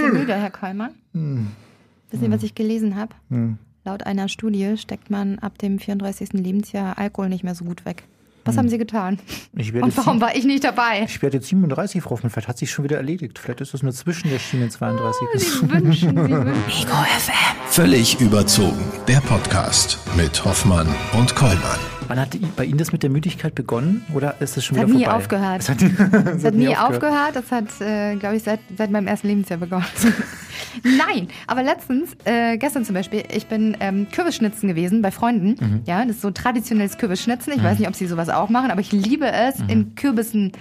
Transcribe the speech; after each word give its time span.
Sind 0.00 0.12
Sie 0.12 0.18
müde, 0.18 0.34
Herr 0.34 0.50
Kollmann? 0.50 0.90
Wissen 1.12 2.24
Sie, 2.24 2.30
was 2.30 2.42
ich 2.42 2.54
gelesen 2.54 2.96
habe? 2.96 3.14
Laut 3.84 4.04
einer 4.06 4.28
Studie 4.28 4.76
steckt 4.76 5.10
man 5.10 5.38
ab 5.38 5.58
dem 5.58 5.78
34. 5.78 6.32
Lebensjahr 6.34 6.98
Alkohol 6.98 7.28
nicht 7.28 7.44
mehr 7.44 7.54
so 7.54 7.64
gut 7.64 7.84
weg. 7.84 8.04
Was 8.44 8.56
haben 8.56 8.70
Sie 8.70 8.78
getan? 8.78 9.18
Ich 9.54 9.74
werde 9.74 9.84
Und 9.86 9.96
warum 9.98 10.22
war 10.22 10.34
ich 10.34 10.44
nicht 10.44 10.64
dabei? 10.64 11.02
Ich 11.06 11.20
werde 11.20 11.36
jetzt 11.36 11.48
37, 11.48 12.00
Frau 12.02 12.12
Hoffmann. 12.12 12.30
Vielleicht 12.30 12.48
hat 12.48 12.56
sich 12.56 12.70
schon 12.70 12.82
wieder 12.84 12.96
erledigt. 12.96 13.38
Vielleicht 13.38 13.60
ist 13.60 13.74
das 13.74 13.82
nur 13.82 13.92
zwischen 13.92 14.30
der 14.30 14.38
Schiene 14.38 14.70
32. 14.70 15.28
Sie 15.42 15.70
wünschen, 15.70 15.92
Sie 15.92 16.16
wünschen. 16.16 16.88
Völlig 17.66 18.18
überzogen. 18.22 18.80
Der 19.06 19.20
Podcast 19.20 19.98
mit 20.16 20.42
Hoffmann 20.46 20.86
und 21.18 21.34
Kollmann. 21.34 21.97
Wann 22.08 22.18
hat 22.18 22.30
bei 22.56 22.64
Ihnen 22.64 22.78
das 22.78 22.90
mit 22.92 23.02
der 23.02 23.10
Müdigkeit 23.10 23.54
begonnen? 23.54 24.04
Oder 24.14 24.40
ist 24.40 24.56
es 24.56 24.64
schon 24.64 24.76
Es 24.78 24.84
wieder 24.84 24.92
hat 24.92 24.98
nie 24.98 25.04
vorbei? 25.04 25.18
aufgehört. 25.18 25.60
Es 25.60 25.68
hat, 25.68 25.82
Es 26.36 26.44
hat 26.44 26.54
nie 26.54 26.76
aufgehört. 26.76 27.34
Das 27.36 27.52
hat, 27.52 27.80
äh, 27.80 28.16
glaube 28.16 28.36
ich, 28.36 28.42
seit, 28.42 28.60
seit 28.76 28.90
meinem 28.90 29.06
ersten 29.06 29.28
Lebensjahr 29.28 29.58
begonnen. 29.58 29.84
Nein, 30.82 31.28
aber 31.46 31.62
letztens, 31.62 32.16
äh, 32.24 32.56
gestern 32.56 32.84
zum 32.84 32.94
Beispiel, 32.94 33.24
ich 33.34 33.46
bin 33.46 33.76
ähm, 33.80 34.06
Kürbisschnitzen 34.12 34.68
gewesen 34.68 35.02
bei 35.02 35.10
Freunden. 35.10 35.56
Mhm. 35.60 35.82
Ja, 35.86 36.04
das 36.04 36.16
ist 36.16 36.22
so 36.22 36.30
traditionelles 36.30 36.98
Kürbisschnitzen. 36.98 37.52
Ich 37.54 37.62
weiß 37.62 37.78
nicht, 37.78 37.88
ob 37.88 37.94
sie 37.94 38.06
sowas 38.06 38.28
auch 38.28 38.48
machen, 38.48 38.70
aber 38.70 38.80
ich 38.80 38.92
liebe 38.92 39.30
es, 39.30 39.58
Mhm. 39.58 39.68
in 39.68 39.94
Kürbissen 39.94 40.52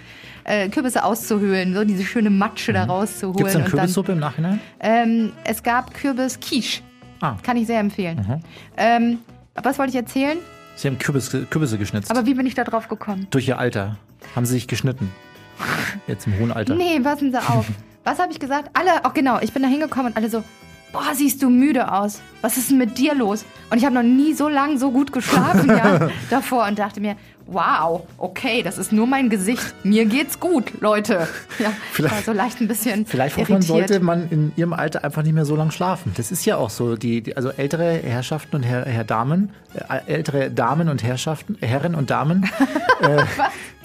äh, 0.43 0.69
Kürbisse 0.69 1.03
auszuhöhlen, 1.03 1.73
so 1.73 1.83
diese 1.83 2.03
schöne 2.03 2.29
Matsche 2.29 2.71
da 2.73 2.85
rauszuholen. 2.85 3.35
Gibt 3.37 3.47
es 3.49 3.53
dann 3.55 3.65
Kürbissuppe 3.65 4.13
im 4.13 4.19
Nachhinein? 4.19 4.59
Ähm, 4.79 5.31
es 5.43 5.61
gab 5.61 5.93
Kürbis-Quiche. 5.93 6.81
Ah. 7.19 7.35
Kann 7.43 7.57
ich 7.57 7.67
sehr 7.67 7.79
empfehlen. 7.79 8.41
Ähm, 8.77 9.19
was 9.55 9.77
wollte 9.77 9.89
ich 9.91 9.95
erzählen? 9.97 10.37
Sie 10.77 10.87
haben 10.87 10.99
Kürbis, 10.99 11.31
Kürbisse 11.49 11.79
geschnitzt. 11.79 12.11
Aber 12.11 12.25
wie 12.27 12.35
bin 12.35 12.45
ich 12.45 12.53
da 12.53 12.63
drauf 12.63 12.87
gekommen? 12.87 13.25
Durch 13.31 13.47
Ihr 13.47 13.57
Alter. 13.57 13.97
Haben 14.35 14.45
Sie 14.45 14.53
sich 14.53 14.67
geschnitten? 14.67 15.11
Jetzt 16.05 16.27
im 16.27 16.37
hohen 16.37 16.51
Alter. 16.51 16.75
Nee, 16.75 16.99
passen 16.99 17.31
Sie 17.31 17.37
auf. 17.39 17.65
Was 18.03 18.19
habe 18.19 18.31
ich 18.31 18.39
gesagt? 18.39 18.69
Alle, 18.73 19.03
auch 19.03 19.13
genau, 19.13 19.39
ich 19.41 19.51
bin 19.51 19.63
da 19.63 19.67
hingekommen 19.67 20.11
und 20.11 20.17
alle 20.17 20.29
so, 20.29 20.43
boah, 20.93 21.13
siehst 21.13 21.41
du 21.41 21.49
müde 21.49 21.91
aus. 21.91 22.21
Was 22.41 22.57
ist 22.57 22.69
denn 22.69 22.77
mit 22.77 22.97
dir 22.99 23.15
los? 23.15 23.43
Und 23.71 23.79
ich 23.79 23.85
habe 23.85 23.95
noch 23.95 24.03
nie 24.03 24.33
so 24.33 24.47
lange 24.47 24.77
so 24.77 24.91
gut 24.91 25.11
geschlafen 25.11 25.67
ja, 25.67 26.09
davor 26.29 26.67
und 26.67 26.77
dachte 26.77 27.01
mir, 27.01 27.17
wow, 27.47 28.03
okay, 28.17 28.61
das 28.63 28.77
ist 28.77 28.91
nur 28.91 29.07
mein 29.07 29.29
Gesicht. 29.29 29.73
Mir 29.83 30.05
geht's 30.05 30.39
gut, 30.39 30.79
Leute. 30.81 31.13
Ja, 31.13 31.25
ich 31.59 31.63
war 31.65 31.71
Vielleicht- 32.09 32.25
so 32.25 32.31
leicht 32.33 32.61
ein 32.61 32.67
bisschen 32.67 33.05
Vielleicht 33.05 33.37
irritiert. 33.37 33.63
sollte 33.63 33.99
man 33.99 34.29
in 34.29 34.51
Ihrem 34.55 34.73
Alter 34.73 35.03
einfach 35.03 35.23
nicht 35.23 35.33
mehr 35.33 35.45
so 35.45 35.55
lange 35.55 35.71
schlafen. 35.71 36.11
Das 36.17 36.31
ist 36.31 36.45
ja 36.45 36.57
auch 36.57 36.69
so. 36.69 36.95
Die, 36.95 37.21
die, 37.21 37.35
also 37.37 37.49
ältere 37.49 37.93
Herrschaften 38.03 38.57
und 38.57 38.63
Herr, 38.63 38.85
Herr 38.85 39.03
Damen, 39.03 39.51
äh, 39.73 40.11
ältere 40.11 40.51
Damen 40.51 40.89
und 40.89 41.03
Herrschaften, 41.03 41.57
Herren 41.61 41.95
und 41.95 42.09
Damen, 42.09 42.49
äh, 43.01 43.23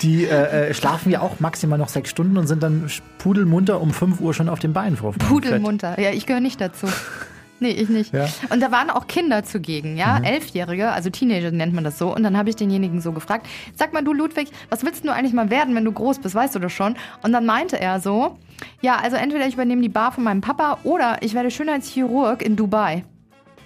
die 0.02 0.24
äh, 0.24 0.68
äh, 0.70 0.74
schlafen 0.74 1.10
ja 1.10 1.20
auch 1.20 1.40
maximal 1.40 1.78
noch 1.78 1.88
sechs 1.88 2.10
Stunden 2.10 2.36
und 2.36 2.46
sind 2.48 2.62
dann 2.62 2.90
pudelmunter 3.18 3.80
um 3.80 3.92
5 3.92 4.20
Uhr 4.20 4.34
schon 4.34 4.48
auf 4.48 4.58
den 4.58 4.72
Beinen. 4.72 4.96
Pudelmunter. 4.96 5.98
Ja, 6.00 6.10
ich 6.10 6.26
gehöre 6.26 6.40
nicht 6.40 6.60
dazu. 6.60 6.86
Nee, 7.62 7.70
ich 7.70 7.88
nicht. 7.88 8.12
Ja. 8.12 8.26
Mhm. 8.26 8.30
Und 8.50 8.60
da 8.60 8.72
waren 8.72 8.90
auch 8.90 9.06
Kinder 9.06 9.44
zugegen, 9.44 9.96
ja, 9.96 10.18
Elfjährige, 10.18 10.90
also 10.90 11.10
Teenager 11.10 11.52
nennt 11.52 11.72
man 11.72 11.84
das 11.84 11.96
so. 11.96 12.12
Und 12.12 12.24
dann 12.24 12.36
habe 12.36 12.50
ich 12.50 12.56
denjenigen 12.56 13.00
so 13.00 13.12
gefragt, 13.12 13.46
sag 13.76 13.92
mal 13.92 14.02
du 14.02 14.12
Ludwig, 14.12 14.48
was 14.68 14.84
willst 14.84 15.04
du 15.04 15.10
eigentlich 15.10 15.32
mal 15.32 15.48
werden, 15.48 15.76
wenn 15.76 15.84
du 15.84 15.92
groß 15.92 16.18
bist, 16.18 16.34
weißt 16.34 16.56
du 16.56 16.58
das 16.58 16.72
schon? 16.72 16.96
Und 17.22 17.32
dann 17.32 17.46
meinte 17.46 17.78
er 17.78 18.00
so, 18.00 18.36
ja, 18.80 18.96
also 18.96 19.16
entweder 19.16 19.46
ich 19.46 19.54
übernehme 19.54 19.80
die 19.80 19.88
Bar 19.88 20.10
von 20.10 20.24
meinem 20.24 20.40
Papa 20.40 20.78
oder 20.82 21.18
ich 21.20 21.34
werde 21.34 21.52
Schönheitschirurg 21.52 22.42
in 22.42 22.56
Dubai. 22.56 23.04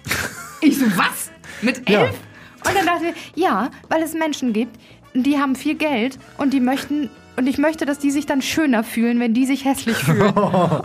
ich 0.61 0.77
so, 0.77 0.85
was? 0.95 1.31
Mit 1.63 1.89
Ja. 1.89 2.01
elf? 2.01 2.19
Und 2.67 2.75
dann 2.75 2.85
dachte 2.85 3.05
ich, 3.07 3.41
ja, 3.41 3.71
weil 3.89 4.03
es 4.03 4.13
Menschen 4.13 4.53
gibt, 4.53 4.79
die 5.15 5.39
haben 5.39 5.55
viel 5.55 5.73
Geld 5.73 6.19
und 6.37 6.53
die 6.53 6.59
möchten... 6.59 7.09
Und 7.37 7.45
ich 7.45 7.59
möchte, 7.59 7.85
dass 7.85 7.99
die 7.99 8.09
sich 8.09 8.25
dann 8.25 8.41
schöner 8.41 8.83
fühlen, 8.83 9.19
wenn 9.19 9.35
die 9.35 9.45
sich 9.45 9.63
hässlich 9.63 9.95
fühlen. 9.95 10.29
Und 10.31 10.83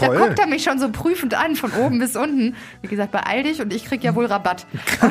da 0.00 0.08
guckt 0.08 0.38
er 0.38 0.48
mich 0.48 0.64
schon 0.64 0.80
so 0.80 0.90
prüfend 0.90 1.34
an, 1.34 1.54
von 1.54 1.70
oben 1.72 2.00
bis 2.00 2.16
unten. 2.16 2.56
Wie 2.82 2.88
gesagt, 2.88 3.12
beeil 3.12 3.44
dich 3.44 3.62
und 3.62 3.72
ich 3.72 3.84
krieg 3.86 4.02
ja 4.04 4.14
wohl 4.14 4.26
Rabatt. 4.26 4.66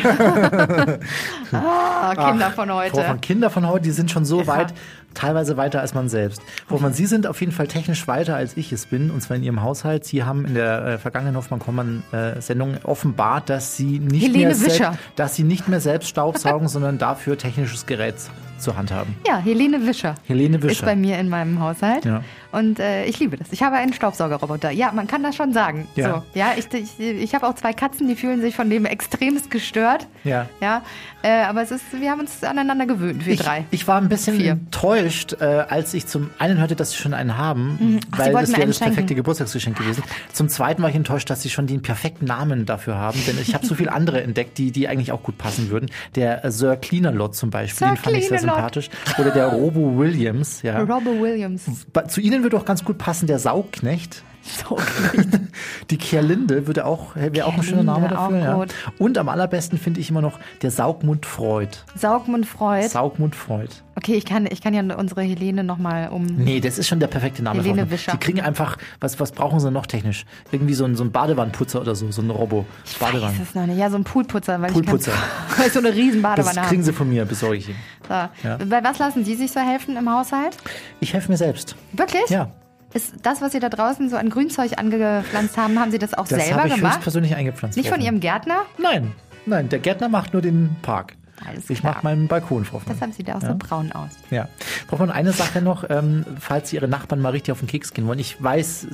ah, 1.52 2.14
Kinder 2.14 2.52
von 2.52 2.68
Frau 2.70 2.76
heute. 2.76 2.98
Hoffmann, 2.98 3.22
Kinder 3.22 3.50
von 3.50 3.68
heute, 3.68 3.84
die 3.86 3.92
sind 3.92 4.12
schon 4.12 4.26
so 4.26 4.42
Ja. 4.42 4.48
weit, 4.48 4.74
teilweise 5.14 5.58
weiter 5.58 5.80
als 5.82 5.94
man 5.94 6.10
selbst. 6.10 6.42
Hoffmann, 6.70 6.94
Sie 6.94 7.06
sind 7.06 7.26
auf 7.26 7.40
jeden 7.40 7.54
Fall 7.54 7.68
technisch 7.68 8.08
weiter, 8.08 8.36
als 8.36 8.58
ich 8.58 8.72
es 8.72 8.86
bin, 8.86 9.10
und 9.12 9.22
zwar 9.22 9.38
in 9.38 9.44
Ihrem 9.44 9.62
Haushalt. 9.64 10.06
Sie 10.06 10.24
haben 10.24 10.46
in 10.46 10.54
der 10.56 10.86
äh, 10.86 10.98
vergangenen 10.98 11.36
Hoffmann-Kommand-Sendung 11.38 12.78
offenbart, 12.84 13.50
dass 13.50 13.78
Sie 13.78 14.00
nicht 14.00 14.24
Helene 14.24 14.48
mehr 14.48 14.60
Wischer. 14.60 14.70
selbst, 14.92 15.00
dass 15.16 15.36
Sie 15.36 15.44
nicht 15.44 15.68
mehr 15.68 15.80
selbst 15.80 16.10
Staubsaugen, 16.10 16.68
sondern 16.68 16.98
dafür 16.98 17.38
technisches 17.38 17.86
Gerät 17.86 18.16
zur 18.58 18.78
Hand 18.78 18.92
haben. 18.92 19.16
Ja, 19.28 19.38
Helene 19.38 19.86
Wischer. 19.86 20.16
Helene 20.28 20.58
Ist 20.58 20.64
Wischer. 20.64 20.86
bei 20.86 20.96
mir 20.96 21.18
in 21.20 21.30
meinem 21.30 21.60
Haushalt. 21.60 22.06
Ja. 22.06 22.24
Und 22.52 22.80
äh, 22.80 23.06
ich 23.06 23.20
liebe 23.20 23.36
das. 23.36 23.52
Ich 23.52 23.64
habe 23.64 23.76
einen 23.76 23.92
Staubsaugerroboter. 23.92 24.72
Ja, 24.72 24.92
man 24.94 25.08
kann 25.08 25.24
das 25.24 25.36
schon 25.36 25.52
sagen. 25.52 25.88
Ja. 25.96 26.10
So, 26.34 26.40
ja 26.40 26.54
ich 26.58 26.66
ich, 26.74 27.00
ich 27.00 27.36
habe 27.36 27.46
auch 27.48 27.56
zwei 27.56 27.74
Katzen, 27.74 28.08
die 28.08 28.16
fühlen 28.16 28.40
sich 28.42 28.56
von 28.56 28.70
dem 28.70 28.86
extremst 28.86 29.52
gestört. 29.52 30.08
Ja. 30.24 30.48
Ja, 30.62 30.82
äh, 31.22 31.44
aber 31.44 31.64
es 31.64 31.72
ist, 31.72 31.84
wir 32.00 32.10
haben 32.12 32.22
uns 32.22 32.44
aneinander 32.44 32.86
gewöhnt, 32.86 33.26
wir 33.26 33.34
Ich, 33.34 33.42
drei. 33.42 33.66
ich 33.72 33.88
war 33.88 33.98
ein 34.00 34.08
bisschen 34.08 34.38
Vier. 34.38 34.52
enttäuscht, 34.52 35.34
äh, 35.42 35.44
als 35.46 35.94
ich 35.94 36.08
zum 36.08 36.30
einen 36.40 36.58
hörte, 36.60 36.76
dass 36.78 36.92
sie 36.92 36.98
schon 36.98 37.14
einen 37.14 37.38
haben, 37.38 38.00
Ach, 38.12 38.18
Sie 38.26 38.34
weil 38.34 38.42
das 38.46 38.56
wäre 38.56 38.68
das 38.68 38.80
perfekte. 38.80 39.16
Geburtstagsgeschenk 39.16 39.78
gewesen. 39.78 40.04
Zum 40.32 40.48
zweiten 40.48 40.82
war 40.82 40.90
ich 40.90 40.96
enttäuscht, 40.96 41.30
dass 41.30 41.42
sie 41.42 41.50
schon 41.50 41.68
den 41.68 41.82
perfekten 41.82 42.26
Namen 42.26 42.66
dafür 42.66 42.96
haben, 42.96 43.20
denn 43.28 43.38
ich 43.42 43.54
habe 43.54 43.66
so 43.66 43.76
viele 43.76 43.92
andere 43.92 44.22
entdeckt, 44.24 44.58
die, 44.58 44.72
die 44.72 44.88
eigentlich 44.88 45.12
auch 45.12 45.24
gut 45.24 45.38
passen 45.38 45.70
würden. 45.70 45.90
Der 46.16 46.46
äh, 46.46 46.52
Sir 46.52 46.78
Cleanerlot 46.78 47.36
zum 47.36 47.50
Beispiel, 47.50 47.80
Sir 47.80 47.94
den 47.96 47.98
fand 47.98 48.16
ich 48.18 48.30
sehr. 48.30 48.45
Sympathisch. 48.46 48.90
Oder 49.18 49.32
der 49.32 49.48
Robo 49.48 49.98
Williams, 49.98 50.62
ja. 50.62 50.80
Robert 50.80 51.22
Williams. 51.22 51.64
Zu 52.08 52.22
Ihnen 52.22 52.44
würde 52.44 52.58
auch 52.58 52.66
ganz 52.66 52.84
gut 52.84 52.98
passen 52.98 53.28
der 53.28 53.40
Saugknecht. 53.40 54.24
Die 55.90 55.98
Kerlinde 55.98 56.68
würde 56.68 56.86
auch, 56.86 57.16
wäre 57.16 57.46
auch 57.48 57.54
ein 57.56 57.64
schöner 57.64 57.84
Name 57.84 58.08
dafür. 58.10 58.38
Ja. 58.40 58.66
Und 59.00 59.18
am 59.18 59.30
allerbesten 59.30 59.78
finde 59.78 60.00
ich 60.00 60.10
immer 60.10 60.22
noch 60.22 60.40
der 60.62 60.72
Saugmund 60.72 61.26
Freud. 61.26 61.70
Saugmund 61.96 62.46
Freud. 62.46 62.88
Saugmund 62.88 63.36
Freud. 63.36 63.70
Okay, 63.96 64.16
ich 64.16 64.26
kann, 64.26 64.46
ich 64.46 64.62
kann 64.62 64.74
ja 64.74 64.82
unsere 64.96 65.22
Helene 65.22 65.64
nochmal 65.64 66.10
um. 66.10 66.26
Nee, 66.26 66.60
das 66.60 66.78
ist 66.78 66.88
schon 66.88 67.00
der 67.00 67.08
perfekte 67.08 67.42
Name. 67.44 67.62
Helene. 67.62 67.90
Wischer. 67.90 68.12
Die 68.12 68.18
kriegen 68.18 68.42
einfach, 68.42 68.78
was, 69.00 69.20
was 69.20 69.32
brauchen 69.32 69.60
sie 69.60 69.72
noch 69.72 69.86
technisch? 69.86 70.26
Irgendwie 70.52 70.74
so 70.74 70.86
ein, 70.86 70.96
so 70.96 71.04
ein 71.04 71.12
Badewannenputzer 71.12 71.80
oder 71.82 71.96
so, 71.96 72.12
so 72.12 72.22
ein 72.22 72.30
Robo. 72.30 72.66
Weiß 72.84 73.00
Badewanne. 73.00 73.36
es 73.42 73.56
noch 73.56 73.66
nicht. 73.66 73.78
Ja, 73.78 73.90
so 73.90 73.98
ein 73.98 74.04
Poolputzer, 74.04 74.62
weil 74.62 74.72
Poolputzer. 74.72 75.12
ich 75.14 75.58
weil 75.60 75.68
ich 75.68 75.74
so 75.74 75.80
eine 75.80 75.94
riesen 75.94 76.22
Das 76.22 76.36
Badewanne 76.36 76.68
kriegen 76.68 76.82
habe. 76.82 76.84
sie 76.84 76.94
von 76.94 77.10
mir, 77.10 77.26
besorge 77.26 77.58
ich 77.58 77.70
ihnen. 77.70 77.78
So. 78.08 78.14
Ja. 78.14 78.58
Bei 78.70 78.84
was 78.84 79.00
lassen 79.00 79.24
Sie 79.24 79.36
sich 79.36 79.52
so 79.52 79.60
helfen 79.60 79.96
im 79.98 80.10
Haushalt? 80.10 80.58
Ich 81.00 81.14
helfe 81.14 81.32
mir 81.32 81.38
selbst. 81.38 81.76
Wirklich? 81.94 82.30
Ja. 82.30 82.50
Ist 82.96 83.14
das, 83.24 83.42
was 83.42 83.52
Sie 83.52 83.60
da 83.60 83.68
draußen 83.70 84.10
so 84.10 84.16
an 84.16 84.30
Grünzeug 84.30 84.80
angepflanzt 84.80 85.58
haben, 85.58 85.78
haben 85.80 85.92
Sie 85.92 86.00
das 86.00 86.14
auch 86.14 86.28
Das 86.28 86.40
selber 86.44 86.60
habe 86.62 86.70
ich 86.70 86.76
gemacht? 86.76 86.94
höchstpersönlich 86.96 87.36
eingepflanzt. 87.36 87.76
Nicht 87.78 87.90
Frau 87.90 87.96
von 87.96 88.04
Ihrem 88.04 88.22
Gärtner? 88.22 88.62
Nein, 88.78 89.12
nein, 89.46 89.68
der 89.68 89.80
Gärtner 89.80 90.08
macht 90.08 90.32
nur 90.32 90.42
den 90.42 90.76
Park. 90.82 91.14
Alles 91.46 91.70
ich 91.70 91.84
mache 91.84 92.00
meinen 92.04 92.30
Balkon, 92.30 92.64
Hoffmann. 92.72 92.96
Deshalb 92.96 93.14
sieht 93.14 93.28
er 93.28 93.36
auch 93.36 93.42
Ja. 93.42 93.50
so 93.50 93.56
braun 93.58 93.92
aus. 93.92 94.12
Ja. 94.32 94.48
Frau 94.88 94.94
Hoffmann, 94.94 95.12
eine 95.12 95.34
Sache 95.34 95.62
noch, 95.62 95.84
ähm, 95.90 96.26
falls 96.40 96.72
Ihre 96.72 96.88
Nachbarn 96.88 97.20
mal 97.22 97.32
richtig 97.32 97.52
auf 97.52 97.60
den 97.60 97.68
Keks 97.68 97.94
gehen 97.94 98.08
wollen. 98.08 98.20
Ich 98.20 98.42
weiß, 98.42 98.88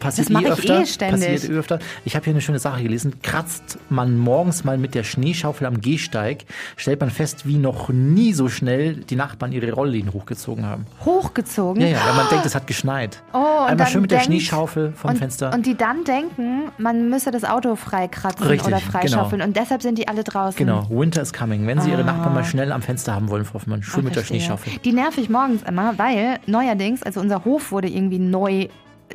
passiert 0.00 0.30
Das 0.30 0.36
eh 0.36 0.44
ich 0.44 0.50
öfter. 0.50 0.80
eh 0.80 0.86
ständig. 0.86 1.30
Passiert 1.32 1.52
eh 1.52 1.56
öfter. 1.56 1.78
Ich 2.04 2.14
habe 2.16 2.24
hier 2.24 2.32
eine 2.34 2.40
schöne 2.40 2.58
Sache 2.58 2.82
gelesen. 2.82 3.14
Kratzt 3.22 3.78
man 3.90 4.16
morgens 4.16 4.64
mal 4.64 4.78
mit 4.78 4.94
der 4.94 5.04
Schneeschaufel 5.04 5.66
am 5.66 5.80
Gehsteig, 5.80 6.44
stellt 6.76 7.00
man 7.00 7.10
fest, 7.10 7.46
wie 7.46 7.56
noch 7.58 7.88
nie 7.88 8.32
so 8.32 8.48
schnell 8.48 8.96
die 8.96 9.16
Nachbarn 9.16 9.52
ihre 9.52 9.72
Rollläden 9.72 10.12
hochgezogen 10.12 10.66
haben. 10.66 10.86
Hochgezogen. 11.04 11.80
Ja, 11.82 11.88
ja, 11.88 11.98
weil 12.06 12.14
man 12.14 12.28
denkt, 12.30 12.46
es 12.46 12.54
hat 12.54 12.66
geschneit. 12.66 13.22
Oh, 13.32 13.64
Einmal 13.66 13.86
schön 13.86 14.02
mit 14.02 14.10
der 14.10 14.18
denkt- 14.18 14.26
Schneeschaufel 14.32 14.92
vom 14.92 15.10
und, 15.12 15.16
Fenster. 15.18 15.52
Und 15.54 15.66
die 15.66 15.76
dann 15.76 16.04
denken, 16.04 16.70
man 16.78 17.08
müsse 17.10 17.30
das 17.30 17.44
Auto 17.44 17.76
freikratzen 17.76 18.46
Richtig, 18.46 18.66
oder 18.68 18.80
freischaufeln. 18.80 19.42
Und 19.42 19.56
deshalb 19.56 19.82
sind 19.82 19.98
die 19.98 20.08
alle 20.08 20.24
draußen. 20.24 20.58
Genau, 20.58 20.86
Winter 20.90 21.22
is 21.22 21.32
coming. 21.32 21.66
Wenn 21.66 21.80
Sie 21.80 21.90
Ihre 21.90 22.04
Nachbarn 22.04 22.34
mal 22.34 22.44
schnell 22.44 22.72
am 22.72 22.82
Fenster 22.82 23.14
haben 23.14 23.28
wollen, 23.28 23.44
Frau 23.44 23.54
Hoffmann, 23.54 23.82
schön 23.82 24.00
Ah, 24.00 24.04
mit 24.04 24.16
der 24.16 24.22
verstehe. 24.22 24.40
Schneeschaufel. 24.40 24.72
Die 24.84 24.92
nerv 24.92 25.16
ich 25.18 25.28
morgens 25.28 25.62
immer, 25.62 25.96
weil 25.98 26.38
neuerdings, 26.46 27.02
also 27.02 27.20
unser 27.20 27.44
Hof 27.44 27.70
wurde 27.72 27.88
irgendwie 27.88 28.18
neu, 28.18 28.68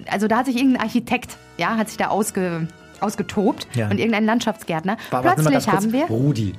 also 0.09 0.27
da 0.27 0.37
hat 0.37 0.45
sich 0.45 0.55
irgendein 0.57 0.81
Architekt, 0.83 1.37
ja, 1.57 1.75
hat 1.77 1.89
sich 1.89 1.97
da 1.97 2.07
ausge, 2.07 2.67
ausgetobt 3.01 3.67
Ja. 3.75 3.89
und 3.89 3.97
irgendein 3.99 4.25
Landschaftsgärtner. 4.25 4.97
Wa- 5.11 5.23
warten 5.23 5.39
Sie 5.39 5.43
mal 5.45 5.51
Plötzlich 5.51 5.73
haben 5.73 5.91
wir. 5.93 6.05
Rudi, 6.05 6.53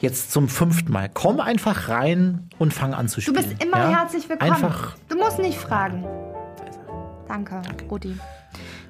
jetzt 0.00 0.32
zum 0.32 0.48
fünften 0.48 0.92
Mal. 0.92 1.10
Komm 1.12 1.40
einfach 1.40 1.88
rein 1.88 2.48
und 2.58 2.72
fang 2.74 2.94
an 2.94 3.08
zu 3.08 3.16
Du 3.16 3.22
spielen. 3.22 3.36
bist 3.48 3.62
immer 3.62 3.78
ja? 3.78 4.00
herzlich 4.00 4.28
willkommen. 4.28 4.52
Einfach. 4.52 4.96
Du 5.08 5.16
musst 5.16 5.38
nicht 5.38 5.58
fragen. 5.58 6.04
Danke, 7.28 7.62
Rudi. 7.90 8.16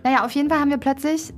Naja, 0.02 0.24
auf 0.24 0.30
jeden 0.32 0.48
Fall 0.50 0.58
haben 0.60 0.70
wir 0.70 0.78
plötzlich, 0.78 1.32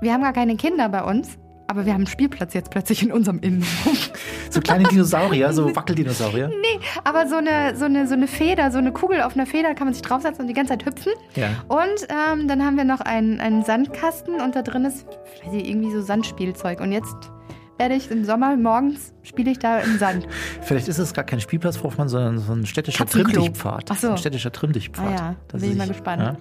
wir 0.00 0.12
haben 0.12 0.22
gar 0.22 0.32
keine 0.32 0.56
Kinder 0.56 0.88
bei 0.88 1.02
uns, 1.04 1.38
aber 1.68 1.84
wir 1.84 1.92
haben 1.92 2.00
einen 2.00 2.06
Spielplatz 2.06 2.54
jetzt 2.54 2.70
plötzlich 2.70 3.02
in 3.02 3.12
unserem 3.12 3.38
Innenhof. 3.40 4.12
So 4.50 4.62
kleine 4.62 4.84
Dinosaurier, 4.84 5.52
so 5.52 5.76
Wackeldinosaurier. 5.76 6.48
Nee, 6.48 6.80
aber 7.04 7.28
so 7.28 7.36
eine, 7.36 7.76
so, 7.76 7.84
eine, 7.84 8.08
so 8.08 8.14
eine 8.14 8.26
Feder, 8.26 8.70
so 8.70 8.78
eine 8.78 8.92
Kugel 8.92 9.20
auf 9.20 9.34
einer 9.34 9.44
Feder 9.44 9.74
kann 9.74 9.86
man 9.86 9.92
sich 9.92 10.02
draufsetzen 10.02 10.40
und 10.40 10.48
die 10.48 10.54
ganze 10.54 10.70
Zeit 10.70 10.86
hüpfen. 10.86 11.12
Ja. 11.34 11.48
Und 11.68 12.08
ähm, 12.08 12.48
dann 12.48 12.64
haben 12.64 12.78
wir 12.78 12.84
noch 12.84 13.00
einen, 13.00 13.40
einen 13.40 13.62
Sandkasten 13.62 14.40
und 14.40 14.56
da 14.56 14.62
drin 14.62 14.86
ist 14.86 15.06
weiß 15.44 15.52
ich, 15.52 15.68
irgendwie 15.68 15.92
so 15.92 16.00
Sandspielzeug. 16.00 16.80
Und 16.80 16.92
jetzt 16.92 17.30
werde 17.78 17.94
ich 17.94 18.10
im 18.10 18.24
Sommer 18.24 18.56
morgens 18.56 19.12
spiele 19.22 19.50
ich 19.50 19.58
da 19.58 19.78
im 19.80 19.98
Sand. 19.98 20.26
Vielleicht 20.62 20.88
ist 20.88 20.98
es 20.98 21.12
gar 21.12 21.22
kein 21.24 21.40
Spielplatz, 21.40 21.76
Frau 21.76 21.84
Hoffmann, 21.84 22.08
sondern 22.08 22.38
so 22.38 22.52
ein 22.52 22.64
städtischer. 22.66 23.04
Trimmdichtpfad. 23.06 23.84
Ach 23.90 23.96
so. 23.96 24.10
Ein 24.10 24.16
städtischer 24.18 24.50
Trimmdichtpfad. 24.50 25.06
Ah 25.06 25.10
ja, 25.10 25.34
Da 25.48 25.58
bin 25.58 25.70
ich 25.72 25.76
mal 25.76 25.86
gespannt. 25.86 26.38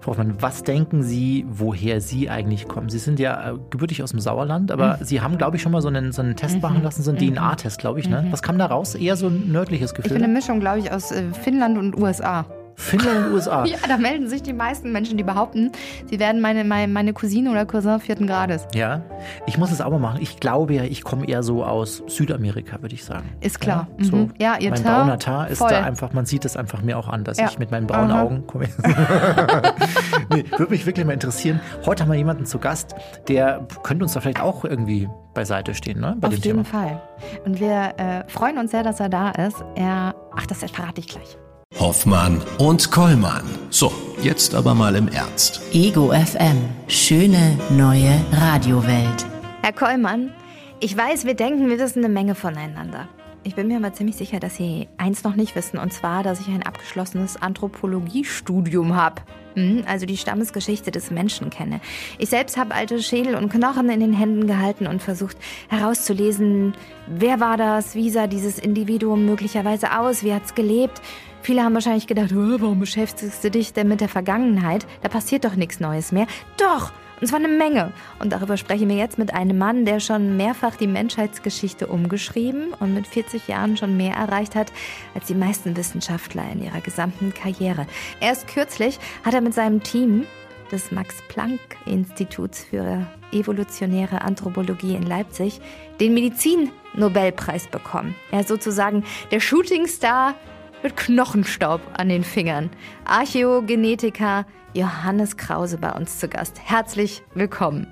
Frau 0.00 0.12
Hoffmann, 0.12 0.34
was 0.40 0.62
denken 0.62 1.02
Sie, 1.02 1.44
woher 1.48 2.00
Sie 2.00 2.30
eigentlich 2.30 2.66
kommen? 2.66 2.88
Sie 2.88 2.98
sind 2.98 3.18
ja 3.20 3.50
äh, 3.52 3.58
gebürtig 3.70 4.02
aus 4.02 4.10
dem 4.10 4.20
Sauerland, 4.20 4.72
aber 4.72 4.96
Mhm. 5.00 5.04
Sie 5.04 5.20
haben, 5.20 5.36
glaube 5.38 5.56
ich, 5.56 5.62
schon 5.62 5.72
mal 5.72 5.82
so 5.82 5.88
einen, 5.88 6.12
so 6.12 6.22
einen 6.22 6.34
Test 6.36 6.60
machen 6.62 6.82
lassen, 6.82 7.02
so 7.02 7.10
einen 7.10 7.18
DNA-Test, 7.20 7.78
glaube 7.78 8.00
ich. 8.00 8.08
Ne? 8.08 8.26
Was 8.30 8.42
kam 8.42 8.58
da 8.58 8.66
raus? 8.66 8.94
Eher 8.94 9.16
so 9.16 9.26
ein 9.28 9.52
nördliches 9.52 9.92
Mhm. 9.92 9.96
Ich 9.98 10.02
Gefühl? 10.04 10.16
bin 10.16 10.24
eine 10.24 10.32
Mischung, 10.32 10.60
glaube 10.60 10.78
ich, 10.80 10.90
aus 10.90 11.12
äh, 11.12 11.22
Finnland 11.32 11.76
und 11.78 11.96
USA. 11.96 12.46
Finnland 12.80 13.26
und 13.26 13.32
USA. 13.34 13.64
Ja, 13.64 13.76
da 13.86 13.96
melden 13.96 14.28
sich 14.28 14.42
die 14.42 14.52
meisten 14.52 14.92
Menschen, 14.92 15.16
die 15.16 15.22
behaupten, 15.24 15.70
sie 16.08 16.18
werden 16.18 16.40
meine, 16.40 16.64
meine, 16.64 16.92
meine 16.92 17.12
Cousine 17.12 17.50
oder 17.50 17.66
Cousin 17.66 18.00
vierten 18.00 18.26
Grades. 18.26 18.66
Ja, 18.74 19.02
ich 19.46 19.58
muss 19.58 19.70
es 19.70 19.80
aber 19.80 19.98
machen. 19.98 20.18
Ich 20.22 20.40
glaube 20.40 20.74
ja, 20.74 20.84
ich 20.84 21.02
komme 21.04 21.26
eher 21.28 21.42
so 21.42 21.64
aus 21.64 22.02
Südamerika, 22.06 22.80
würde 22.82 22.94
ich 22.94 23.04
sagen. 23.04 23.28
Ist 23.40 23.60
klar. 23.60 23.88
Ja, 23.98 24.04
so. 24.04 24.16
Mhm. 24.16 24.32
Ja, 24.40 24.56
ihr 24.58 24.70
mein 24.70 24.82
brauner 24.82 25.18
Tar 25.18 25.48
ist 25.48 25.58
voll. 25.58 25.70
da 25.70 25.82
einfach, 25.84 26.12
man 26.12 26.26
sieht 26.26 26.44
es 26.44 26.56
einfach 26.56 26.82
mir 26.82 26.98
auch 26.98 27.08
an, 27.08 27.24
dass 27.24 27.38
Ja. 27.38 27.46
ich 27.46 27.58
mit 27.58 27.70
meinen 27.70 27.86
braunen 27.86 28.10
Aha. 28.10 28.22
Augen 28.22 28.46
komme. 28.46 28.66
nee, 30.34 30.44
würde 30.56 30.70
mich 30.70 30.86
wirklich 30.86 31.04
mal 31.06 31.12
interessieren. 31.12 31.60
Heute 31.86 32.02
haben 32.04 32.10
wir 32.10 32.18
jemanden 32.18 32.46
zu 32.46 32.58
Gast, 32.58 32.94
der 33.28 33.66
könnte 33.82 34.04
uns 34.04 34.12
da 34.14 34.20
vielleicht 34.20 34.40
auch 34.40 34.64
irgendwie 34.64 35.08
beiseite 35.34 35.74
stehen, 35.74 36.00
ne? 36.00 36.16
Bei 36.18 36.28
Auf 36.28 36.34
dem 36.34 36.42
jeden 36.42 36.64
Thema. 36.64 36.86
Fall. 36.86 37.02
Und 37.44 37.60
wir 37.60 37.92
äh, 37.96 38.24
freuen 38.28 38.58
uns 38.58 38.70
sehr, 38.72 38.82
dass 38.82 39.00
er 39.00 39.08
da 39.08 39.30
ist. 39.30 39.62
Er, 39.74 40.14
ach, 40.36 40.46
das 40.46 40.58
verrate 40.70 41.00
ich 41.00 41.06
gleich. 41.08 41.36
Hoffmann 41.78 42.42
und 42.58 42.90
Kollmann. 42.90 43.44
So, 43.70 43.92
jetzt 44.22 44.54
aber 44.54 44.74
mal 44.74 44.96
im 44.96 45.08
Ernst. 45.08 45.62
Ego 45.72 46.12
FM. 46.12 46.58
Schöne 46.88 47.58
neue 47.70 48.20
Radiowelt. 48.32 49.24
Herr 49.62 49.72
Kollmann, 49.72 50.32
ich 50.80 50.96
weiß, 50.96 51.24
wir 51.26 51.34
denken, 51.34 51.68
wir 51.68 51.78
wissen 51.78 52.04
eine 52.04 52.12
Menge 52.12 52.34
voneinander. 52.34 53.08
Ich 53.42 53.54
bin 53.54 53.68
mir 53.68 53.78
aber 53.78 53.92
ziemlich 53.94 54.16
sicher, 54.16 54.38
dass 54.38 54.56
Sie 54.56 54.86
eins 54.98 55.24
noch 55.24 55.34
nicht 55.34 55.56
wissen, 55.56 55.78
und 55.78 55.92
zwar, 55.94 56.22
dass 56.22 56.40
ich 56.40 56.48
ein 56.48 56.62
abgeschlossenes 56.62 57.40
Anthropologiestudium 57.40 58.94
habe. 58.94 59.22
Hm, 59.54 59.82
Also 59.86 60.04
die 60.06 60.18
Stammesgeschichte 60.18 60.90
des 60.90 61.10
Menschen 61.10 61.48
kenne. 61.48 61.80
Ich 62.18 62.28
selbst 62.28 62.56
habe 62.58 62.74
alte 62.74 63.02
Schädel 63.02 63.34
und 63.34 63.48
Knochen 63.50 63.88
in 63.88 64.00
den 64.00 64.12
Händen 64.12 64.46
gehalten 64.46 64.86
und 64.86 65.02
versucht 65.02 65.38
herauszulesen, 65.68 66.74
wer 67.08 67.40
war 67.40 67.56
das, 67.56 67.94
wie 67.94 68.10
sah 68.10 68.26
dieses 68.26 68.58
Individuum 68.58 69.24
möglicherweise 69.24 69.98
aus, 69.98 70.22
wie 70.22 70.34
hat's 70.34 70.54
gelebt. 70.54 71.00
Viele 71.42 71.64
haben 71.64 71.72
wahrscheinlich 71.74 72.06
gedacht, 72.06 72.32
"Oh, 72.32 72.60
warum 72.60 72.78
beschäftigst 72.78 73.42
du 73.42 73.50
dich 73.50 73.72
denn 73.72 73.88
mit 73.88 74.02
der 74.02 74.10
Vergangenheit? 74.10 74.86
Da 75.00 75.08
passiert 75.08 75.46
doch 75.46 75.56
nichts 75.56 75.80
Neues 75.80 76.12
mehr. 76.12 76.26
Doch, 76.58 76.92
und 77.20 77.26
zwar 77.26 77.38
eine 77.38 77.48
Menge. 77.48 77.92
Und 78.18 78.32
darüber 78.32 78.56
sprechen 78.56 78.88
wir 78.88 78.96
jetzt 78.96 79.18
mit 79.18 79.34
einem 79.34 79.58
Mann, 79.58 79.84
der 79.84 80.00
schon 80.00 80.36
mehrfach 80.36 80.76
die 80.76 80.86
Menschheitsgeschichte 80.86 81.86
umgeschrieben 81.86 82.72
und 82.78 82.94
mit 82.94 83.06
40 83.06 83.48
Jahren 83.48 83.76
schon 83.76 83.96
mehr 83.96 84.14
erreicht 84.14 84.54
hat 84.54 84.72
als 85.14 85.26
die 85.26 85.34
meisten 85.34 85.76
Wissenschaftler 85.76 86.44
in 86.52 86.62
ihrer 86.62 86.80
gesamten 86.80 87.34
Karriere. 87.34 87.86
Erst 88.20 88.48
kürzlich 88.48 88.98
hat 89.24 89.34
er 89.34 89.40
mit 89.40 89.54
seinem 89.54 89.82
Team 89.82 90.26
des 90.70 90.92
Max-Planck-Instituts 90.92 92.64
für 92.64 93.06
evolutionäre 93.32 94.22
Anthropologie 94.22 94.94
in 94.94 95.02
Leipzig 95.02 95.60
den 96.00 96.14
Medizin-Nobelpreis 96.14 97.66
bekommen. 97.66 98.14
Er 98.30 98.40
ist 98.40 98.48
sozusagen 98.48 99.04
der 99.30 99.40
Shootingstar 99.40 100.34
mit 100.82 100.96
Knochenstaub 100.96 101.80
an 101.96 102.08
den 102.08 102.24
Fingern. 102.24 102.70
Archäogenetiker 103.04 104.46
Johannes 104.74 105.36
Krause 105.36 105.78
bei 105.78 105.92
uns 105.92 106.18
zu 106.18 106.28
Gast. 106.28 106.60
Herzlich 106.62 107.22
willkommen. 107.34 107.86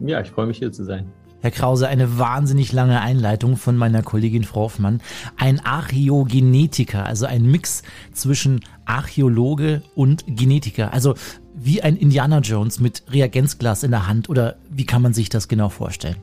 Ja, 0.00 0.20
ich 0.20 0.30
freue 0.30 0.46
mich 0.46 0.58
hier 0.58 0.72
zu 0.72 0.84
sein. 0.84 1.10
Herr 1.40 1.50
Krause, 1.50 1.88
eine 1.88 2.18
wahnsinnig 2.18 2.72
lange 2.72 3.00
Einleitung 3.02 3.56
von 3.56 3.76
meiner 3.76 4.02
Kollegin 4.02 4.44
Frau 4.44 4.62
Hoffmann. 4.62 5.00
Ein 5.36 5.60
Archäogenetiker, 5.60 7.04
also 7.04 7.26
ein 7.26 7.44
Mix 7.44 7.82
zwischen 8.12 8.60
Archäologe 8.86 9.82
und 9.94 10.24
Genetiker. 10.26 10.92
Also 10.92 11.14
wie 11.54 11.82
ein 11.82 11.96
Indiana 11.96 12.38
Jones 12.38 12.80
mit 12.80 13.04
Reagenzglas 13.10 13.82
in 13.82 13.90
der 13.90 14.08
Hand 14.08 14.28
oder 14.28 14.56
wie 14.70 14.86
kann 14.86 15.02
man 15.02 15.12
sich 15.12 15.28
das 15.28 15.46
genau 15.46 15.68
vorstellen? 15.68 16.16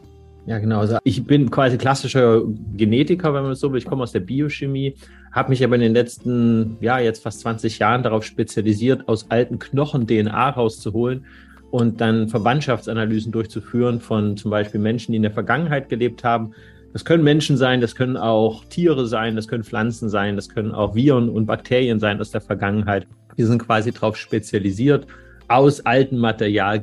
Ja, 0.48 0.58
genau. 0.58 0.80
Also 0.80 0.98
ich 1.04 1.24
bin 1.24 1.52
quasi 1.52 1.78
klassischer 1.78 2.42
Genetiker, 2.76 3.34
wenn 3.34 3.44
man 3.44 3.52
es 3.52 3.60
so 3.60 3.72
will. 3.72 3.78
Ich 3.78 3.86
komme 3.86 4.04
aus 4.04 4.12
der 4.12 4.22
Biochemie, 4.22 4.96
habe 5.32 5.50
mich 5.50 5.64
aber 5.64 5.76
in 5.76 5.82
den 5.82 5.94
letzten, 5.94 6.78
ja, 6.82 7.00
jetzt 7.00 7.22
fast 7.24 7.42
20 7.42 7.80
Jahren 7.80 8.02
darauf 8.02 8.24
spezialisiert, 8.24 9.08
aus 9.08 9.30
alten 9.30 9.60
Knochen 9.60 10.08
DNA 10.08 10.50
rauszuholen 10.50 11.26
und 11.70 12.02
dann 12.02 12.28
Verwandtschaftsanalysen 12.28 13.32
durchzuführen 13.32 14.02
von 14.02 14.36
zum 14.36 14.52
Beispiel 14.52 14.82
Menschen, 14.82 15.12
die 15.12 15.18
in 15.18 15.22
der 15.22 15.32
Vergangenheit 15.32 15.90
gelebt 15.90 16.24
haben. 16.24 16.54
Das 16.92 17.06
können 17.06 17.24
Menschen 17.24 17.56
sein, 17.56 17.80
das 17.80 17.96
können 17.96 18.18
auch 18.18 18.66
Tiere 18.66 19.08
sein, 19.08 19.36
das 19.36 19.48
können 19.48 19.64
Pflanzen 19.64 20.10
sein, 20.10 20.36
das 20.36 20.50
können 20.50 20.74
auch 20.74 20.96
Viren 20.96 21.30
und 21.30 21.46
Bakterien 21.46 22.00
sein 22.00 22.20
aus 22.20 22.32
der 22.32 22.42
Vergangenheit. 22.42 23.08
Wir 23.36 23.48
sind 23.48 23.60
quasi 23.60 23.94
darauf 23.94 24.18
spezialisiert, 24.18 25.08
aus 25.48 25.86
altem 25.86 26.18
Material 26.18 26.82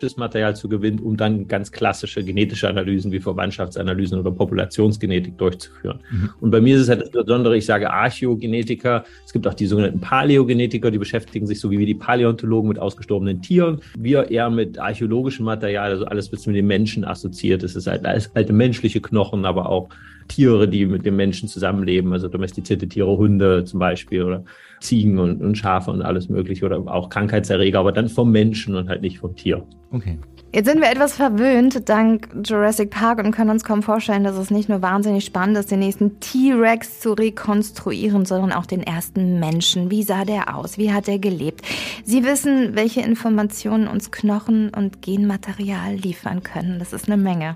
genetisches 0.00 0.16
Material 0.16 0.56
zu 0.56 0.68
gewinnen, 0.68 0.98
um 0.98 1.16
dann 1.16 1.46
ganz 1.46 1.70
klassische 1.70 2.24
genetische 2.24 2.68
Analysen 2.68 3.12
wie 3.12 3.20
Verwandtschaftsanalysen 3.20 4.18
oder 4.18 4.30
Populationsgenetik 4.30 5.36
durchzuführen. 5.38 6.00
Und 6.40 6.50
bei 6.50 6.60
mir 6.60 6.76
ist 6.76 6.82
es 6.82 6.88
halt 6.88 7.02
das 7.02 7.10
Besondere, 7.10 7.56
ich 7.56 7.66
sage 7.66 7.90
Archäogenetiker. 7.90 9.04
Es 9.24 9.32
gibt 9.32 9.46
auch 9.46 9.54
die 9.54 9.66
sogenannten 9.66 10.00
Paläogenetiker, 10.00 10.90
die 10.90 10.98
beschäftigen 10.98 11.46
sich 11.46 11.60
so 11.60 11.70
wie 11.70 11.84
die 11.84 11.94
Paläontologen 11.94 12.68
mit 12.68 12.78
ausgestorbenen 12.78 13.42
Tieren. 13.42 13.80
Wir 13.98 14.30
eher 14.30 14.50
mit 14.50 14.78
archäologischem 14.78 15.44
Material, 15.44 15.90
also 15.90 16.06
alles, 16.06 16.32
was 16.32 16.46
mit 16.46 16.56
dem 16.56 16.66
Menschen 16.66 17.04
assoziiert 17.04 17.62
ist. 17.62 17.72
Es 17.72 17.86
ist 17.86 17.86
halt 17.86 18.06
alte 18.06 18.52
menschliche 18.52 19.00
Knochen, 19.00 19.44
aber 19.44 19.68
auch 19.68 19.88
Tiere, 20.28 20.68
die 20.68 20.86
mit 20.86 21.04
dem 21.04 21.16
Menschen 21.16 21.48
zusammenleben, 21.48 22.12
also 22.12 22.28
domestizierte 22.28 22.88
Tiere, 22.88 23.16
Hunde 23.16 23.64
zum 23.64 23.80
Beispiel 23.80 24.22
oder 24.22 24.44
Ziegen 24.80 25.18
und, 25.18 25.42
und 25.42 25.56
Schafe 25.56 25.90
und 25.90 26.02
alles 26.02 26.28
mögliche 26.28 26.66
oder 26.66 26.78
auch 26.86 27.08
Krankheitserreger, 27.10 27.78
aber 27.78 27.92
dann 27.92 28.08
vom 28.08 28.30
Menschen 28.32 28.74
und 28.74 28.88
halt 28.88 29.02
nicht 29.02 29.18
vom 29.18 29.36
Tier. 29.36 29.62
Okay. 29.92 30.18
Jetzt 30.52 30.66
sind 30.66 30.80
wir 30.80 30.90
etwas 30.90 31.14
verwöhnt 31.14 31.88
dank 31.88 32.28
Jurassic 32.44 32.90
Park 32.90 33.22
und 33.22 33.30
können 33.30 33.50
uns 33.50 33.62
kaum 33.62 33.84
vorstellen, 33.84 34.24
dass 34.24 34.36
es 34.36 34.50
nicht 34.50 34.68
nur 34.68 34.82
wahnsinnig 34.82 35.24
spannend 35.24 35.56
ist, 35.56 35.70
den 35.70 35.78
nächsten 35.78 36.18
T-Rex 36.18 36.98
zu 36.98 37.12
rekonstruieren, 37.12 38.24
sondern 38.24 38.50
auch 38.50 38.66
den 38.66 38.82
ersten 38.82 39.38
Menschen. 39.38 39.92
Wie 39.92 40.02
sah 40.02 40.24
der 40.24 40.56
aus? 40.56 40.76
Wie 40.76 40.92
hat 40.92 41.06
er 41.06 41.20
gelebt? 41.20 41.62
Sie 42.04 42.24
wissen, 42.24 42.74
welche 42.74 43.00
Informationen 43.00 43.86
uns 43.86 44.10
Knochen 44.10 44.70
und 44.70 45.02
Genmaterial 45.02 45.94
liefern 45.94 46.42
können. 46.42 46.80
Das 46.80 46.92
ist 46.92 47.06
eine 47.08 47.22
Menge. 47.22 47.54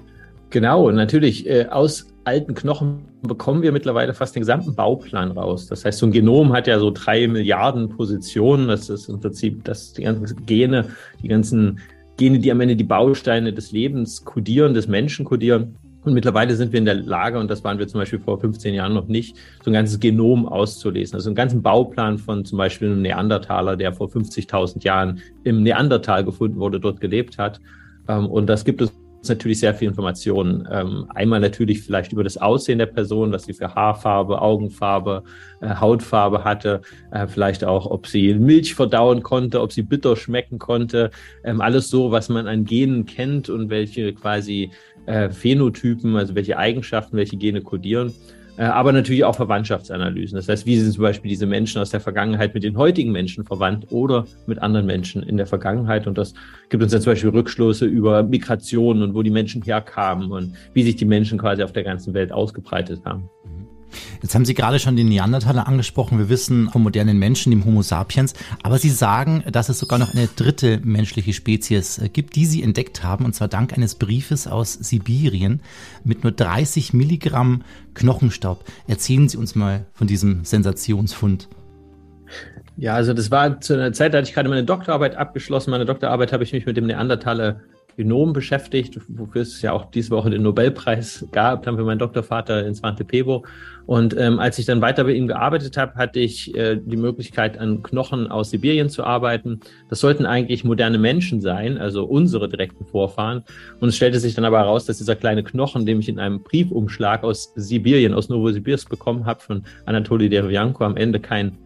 Genau, 0.50 0.87
und 0.87 0.94
natürlich 0.94 1.49
äh, 1.49 1.67
aus 1.67 2.13
alten 2.25 2.55
Knochen 2.55 3.03
bekommen 3.23 3.62
wir 3.62 3.73
mittlerweile 3.73 4.15
fast 4.15 4.35
den 4.35 4.41
gesamten 4.41 4.75
Bauplan 4.75 5.31
raus. 5.32 5.67
Das 5.67 5.85
heißt, 5.85 5.99
so 5.99 6.06
ein 6.06 6.12
Genom 6.12 6.53
hat 6.53 6.67
ja 6.67 6.79
so 6.79 6.91
drei 6.91 7.29
Milliarden 7.29 7.88
Positionen. 7.88 8.69
Das 8.69 8.88
ist 8.88 9.09
im 9.09 9.21
Prinzip, 9.21 9.65
dass 9.65 9.93
die 9.93 10.03
ganzen 10.03 10.47
Gene, 10.47 10.87
die 11.23 11.29
ganzen 11.29 11.81
Gene, 12.16 12.38
die 12.38 12.50
am 12.50 12.61
Ende 12.61 12.76
die 12.76 12.85
Bausteine 12.85 13.52
des 13.52 13.73
Lebens 13.73 14.25
kodieren, 14.25 14.75
des 14.75 14.88
Menschen 14.88 15.25
kodieren. 15.25 15.76
Und 16.04 16.12
mittlerweile 16.12 16.54
sind 16.54 16.73
wir 16.73 16.78
in 16.78 16.85
der 16.85 16.97
Lage, 16.97 17.38
und 17.38 17.50
das 17.50 17.64
waren 17.64 17.78
wir 17.78 17.88
zum 17.88 18.00
Beispiel 18.00 18.19
vor 18.19 18.38
15 18.38 18.75
Jahren 18.75 18.93
noch 18.93 19.09
nicht, 19.09 19.37
so 19.62 19.71
ein 19.71 19.73
ganzes 19.73 19.99
Genom 20.00 20.47
auszulesen. 20.47 21.16
Also 21.16 21.31
einen 21.31 21.37
ganzen 21.37 21.62
Bauplan 21.62 22.19
von 22.19 22.45
zum 22.45 22.59
Beispiel 22.59 22.88
einem 22.88 23.02
Neandertaler, 23.02 23.76
der 23.76 23.93
vor 23.93 24.09
50.000 24.09 24.85
Jahren 24.85 25.21
im 25.45 25.62
Neandertal 25.62 26.25
gefunden 26.25 26.59
wurde, 26.59 26.78
dort 26.78 27.00
gelebt 27.00 27.38
hat. 27.38 27.59
Ähm, 28.07 28.26
Und 28.26 28.47
das 28.47 28.66
gibt 28.66 28.83
es 28.83 28.93
natürlich 29.28 29.61
sehr 29.61 29.75
viel 29.75 29.88
Informationen. 29.88 30.69
Ähm, 30.71 31.07
einmal 31.14 31.40
natürlich 31.40 31.83
vielleicht 31.83 32.12
über 32.12 32.25
das 32.25 32.37
Aussehen 32.37 32.78
der 32.78 32.87
Person, 32.87 33.33
was 33.33 33.45
sie 33.45 33.54
für 33.54 33.75
Haarfarbe, 33.75 34.40
Augenfarbe, 34.40 35.23
äh, 35.61 35.75
Hautfarbe 35.75 36.45
hatte, 36.45 36.81
äh, 37.11 37.26
vielleicht 37.26 37.64
auch, 37.64 37.87
ob 37.87 38.07
sie 38.07 38.35
Milch 38.35 38.75
verdauen 38.75 39.23
konnte, 39.23 39.61
ob 39.61 39.73
sie 39.73 39.83
bitter 39.83 40.16
schmecken 40.16 40.59
konnte. 40.59 41.11
Ähm, 41.45 41.61
alles 41.61 41.88
so, 41.90 42.11
was 42.11 42.28
man 42.28 42.47
an 42.47 42.64
Genen 42.64 43.07
kennt 43.07 43.49
und 43.50 43.71
welche 43.71 44.12
quasi 44.14 44.71
äh, 45.07 45.31
Phänotypen, 45.31 46.16
also 46.16 46.35
welche 46.35 46.57
Eigenschaften, 46.57 47.16
welche 47.16 47.37
Gene 47.37 47.62
kodieren. 47.62 48.12
Äh, 48.56 48.64
aber 48.64 48.92
natürlich 48.92 49.25
auch 49.25 49.34
Verwandtschaftsanalysen. 49.34 50.37
Das 50.37 50.49
heißt, 50.49 50.66
wie 50.66 50.78
sind 50.78 50.92
zum 50.92 51.02
Beispiel 51.02 51.28
diese 51.28 51.46
Menschen 51.46 51.80
aus 51.80 51.90
der 51.90 52.00
Vergangenheit 52.00 52.54
mit 52.54 52.62
den 52.62 52.76
heutigen 52.76 53.11
Menschen 53.11 53.44
verwandt 53.44 53.87
oder 53.90 54.26
mit 54.46 54.61
anderen 54.62 54.87
Menschen 54.87 55.23
in 55.23 55.37
der 55.37 55.46
Vergangenheit? 55.46 56.06
Und 56.06 56.18
das 56.18 56.34
gibt 56.68 56.82
uns 56.82 56.92
dann 56.92 57.00
zum 57.00 57.12
Beispiel 57.12 57.30
Rückschlüsse 57.30 57.87
über 57.87 58.23
Migration 58.23 59.02
und 59.02 59.14
wo 59.14 59.23
die 59.23 59.30
Menschen 59.30 59.62
herkamen 59.62 60.30
und 60.30 60.54
wie 60.73 60.84
sich 60.84 60.96
die 60.96 61.04
Menschen 61.04 61.38
quasi 61.38 61.62
auf 61.62 61.73
der 61.73 61.82
ganzen 61.82 62.14
Welt 62.14 62.30
ausgebreitet 62.30 63.00
haben. 63.04 63.28
Jetzt 64.22 64.34
haben 64.34 64.44
Sie 64.44 64.54
gerade 64.54 64.78
schon 64.78 64.96
den 64.96 65.08
Neandertaler 65.08 65.66
angesprochen. 65.66 66.18
Wir 66.18 66.28
wissen 66.28 66.70
vom 66.70 66.82
modernen 66.82 67.18
Menschen, 67.18 67.50
dem 67.50 67.64
Homo 67.64 67.82
sapiens. 67.82 68.34
Aber 68.62 68.78
Sie 68.78 68.90
sagen, 68.90 69.44
dass 69.50 69.68
es 69.68 69.78
sogar 69.78 69.98
noch 69.98 70.14
eine 70.14 70.28
dritte 70.28 70.80
menschliche 70.82 71.32
Spezies 71.32 71.98
äh, 71.98 72.08
gibt, 72.08 72.36
die 72.36 72.46
Sie 72.46 72.62
entdeckt 72.62 73.02
haben. 73.02 73.24
Und 73.24 73.34
zwar 73.34 73.48
dank 73.48 73.72
eines 73.72 73.94
Briefes 73.94 74.46
aus 74.46 74.74
Sibirien 74.74 75.60
mit 76.04 76.22
nur 76.22 76.32
30 76.32 76.92
Milligramm 76.92 77.62
Knochenstaub. 77.94 78.64
Erzählen 78.86 79.28
Sie 79.28 79.36
uns 79.36 79.54
mal 79.54 79.86
von 79.92 80.06
diesem 80.06 80.44
Sensationsfund. 80.44 81.48
Ja, 82.76 82.94
also 82.94 83.14
das 83.14 83.30
war 83.30 83.60
zu 83.60 83.74
einer 83.74 83.92
Zeit, 83.92 84.14
da 84.14 84.18
hatte 84.18 84.28
ich 84.28 84.34
gerade 84.34 84.48
meine 84.48 84.64
Doktorarbeit 84.64 85.16
abgeschlossen. 85.16 85.70
Meine 85.70 85.84
Doktorarbeit 85.84 86.32
habe 86.32 86.42
ich 86.42 86.52
mich 86.52 86.66
mit 86.66 86.76
dem 86.76 86.86
Neandertaler 86.86 87.60
Genom 87.96 88.32
beschäftigt, 88.32 88.98
wofür 89.08 89.42
es 89.42 89.62
ja 89.62 89.72
auch 89.72 89.90
diese 89.90 90.10
Woche 90.10 90.30
den 90.30 90.42
Nobelpreis 90.42 91.26
gab, 91.32 91.62
dann 91.62 91.76
für 91.76 91.84
meinen 91.84 91.98
Doktorvater 91.98 92.66
in 92.66 92.74
Svante 92.74 93.04
Pebo. 93.04 93.44
Und 93.86 94.16
ähm, 94.18 94.38
als 94.38 94.58
ich 94.58 94.66
dann 94.66 94.80
weiter 94.80 95.04
bei 95.04 95.12
ihm 95.12 95.26
gearbeitet 95.26 95.76
habe, 95.76 95.94
hatte 95.94 96.18
ich 96.18 96.54
äh, 96.56 96.80
die 96.82 96.96
Möglichkeit, 96.96 97.58
an 97.58 97.82
Knochen 97.82 98.28
aus 98.28 98.50
Sibirien 98.50 98.88
zu 98.88 99.04
arbeiten. 99.04 99.60
Das 99.90 100.00
sollten 100.00 100.26
eigentlich 100.26 100.64
moderne 100.64 100.98
Menschen 100.98 101.40
sein, 101.40 101.78
also 101.78 102.04
unsere 102.04 102.48
direkten 102.48 102.84
Vorfahren. 102.86 103.44
Und 103.80 103.88
es 103.88 103.96
stellte 103.96 104.18
sich 104.20 104.34
dann 104.34 104.44
aber 104.44 104.58
heraus, 104.58 104.86
dass 104.86 104.98
dieser 104.98 105.16
kleine 105.16 105.42
Knochen, 105.42 105.84
den 105.84 106.00
ich 106.00 106.08
in 106.08 106.18
einem 106.18 106.42
Briefumschlag 106.42 107.24
aus 107.24 107.52
Sibirien, 107.56 108.14
aus 108.14 108.28
Novosibirsk 108.28 108.88
bekommen 108.88 109.26
habe, 109.26 109.40
von 109.40 109.64
Anatoly 109.84 110.28
Derevyanko, 110.28 110.84
am 110.84 110.96
Ende 110.96 111.20
kein 111.20 111.58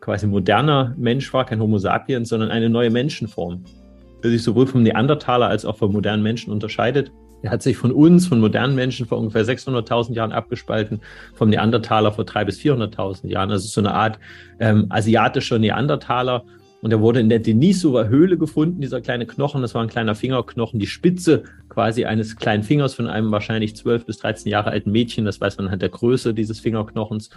quasi 0.00 0.26
moderner 0.26 0.94
Mensch 0.98 1.32
war, 1.32 1.44
kein 1.44 1.60
Homo 1.60 1.78
sapiens, 1.78 2.30
sondern 2.30 2.50
eine 2.50 2.68
neue 2.68 2.90
Menschenform 2.90 3.64
der 4.22 4.30
sich 4.30 4.42
sowohl 4.42 4.66
vom 4.66 4.82
Neandertaler 4.82 5.48
als 5.48 5.64
auch 5.64 5.76
vom 5.76 5.92
modernen 5.92 6.22
Menschen 6.22 6.52
unterscheidet. 6.52 7.12
Er 7.42 7.50
hat 7.50 7.62
sich 7.62 7.76
von 7.76 7.92
uns, 7.92 8.26
von 8.26 8.40
modernen 8.40 8.74
Menschen 8.74 9.06
vor 9.06 9.18
ungefähr 9.18 9.44
600.000 9.44 10.12
Jahren 10.12 10.32
abgespalten, 10.32 11.00
vom 11.34 11.48
Neandertaler 11.48 12.12
vor 12.12 12.24
300.000 12.24 12.44
bis 12.44 12.58
400.000 12.60 13.28
Jahren. 13.28 13.50
Also 13.50 13.66
so 13.66 13.80
eine 13.80 13.94
Art 13.94 14.18
ähm, 14.58 14.86
asiatischer 14.90 15.58
Neandertaler. 15.58 16.44
Und 16.82 16.92
er 16.92 17.00
wurde 17.00 17.20
in 17.20 17.28
der 17.28 17.40
Denisova 17.40 18.04
Höhle 18.04 18.38
gefunden, 18.38 18.80
dieser 18.80 19.00
kleine 19.00 19.26
Knochen. 19.26 19.62
Das 19.62 19.74
war 19.74 19.82
ein 19.82 19.88
kleiner 19.88 20.14
Fingerknochen, 20.14 20.80
die 20.80 20.86
Spitze 20.86 21.44
quasi 21.68 22.04
eines 22.04 22.36
kleinen 22.36 22.62
Fingers 22.62 22.94
von 22.94 23.06
einem 23.06 23.30
wahrscheinlich 23.30 23.76
12 23.76 24.06
bis 24.06 24.18
13 24.18 24.50
Jahre 24.50 24.70
alten 24.70 24.90
Mädchen. 24.90 25.24
Das 25.24 25.40
weiß 25.40 25.56
man 25.58 25.66
anhand 25.66 25.82
der 25.82 25.90
Größe 25.90 26.32
dieses 26.32 26.60
Fingerknochens 26.60 27.30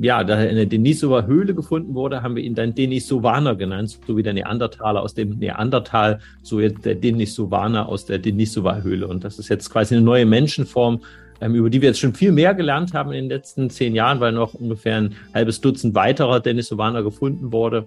ja, 0.00 0.24
da 0.24 0.36
er 0.36 0.50
in 0.50 0.56
der 0.56 0.66
Denisower 0.66 1.26
Höhle 1.26 1.54
gefunden 1.54 1.94
wurde, 1.94 2.22
haben 2.22 2.36
wir 2.36 2.42
ihn 2.42 2.54
dann 2.54 2.74
Denisovaner 2.74 3.56
genannt, 3.56 3.98
so 4.06 4.16
wie 4.16 4.22
der 4.22 4.34
Neandertaler 4.34 5.02
aus 5.02 5.14
dem 5.14 5.38
Neandertal, 5.38 6.20
so 6.42 6.60
jetzt 6.60 6.84
der 6.84 6.94
Denisovaner 6.94 7.88
aus 7.88 8.06
der 8.06 8.18
Denisower 8.18 8.82
Höhle. 8.82 9.08
Und 9.08 9.24
das 9.24 9.38
ist 9.38 9.48
jetzt 9.48 9.70
quasi 9.70 9.94
eine 9.94 10.04
neue 10.04 10.26
Menschenform, 10.26 11.00
ähm, 11.40 11.54
über 11.54 11.70
die 11.70 11.80
wir 11.80 11.88
jetzt 11.88 12.00
schon 12.00 12.14
viel 12.14 12.32
mehr 12.32 12.54
gelernt 12.54 12.94
haben 12.94 13.12
in 13.12 13.24
den 13.24 13.28
letzten 13.28 13.70
zehn 13.70 13.94
Jahren, 13.94 14.20
weil 14.20 14.32
noch 14.32 14.54
ungefähr 14.54 14.96
ein 14.96 15.14
halbes 15.34 15.60
Dutzend 15.60 15.94
weiterer 15.94 16.40
Denisovaner 16.40 17.02
gefunden 17.02 17.52
wurde. 17.52 17.86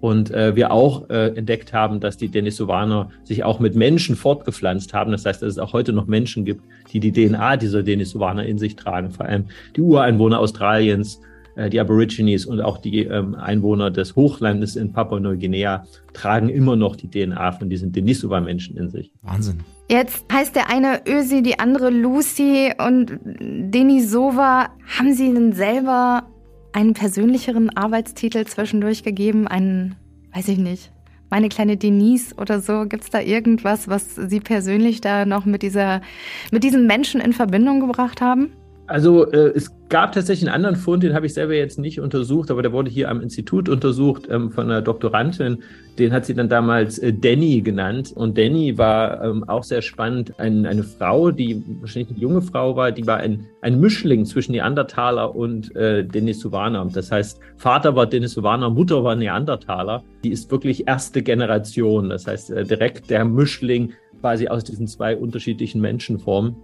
Und 0.00 0.30
äh, 0.30 0.56
wir 0.56 0.72
auch 0.72 1.10
äh, 1.10 1.36
entdeckt 1.36 1.74
haben, 1.74 2.00
dass 2.00 2.16
die 2.16 2.28
Denisovaner 2.28 3.10
sich 3.24 3.44
auch 3.44 3.60
mit 3.60 3.74
Menschen 3.74 4.16
fortgepflanzt 4.16 4.94
haben. 4.94 5.12
Das 5.12 5.26
heißt, 5.26 5.42
dass 5.42 5.50
es 5.50 5.58
auch 5.58 5.74
heute 5.74 5.92
noch 5.92 6.06
Menschen 6.06 6.46
gibt, 6.46 6.62
die 6.90 7.00
die 7.00 7.12
DNA 7.12 7.58
dieser 7.58 7.82
Denisovaner 7.82 8.46
in 8.46 8.56
sich 8.56 8.76
tragen. 8.76 9.10
Vor 9.10 9.26
allem 9.26 9.44
die 9.76 9.82
Ureinwohner 9.82 10.38
Australiens, 10.38 11.20
die 11.56 11.80
Aborigines 11.80 12.46
und 12.46 12.60
auch 12.60 12.78
die 12.78 13.04
ähm, 13.04 13.34
Einwohner 13.34 13.90
des 13.90 14.16
Hochlandes 14.16 14.76
in 14.76 14.92
Papua-Neuguinea 14.92 15.84
tragen 16.12 16.48
immer 16.48 16.76
noch 16.76 16.96
die 16.96 17.08
DNA 17.08 17.52
von 17.52 17.68
diesen 17.68 17.92
Denisova-Menschen 17.92 18.76
in 18.76 18.90
sich. 18.90 19.12
Wahnsinn. 19.22 19.60
Jetzt 19.88 20.32
heißt 20.32 20.54
der 20.54 20.70
eine 20.70 21.02
Ösi, 21.06 21.42
die 21.42 21.58
andere 21.58 21.90
Lucy 21.90 22.72
und 22.78 23.18
Denisova. 23.24 24.68
Haben 24.98 25.14
Sie 25.14 25.32
denn 25.32 25.52
selber 25.52 26.28
einen 26.72 26.94
persönlicheren 26.94 27.70
Arbeitstitel 27.76 28.44
zwischendurch 28.44 29.02
gegeben? 29.02 29.48
Einen, 29.48 29.96
weiß 30.32 30.46
ich 30.48 30.58
nicht, 30.58 30.92
meine 31.28 31.48
kleine 31.48 31.76
Denise 31.76 32.34
oder 32.36 32.60
so. 32.60 32.86
Gibt 32.86 33.04
es 33.04 33.10
da 33.10 33.20
irgendwas, 33.20 33.88
was 33.88 34.14
Sie 34.14 34.38
persönlich 34.38 35.00
da 35.00 35.26
noch 35.26 35.44
mit 35.44 35.62
dieser, 35.62 36.02
mit 36.50 36.62
diesen 36.62 36.86
Menschen 36.86 37.20
in 37.20 37.32
Verbindung 37.32 37.80
gebracht 37.80 38.20
haben? 38.20 38.52
Also 38.90 39.30
äh, 39.30 39.52
es 39.54 39.70
gab 39.88 40.10
tatsächlich 40.10 40.48
einen 40.48 40.56
anderen 40.56 40.74
Fund, 40.74 41.04
den 41.04 41.14
habe 41.14 41.24
ich 41.24 41.34
selber 41.34 41.54
jetzt 41.54 41.78
nicht 41.78 42.00
untersucht, 42.00 42.50
aber 42.50 42.60
der 42.60 42.72
wurde 42.72 42.90
hier 42.90 43.08
am 43.08 43.20
Institut 43.20 43.68
untersucht 43.68 44.26
ähm, 44.28 44.50
von 44.50 44.64
einer 44.64 44.82
Doktorandin. 44.82 45.62
Den 45.96 46.12
hat 46.12 46.26
sie 46.26 46.34
dann 46.34 46.48
damals 46.48 46.98
äh, 46.98 47.12
Danny 47.12 47.60
genannt. 47.60 48.10
Und 48.12 48.36
Danny 48.36 48.76
war 48.78 49.22
ähm, 49.22 49.48
auch 49.48 49.62
sehr 49.62 49.80
spannend. 49.80 50.40
Ein, 50.40 50.66
eine 50.66 50.82
Frau, 50.82 51.30
die 51.30 51.62
wahrscheinlich 51.80 52.10
eine 52.10 52.18
junge 52.18 52.42
Frau 52.42 52.74
war, 52.74 52.90
die 52.90 53.06
war 53.06 53.18
ein, 53.18 53.46
ein 53.60 53.78
Mischling 53.78 54.26
zwischen 54.26 54.52
Neandertaler 54.52 55.36
und 55.36 55.74
äh, 55.76 56.04
Denisovaner. 56.04 56.84
Das 56.92 57.12
heißt, 57.12 57.38
Vater 57.58 57.94
war 57.94 58.06
Denisovaner, 58.06 58.70
Mutter 58.70 59.04
war 59.04 59.14
Neandertaler. 59.14 60.02
Die 60.24 60.32
ist 60.32 60.50
wirklich 60.50 60.88
erste 60.88 61.22
Generation. 61.22 62.08
Das 62.08 62.26
heißt, 62.26 62.50
äh, 62.50 62.64
direkt 62.64 63.08
der 63.08 63.24
Mischling 63.24 63.92
quasi 64.20 64.48
aus 64.48 64.64
diesen 64.64 64.88
zwei 64.88 65.16
unterschiedlichen 65.16 65.80
Menschenformen. 65.80 66.56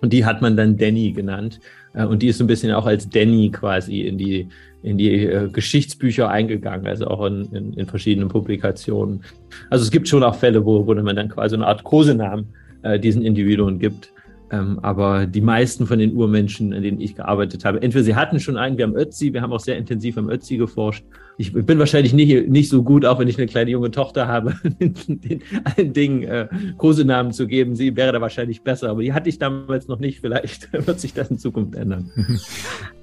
Und 0.00 0.12
die 0.12 0.24
hat 0.24 0.42
man 0.42 0.56
dann 0.56 0.76
Danny 0.76 1.12
genannt. 1.12 1.60
Äh, 1.94 2.04
und 2.04 2.22
die 2.22 2.28
ist 2.28 2.38
so 2.38 2.44
ein 2.44 2.48
bisschen 2.48 2.72
auch 2.72 2.86
als 2.86 3.08
Danny 3.08 3.50
quasi 3.50 4.02
in 4.02 4.18
die, 4.18 4.48
in 4.82 4.98
die 4.98 5.24
äh, 5.24 5.48
Geschichtsbücher 5.48 6.28
eingegangen, 6.28 6.86
also 6.86 7.06
auch 7.08 7.26
in, 7.26 7.44
in, 7.52 7.72
in, 7.74 7.86
verschiedenen 7.86 8.28
Publikationen. 8.28 9.22
Also 9.70 9.84
es 9.84 9.90
gibt 9.90 10.08
schon 10.08 10.22
auch 10.22 10.36
Fälle, 10.36 10.64
wo, 10.64 10.86
wo 10.86 10.94
man 10.94 11.16
dann 11.16 11.28
quasi 11.28 11.54
eine 11.54 11.66
Art 11.66 11.82
Kosenamen 11.84 12.46
äh, 12.82 12.98
diesen 12.98 13.22
Individuen 13.22 13.78
gibt. 13.78 14.12
Ähm, 14.50 14.78
aber 14.80 15.26
die 15.26 15.40
meisten 15.40 15.86
von 15.86 15.98
den 15.98 16.14
Urmenschen, 16.14 16.72
an 16.72 16.82
denen 16.82 17.00
ich 17.00 17.16
gearbeitet 17.16 17.64
habe, 17.64 17.82
entweder 17.82 18.04
sie 18.04 18.14
hatten 18.14 18.38
schon 18.38 18.56
einen, 18.56 18.78
wir 18.78 18.84
haben 18.84 18.94
Ötzi, 18.94 19.32
wir 19.32 19.42
haben 19.42 19.52
auch 19.52 19.60
sehr 19.60 19.76
intensiv 19.76 20.16
am 20.18 20.30
Ötzi 20.30 20.56
geforscht. 20.56 21.04
Ich 21.36 21.52
bin 21.52 21.78
wahrscheinlich 21.78 22.14
nicht, 22.14 22.48
nicht 22.48 22.68
so 22.68 22.82
gut, 22.82 23.04
auch 23.04 23.18
wenn 23.18 23.28
ich 23.28 23.36
eine 23.38 23.48
kleine 23.48 23.70
junge 23.70 23.90
Tochter 23.90 24.28
habe, 24.28 24.54
den, 24.80 25.42
allen 25.64 25.92
Dingen 25.92 26.22
äh, 26.22 26.48
Kosenamen 26.78 27.32
zu 27.32 27.46
geben. 27.46 27.74
Sie 27.74 27.96
wäre 27.96 28.12
da 28.12 28.20
wahrscheinlich 28.20 28.62
besser, 28.62 28.90
aber 28.90 29.02
die 29.02 29.12
hatte 29.12 29.28
ich 29.28 29.38
damals 29.38 29.88
noch 29.88 29.98
nicht. 29.98 30.20
Vielleicht 30.20 30.72
wird 30.86 31.00
sich 31.00 31.12
das 31.12 31.30
in 31.30 31.38
Zukunft 31.38 31.74
ändern. 31.74 32.10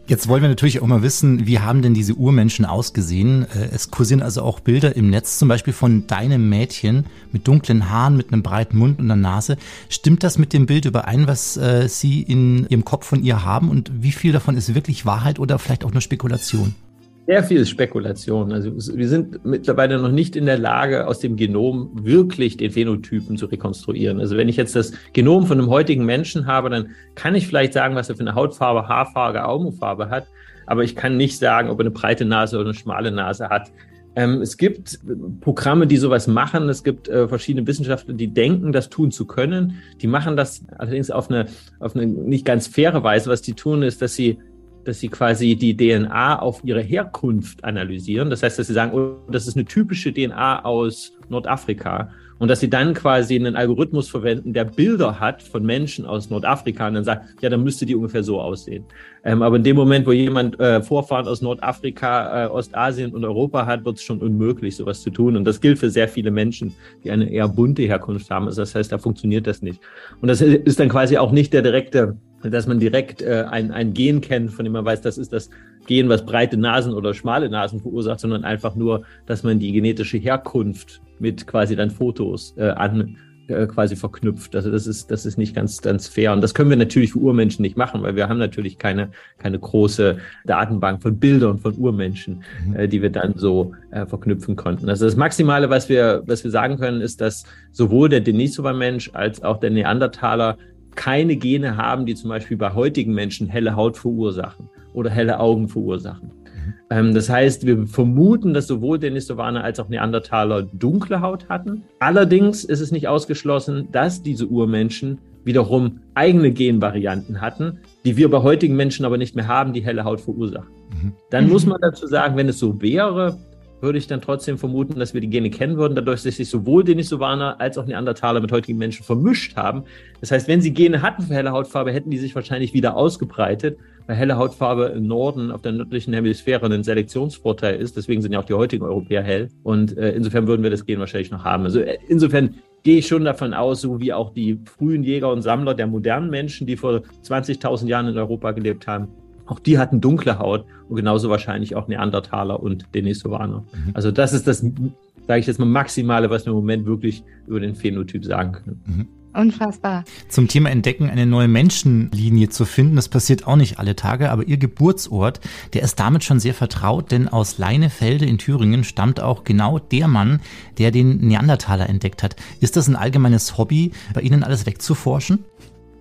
Jetzt 0.05 0.27
wollen 0.27 0.41
wir 0.41 0.49
natürlich 0.49 0.81
auch 0.81 0.87
mal 0.87 1.01
wissen, 1.01 1.47
wie 1.47 1.59
haben 1.59 1.81
denn 1.81 1.93
diese 1.93 2.15
Urmenschen 2.15 2.65
ausgesehen? 2.65 3.43
Äh, 3.43 3.69
es 3.71 3.89
kursieren 3.89 4.21
also 4.21 4.41
auch 4.41 4.59
Bilder 4.59 4.97
im 4.97 5.09
Netz, 5.09 5.39
zum 5.39 5.47
Beispiel 5.47 5.71
von 5.71 6.07
deinem 6.07 6.49
Mädchen 6.49 7.05
mit 7.31 7.47
dunklen 7.47 7.89
Haaren, 7.89 8.17
mit 8.17 8.33
einem 8.33 8.43
breiten 8.43 8.77
Mund 8.77 8.99
und 8.99 9.05
einer 9.05 9.15
Nase. 9.15 9.55
Stimmt 9.87 10.23
das 10.23 10.37
mit 10.37 10.51
dem 10.51 10.65
Bild 10.65 10.83
überein, 10.83 11.25
was 11.25 11.55
äh, 11.55 11.87
Sie 11.87 12.21
in 12.21 12.67
Ihrem 12.67 12.83
Kopf 12.83 13.07
von 13.07 13.23
ihr 13.23 13.45
haben? 13.45 13.69
Und 13.69 13.91
wie 14.03 14.11
viel 14.11 14.33
davon 14.33 14.57
ist 14.57 14.75
wirklich 14.75 15.05
Wahrheit 15.05 15.39
oder 15.39 15.57
vielleicht 15.57 15.85
auch 15.85 15.93
nur 15.93 16.01
Spekulation? 16.01 16.75
Sehr 17.25 17.43
viel 17.43 17.65
Spekulation. 17.65 18.51
Also 18.51 18.75
wir 18.75 19.07
sind 19.07 19.45
mittlerweile 19.45 19.97
noch 19.97 20.11
nicht 20.11 20.35
in 20.35 20.45
der 20.45 20.57
Lage, 20.57 21.07
aus 21.07 21.19
dem 21.19 21.37
Genom 21.37 21.91
wirklich 22.03 22.57
den 22.57 22.71
Phänotypen 22.71 23.37
zu 23.37 23.45
rekonstruieren. 23.45 24.19
Also 24.19 24.35
wenn 24.35 24.49
ich 24.49 24.57
jetzt 24.57 24.75
das 24.75 24.91
Genom 25.13 25.45
von 25.47 25.57
einem 25.57 25.69
heutigen 25.69 26.05
Menschen 26.05 26.47
habe, 26.47 26.69
dann 26.69 26.89
kann 27.15 27.33
ich 27.35 27.47
vielleicht 27.47 27.71
sagen, 27.71 27.95
was 27.95 28.09
er 28.09 28.15
für 28.15 28.21
eine 28.23 28.35
Hautfarbe, 28.35 28.89
Haarfarbe, 28.89 29.45
Augenfarbe 29.45 30.09
hat. 30.09 30.27
Aber 30.65 30.83
ich 30.83 30.97
kann 30.97 31.15
nicht 31.15 31.39
sagen, 31.39 31.69
ob 31.69 31.79
er 31.79 31.85
eine 31.85 31.91
breite 31.91 32.25
Nase 32.25 32.57
oder 32.57 32.69
eine 32.69 32.77
schmale 32.77 33.11
Nase 33.11 33.47
hat. 33.47 33.71
Ähm, 34.15 34.41
es 34.41 34.57
gibt 34.57 34.99
Programme, 35.39 35.87
die 35.87 35.97
sowas 35.97 36.27
machen. 36.27 36.67
Es 36.67 36.83
gibt 36.83 37.07
äh, 37.07 37.29
verschiedene 37.29 37.65
Wissenschaftler, 37.65 38.13
die 38.15 38.27
denken, 38.27 38.73
das 38.73 38.89
tun 38.89 39.11
zu 39.11 39.25
können. 39.25 39.77
Die 40.01 40.07
machen 40.07 40.35
das 40.35 40.63
allerdings 40.77 41.09
auf 41.09 41.29
eine, 41.29 41.47
auf 41.79 41.95
eine 41.95 42.05
nicht 42.05 42.45
ganz 42.45 42.67
faire 42.67 43.01
Weise. 43.03 43.29
Was 43.29 43.41
die 43.41 43.53
tun, 43.53 43.81
ist, 43.81 44.01
dass 44.01 44.13
sie 44.13 44.39
dass 44.85 44.99
sie 44.99 45.09
quasi 45.09 45.55
die 45.55 45.75
DNA 45.75 46.39
auf 46.39 46.61
ihre 46.63 46.81
Herkunft 46.81 47.63
analysieren. 47.63 48.29
Das 48.29 48.43
heißt, 48.43 48.59
dass 48.59 48.67
sie 48.67 48.73
sagen, 48.73 48.93
oh, 48.93 49.31
das 49.31 49.47
ist 49.47 49.55
eine 49.55 49.65
typische 49.65 50.13
DNA 50.13 50.63
aus 50.65 51.13
Nordafrika. 51.29 52.09
Und 52.39 52.49
dass 52.49 52.59
sie 52.59 52.69
dann 52.69 52.93
quasi 52.93 53.35
einen 53.35 53.55
Algorithmus 53.55 54.09
verwenden, 54.09 54.51
der 54.53 54.65
Bilder 54.65 55.19
hat 55.19 55.41
von 55.41 55.65
Menschen 55.65 56.05
aus 56.05 56.29
Nordafrika 56.29 56.87
und 56.87 56.95
dann 56.95 57.03
sagt, 57.03 57.41
ja, 57.41 57.49
dann 57.49 57.63
müsste 57.63 57.85
die 57.85 57.95
ungefähr 57.95 58.23
so 58.23 58.41
aussehen. 58.41 58.83
Ähm, 59.23 59.41
aber 59.41 59.55
in 59.55 59.63
dem 59.63 59.77
Moment, 59.77 60.05
wo 60.05 60.11
jemand 60.11 60.59
äh, 60.59 60.81
Vorfahren 60.81 61.27
aus 61.27 61.41
Nordafrika, 61.41 62.45
äh, 62.45 62.47
Ostasien 62.49 63.13
und 63.13 63.23
Europa 63.23 63.65
hat, 63.65 63.85
wird 63.85 63.97
es 63.97 64.03
schon 64.03 64.19
unmöglich, 64.19 64.75
sowas 64.75 65.01
zu 65.01 65.09
tun. 65.09 65.37
Und 65.37 65.45
das 65.45 65.61
gilt 65.61 65.79
für 65.79 65.89
sehr 65.89 66.09
viele 66.09 66.31
Menschen, 66.31 66.73
die 67.03 67.11
eine 67.11 67.29
eher 67.29 67.47
bunte 67.47 67.83
Herkunft 67.83 68.29
haben. 68.29 68.47
Also 68.47 68.61
das 68.61 68.75
heißt, 68.75 68.91
da 68.91 68.97
funktioniert 68.97 69.47
das 69.47 69.61
nicht. 69.61 69.79
Und 70.19 70.27
das 70.27 70.41
ist 70.41 70.79
dann 70.79 70.89
quasi 70.89 71.17
auch 71.17 71.31
nicht 71.31 71.53
der 71.53 71.61
direkte 71.61 72.17
dass 72.51 72.67
man 72.67 72.79
direkt 72.79 73.21
äh, 73.21 73.45
ein, 73.49 73.71
ein 73.71 73.93
Gen 73.93 74.21
kennt, 74.21 74.51
von 74.51 74.65
dem 74.65 74.73
man 74.73 74.85
weiß, 74.85 75.01
das 75.01 75.17
ist 75.17 75.33
das 75.33 75.49
Gen, 75.87 76.09
was 76.09 76.25
breite 76.25 76.57
Nasen 76.57 76.93
oder 76.93 77.13
schmale 77.13 77.49
Nasen 77.49 77.79
verursacht, 77.79 78.19
sondern 78.19 78.43
einfach 78.43 78.75
nur, 78.75 79.03
dass 79.25 79.43
man 79.43 79.59
die 79.59 79.71
genetische 79.71 80.17
Herkunft 80.17 81.01
mit 81.19 81.45
quasi 81.47 81.75
dann 81.75 81.89
Fotos 81.89 82.53
äh, 82.57 82.69
an 82.69 83.17
äh, 83.47 83.67
quasi 83.67 83.97
verknüpft. 83.97 84.55
Also 84.55 84.71
das 84.71 84.87
ist, 84.87 85.11
das 85.11 85.25
ist 85.25 85.37
nicht 85.37 85.53
ganz, 85.53 85.81
ganz 85.81 86.07
fair. 86.07 86.31
Und 86.31 86.39
das 86.39 86.53
können 86.53 86.69
wir 86.69 86.77
natürlich 86.77 87.11
für 87.11 87.19
Urmenschen 87.19 87.61
nicht 87.61 87.75
machen, 87.75 88.01
weil 88.01 88.15
wir 88.15 88.29
haben 88.29 88.39
natürlich 88.39 88.77
keine, 88.77 89.11
keine 89.37 89.59
große 89.59 90.17
Datenbank 90.45 91.01
von 91.01 91.19
Bildern 91.19 91.59
von 91.59 91.75
Urmenschen, 91.75 92.43
mhm. 92.65 92.75
äh, 92.77 92.87
die 92.87 93.01
wir 93.01 93.09
dann 93.09 93.33
so 93.35 93.73
äh, 93.91 94.05
verknüpfen 94.05 94.55
konnten. 94.55 94.87
Also 94.87 95.03
das 95.03 95.17
Maximale, 95.17 95.69
was 95.69 95.89
wir, 95.89 96.23
was 96.25 96.45
wir 96.45 96.51
sagen 96.51 96.77
können, 96.77 97.01
ist, 97.01 97.19
dass 97.19 97.43
sowohl 97.73 98.07
der 98.07 98.21
Denisova-Mensch 98.21 99.11
als 99.13 99.43
auch 99.43 99.59
der 99.59 99.71
Neandertaler 99.71 100.57
keine 100.95 101.35
Gene 101.35 101.77
haben, 101.77 102.05
die 102.05 102.15
zum 102.15 102.29
Beispiel 102.29 102.57
bei 102.57 102.73
heutigen 102.73 103.13
Menschen 103.13 103.47
helle 103.47 103.75
Haut 103.75 103.97
verursachen 103.97 104.69
oder 104.93 105.09
helle 105.09 105.39
Augen 105.39 105.67
verursachen. 105.67 106.31
Mhm. 106.43 106.73
Ähm, 106.89 107.13
das 107.13 107.29
heißt, 107.29 107.65
wir 107.65 107.87
vermuten, 107.87 108.53
dass 108.53 108.67
sowohl 108.67 108.99
Denisovaner 108.99 109.63
als 109.63 109.79
auch 109.79 109.89
Neandertaler 109.89 110.63
dunkle 110.63 111.21
Haut 111.21 111.49
hatten. 111.49 111.83
Allerdings 111.99 112.63
ist 112.63 112.79
es 112.79 112.91
nicht 112.91 113.07
ausgeschlossen, 113.07 113.89
dass 113.91 114.23
diese 114.23 114.47
Urmenschen 114.47 115.19
wiederum 115.43 115.99
eigene 116.13 116.51
Genvarianten 116.51 117.41
hatten, 117.41 117.79
die 118.05 118.15
wir 118.15 118.29
bei 118.29 118.41
heutigen 118.41 118.75
Menschen 118.75 119.05
aber 119.05 119.17
nicht 119.17 119.35
mehr 119.35 119.47
haben, 119.47 119.73
die 119.73 119.81
helle 119.81 120.03
Haut 120.03 120.21
verursachen. 120.21 120.71
Mhm. 121.01 121.13
Dann 121.29 121.49
muss 121.49 121.65
man 121.65 121.81
dazu 121.81 122.07
sagen, 122.07 122.37
wenn 122.37 122.47
es 122.47 122.59
so 122.59 122.81
wäre, 122.81 123.37
würde 123.83 123.99
ich 123.99 124.07
dann 124.07 124.21
trotzdem 124.21 124.57
vermuten, 124.57 124.97
dass 124.97 125.13
wir 125.13 125.21
die 125.21 125.29
Gene 125.29 125.49
kennen 125.49 125.77
würden, 125.77 125.93
dadurch, 125.93 126.23
dass 126.23 126.37
sich 126.37 126.49
sowohl 126.49 126.83
Denisovaner 126.83 127.59
als 127.59 127.77
auch 127.77 127.85
Neandertaler 127.85 128.39
mit 128.39 128.51
heutigen 128.51 128.77
Menschen 128.77 129.03
vermischt 129.03 129.57
haben. 129.57 129.83
Das 130.21 130.31
heißt, 130.31 130.47
wenn 130.47 130.61
sie 130.61 130.73
Gene 130.73 131.01
hatten 131.01 131.23
für 131.23 131.33
helle 131.33 131.51
Hautfarbe, 131.51 131.91
hätten 131.91 132.09
die 132.09 132.17
sich 132.17 132.33
wahrscheinlich 132.33 132.73
wieder 132.73 132.95
ausgebreitet, 132.95 133.77
weil 134.07 134.15
helle 134.15 134.37
Hautfarbe 134.37 134.85
im 134.95 135.05
Norden 135.05 135.51
auf 135.51 135.61
der 135.61 135.73
nördlichen 135.73 136.13
Hemisphäre 136.13 136.65
ein 136.65 136.83
Selektionsvorteil 136.83 137.75
ist. 137.75 137.97
Deswegen 137.97 138.21
sind 138.21 138.31
ja 138.31 138.39
auch 138.39 138.45
die 138.45 138.53
heutigen 138.53 138.85
Europäer 138.85 139.21
hell. 139.21 139.49
Und 139.63 139.97
äh, 139.97 140.11
insofern 140.11 140.47
würden 140.47 140.63
wir 140.63 140.69
das 140.69 140.85
Gen 140.85 140.99
wahrscheinlich 140.99 141.31
noch 141.31 141.43
haben. 141.43 141.65
Also 141.65 141.81
äh, 141.81 141.97
insofern 142.07 142.55
gehe 142.83 142.99
ich 142.99 143.07
schon 143.07 143.25
davon 143.25 143.53
aus, 143.53 143.81
so 143.81 143.99
wie 143.99 144.13
auch 144.13 144.33
die 144.33 144.59
frühen 144.77 145.03
Jäger 145.03 145.31
und 145.31 145.41
Sammler 145.41 145.73
der 145.73 145.87
modernen 145.87 146.29
Menschen, 146.29 146.67
die 146.67 146.77
vor 146.77 147.01
20.000 147.23 147.87
Jahren 147.87 148.07
in 148.07 148.17
Europa 148.17 148.51
gelebt 148.51 148.87
haben, 148.87 149.09
auch 149.45 149.59
die 149.59 149.77
hatten 149.77 150.01
dunkle 150.01 150.39
Haut 150.39 150.65
und 150.89 150.95
genauso 150.95 151.29
wahrscheinlich 151.29 151.75
auch 151.75 151.87
Neandertaler 151.87 152.61
und 152.61 152.87
Denisovaner. 152.93 153.65
Mhm. 153.73 153.91
Also 153.93 154.11
das 154.11 154.33
ist 154.33 154.47
das, 154.47 154.59
sage 154.59 155.39
ich 155.39 155.47
jetzt 155.47 155.59
mal, 155.59 155.65
Maximale, 155.65 156.29
was 156.29 156.45
wir 156.45 156.51
im 156.51 156.57
Moment 156.57 156.85
wirklich 156.85 157.23
über 157.47 157.59
den 157.59 157.75
Phänotyp 157.75 158.25
sagen 158.25 158.53
können. 158.53 158.81
Mhm. 158.85 159.07
Unfassbar. 159.35 160.03
Zum 160.29 160.47
Thema 160.47 160.69
Entdecken 160.69 161.09
eine 161.09 161.25
neue 161.25 161.47
Menschenlinie 161.47 162.49
zu 162.49 162.65
finden, 162.65 162.95
das 162.95 163.09
passiert 163.09 163.47
auch 163.47 163.55
nicht 163.55 163.79
alle 163.79 163.95
Tage, 163.95 164.29
aber 164.29 164.47
ihr 164.47 164.57
Geburtsort, 164.57 165.39
der 165.73 165.81
ist 165.81 165.99
damit 165.99 166.23
schon 166.23 166.39
sehr 166.39 166.53
vertraut, 166.53 167.11
denn 167.11 167.27
aus 167.27 167.57
Leinefelde 167.57 168.25
in 168.25 168.37
Thüringen 168.37 168.83
stammt 168.83 169.19
auch 169.19 169.43
genau 169.43 169.79
der 169.79 170.07
Mann, 170.07 170.39
der 170.77 170.91
den 170.91 171.17
Neandertaler 171.17 171.89
entdeckt 171.89 172.21
hat. 172.21 172.35
Ist 172.59 172.77
das 172.77 172.87
ein 172.87 172.95
allgemeines 172.95 173.57
Hobby, 173.57 173.91
bei 174.13 174.21
Ihnen 174.21 174.43
alles 174.43 174.67
wegzuforschen? 174.67 175.39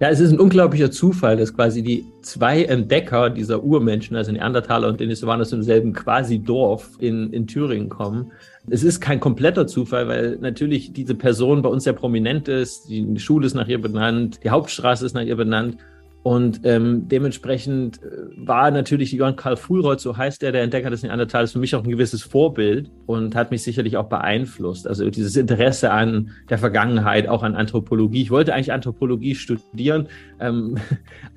Ja, 0.02 0.08
es 0.08 0.18
ist 0.18 0.32
ein 0.32 0.40
unglaublicher 0.40 0.90
Zufall, 0.90 1.36
dass 1.36 1.54
quasi 1.54 1.80
die 1.80 2.04
zwei 2.22 2.64
Entdecker 2.64 3.30
dieser 3.30 3.62
Urmenschen, 3.62 4.16
also 4.16 4.32
Neandertaler 4.32 4.88
und 4.88 4.98
Denisovaner, 4.98 5.42
aus 5.42 5.50
demselben 5.50 5.92
quasi 5.92 6.40
Dorf 6.40 6.90
in, 6.98 7.32
in 7.32 7.46
Thüringen 7.46 7.88
kommen. 7.88 8.32
Es 8.68 8.82
ist 8.82 8.98
kein 8.98 9.20
kompletter 9.20 9.68
Zufall, 9.68 10.08
weil 10.08 10.38
natürlich 10.40 10.92
diese 10.92 11.14
Person 11.14 11.62
bei 11.62 11.68
uns 11.68 11.84
sehr 11.84 11.92
prominent 11.92 12.48
ist. 12.48 12.88
Die 12.88 13.16
Schule 13.20 13.46
ist 13.46 13.54
nach 13.54 13.68
ihr 13.68 13.80
benannt, 13.80 14.40
die 14.42 14.50
Hauptstraße 14.50 15.06
ist 15.06 15.14
nach 15.14 15.22
ihr 15.22 15.36
benannt. 15.36 15.76
Und 16.22 16.60
ähm, 16.64 17.08
dementsprechend 17.08 18.00
äh, 18.02 18.06
war 18.36 18.70
natürlich 18.70 19.10
Johann 19.10 19.34
Karl 19.34 19.56
Fulroth, 19.56 20.00
so 20.00 20.16
heißt 20.16 20.42
er, 20.44 20.52
der 20.52 20.62
Entdecker 20.62 20.88
des 20.88 21.02
Neandertals, 21.02 21.52
für 21.52 21.58
mich 21.58 21.74
auch 21.74 21.82
ein 21.82 21.90
gewisses 21.90 22.22
Vorbild 22.22 22.90
und 23.06 23.34
hat 23.34 23.50
mich 23.50 23.64
sicherlich 23.64 23.96
auch 23.96 24.08
beeinflusst. 24.08 24.86
Also 24.86 25.10
dieses 25.10 25.36
Interesse 25.36 25.90
an 25.90 26.30
der 26.48 26.58
Vergangenheit, 26.58 27.28
auch 27.28 27.42
an 27.42 27.56
Anthropologie. 27.56 28.22
Ich 28.22 28.30
wollte 28.30 28.54
eigentlich 28.54 28.72
Anthropologie 28.72 29.34
studieren. 29.34 30.08
Ähm, 30.38 30.78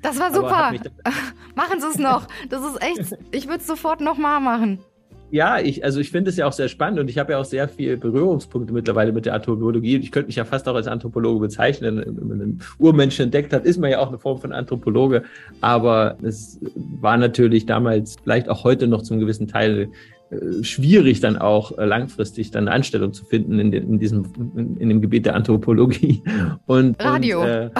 das 0.02 0.20
war 0.20 0.32
super. 0.34 0.72
Machen 1.56 1.80
Sie 1.80 1.88
es 1.88 1.98
noch. 1.98 2.28
Das 2.48 2.62
ist 2.64 2.80
echt, 2.80 3.16
ich 3.32 3.46
würde 3.46 3.58
es 3.58 3.66
sofort 3.66 4.00
nochmal 4.00 4.40
machen. 4.40 4.78
Ja, 5.30 5.58
ich, 5.58 5.84
also 5.84 6.00
ich 6.00 6.10
finde 6.10 6.30
es 6.30 6.36
ja 6.36 6.46
auch 6.46 6.52
sehr 6.52 6.68
spannend 6.68 7.00
und 7.00 7.10
ich 7.10 7.18
habe 7.18 7.32
ja 7.32 7.38
auch 7.38 7.44
sehr 7.44 7.68
viele 7.68 7.96
Berührungspunkte 7.96 8.72
mittlerweile 8.72 9.12
mit 9.12 9.26
der 9.26 9.34
Anthropologie. 9.34 9.96
Ich 9.96 10.12
könnte 10.12 10.28
mich 10.28 10.36
ja 10.36 10.44
fast 10.44 10.68
auch 10.68 10.74
als 10.74 10.86
Anthropologe 10.86 11.40
bezeichnen. 11.40 12.02
Wenn 12.06 12.28
man 12.28 12.40
einen 12.40 12.62
Urmenschen 12.78 13.24
entdeckt 13.24 13.52
hat, 13.52 13.64
ist 13.64 13.78
man 13.78 13.90
ja 13.90 13.98
auch 13.98 14.08
eine 14.08 14.18
Form 14.18 14.38
von 14.38 14.52
Anthropologe. 14.52 15.24
Aber 15.60 16.16
es 16.22 16.60
war 16.74 17.16
natürlich 17.16 17.66
damals, 17.66 18.16
vielleicht 18.22 18.48
auch 18.48 18.62
heute 18.62 18.86
noch 18.86 19.02
zum 19.02 19.18
gewissen 19.18 19.48
Teil, 19.48 19.88
äh, 20.30 20.64
schwierig 20.64 21.20
dann 21.20 21.36
auch 21.36 21.76
äh, 21.78 21.84
langfristig 21.84 22.50
dann 22.50 22.66
eine 22.66 22.76
Anstellung 22.76 23.12
zu 23.12 23.24
finden 23.24 23.58
in, 23.60 23.72
in 23.72 23.98
diesem 23.98 24.24
in 24.78 24.88
dem 24.88 25.00
Gebiet 25.00 25.26
der 25.26 25.34
Anthropologie 25.34 26.22
und 26.66 27.02
Radio 27.02 27.42
und, 27.42 27.48
äh, 27.48 27.70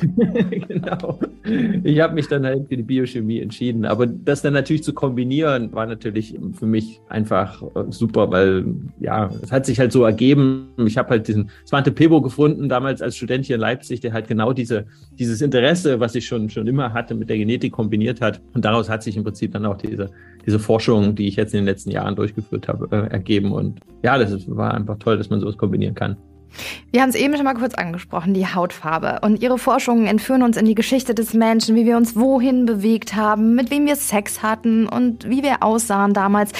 genau. 0.68 1.18
Ich 1.82 2.00
habe 2.00 2.14
mich 2.14 2.28
dann 2.28 2.44
halt 2.44 2.68
für 2.68 2.76
die 2.76 2.82
Biochemie 2.82 3.40
entschieden. 3.40 3.84
Aber 3.84 4.06
das 4.06 4.42
dann 4.42 4.52
natürlich 4.52 4.82
zu 4.82 4.92
kombinieren, 4.92 5.72
war 5.72 5.86
natürlich 5.86 6.38
für 6.52 6.66
mich 6.66 7.00
einfach 7.08 7.62
äh, 7.62 7.84
super, 7.90 8.30
weil 8.30 8.66
ja, 9.00 9.30
es 9.42 9.52
hat 9.52 9.66
sich 9.66 9.78
halt 9.78 9.92
so 9.92 10.04
ergeben. 10.04 10.68
Ich 10.78 10.96
habe 10.98 11.10
halt 11.10 11.28
diesen 11.28 11.50
Svante 11.66 11.92
Pebo 11.92 12.20
gefunden, 12.20 12.68
damals 12.68 13.02
als 13.02 13.16
Student 13.16 13.46
hier 13.46 13.56
in 13.56 13.60
Leipzig, 13.60 14.00
der 14.00 14.12
halt 14.12 14.28
genau 14.28 14.52
diese, 14.52 14.86
dieses 15.18 15.40
Interesse, 15.40 16.00
was 16.00 16.14
ich 16.14 16.26
schon, 16.26 16.48
schon 16.50 16.66
immer 16.66 16.92
hatte, 16.92 17.14
mit 17.14 17.28
der 17.28 17.38
Genetik 17.38 17.72
kombiniert 17.72 18.20
hat. 18.20 18.40
Und 18.54 18.64
daraus 18.64 18.88
hat 18.88 19.02
sich 19.02 19.16
im 19.16 19.24
Prinzip 19.24 19.52
dann 19.52 19.66
auch 19.66 19.76
diese, 19.76 20.10
diese 20.46 20.58
Forschung, 20.58 21.14
die 21.14 21.28
ich 21.28 21.36
jetzt 21.36 21.54
in 21.54 21.60
den 21.60 21.66
letzten 21.66 21.90
Jahren 21.90 22.16
durchgeführt 22.16 22.68
habe, 22.68 22.88
äh, 22.90 23.10
ergeben. 23.10 23.52
Und 23.52 23.80
ja, 24.02 24.18
das 24.18 24.48
war 24.48 24.74
einfach 24.74 24.98
toll, 24.98 25.18
dass 25.18 25.30
man 25.30 25.40
sowas 25.40 25.56
kombinieren 25.56 25.94
kann. 25.94 26.16
Wir 26.92 27.02
haben 27.02 27.10
es 27.10 27.14
eben 27.14 27.34
schon 27.36 27.44
mal 27.44 27.54
kurz 27.54 27.74
angesprochen, 27.74 28.34
die 28.34 28.46
Hautfarbe. 28.46 29.20
Und 29.22 29.42
Ihre 29.42 29.58
Forschungen 29.58 30.06
entführen 30.06 30.42
uns 30.42 30.56
in 30.56 30.66
die 30.66 30.74
Geschichte 30.74 31.14
des 31.14 31.34
Menschen, 31.34 31.76
wie 31.76 31.86
wir 31.86 31.96
uns 31.96 32.16
wohin 32.16 32.66
bewegt 32.66 33.14
haben, 33.14 33.54
mit 33.54 33.70
wem 33.70 33.86
wir 33.86 33.96
Sex 33.96 34.42
hatten 34.42 34.88
und 34.88 35.28
wie 35.28 35.42
wir 35.42 35.62
aussahen 35.62 36.14
damals. 36.14 36.52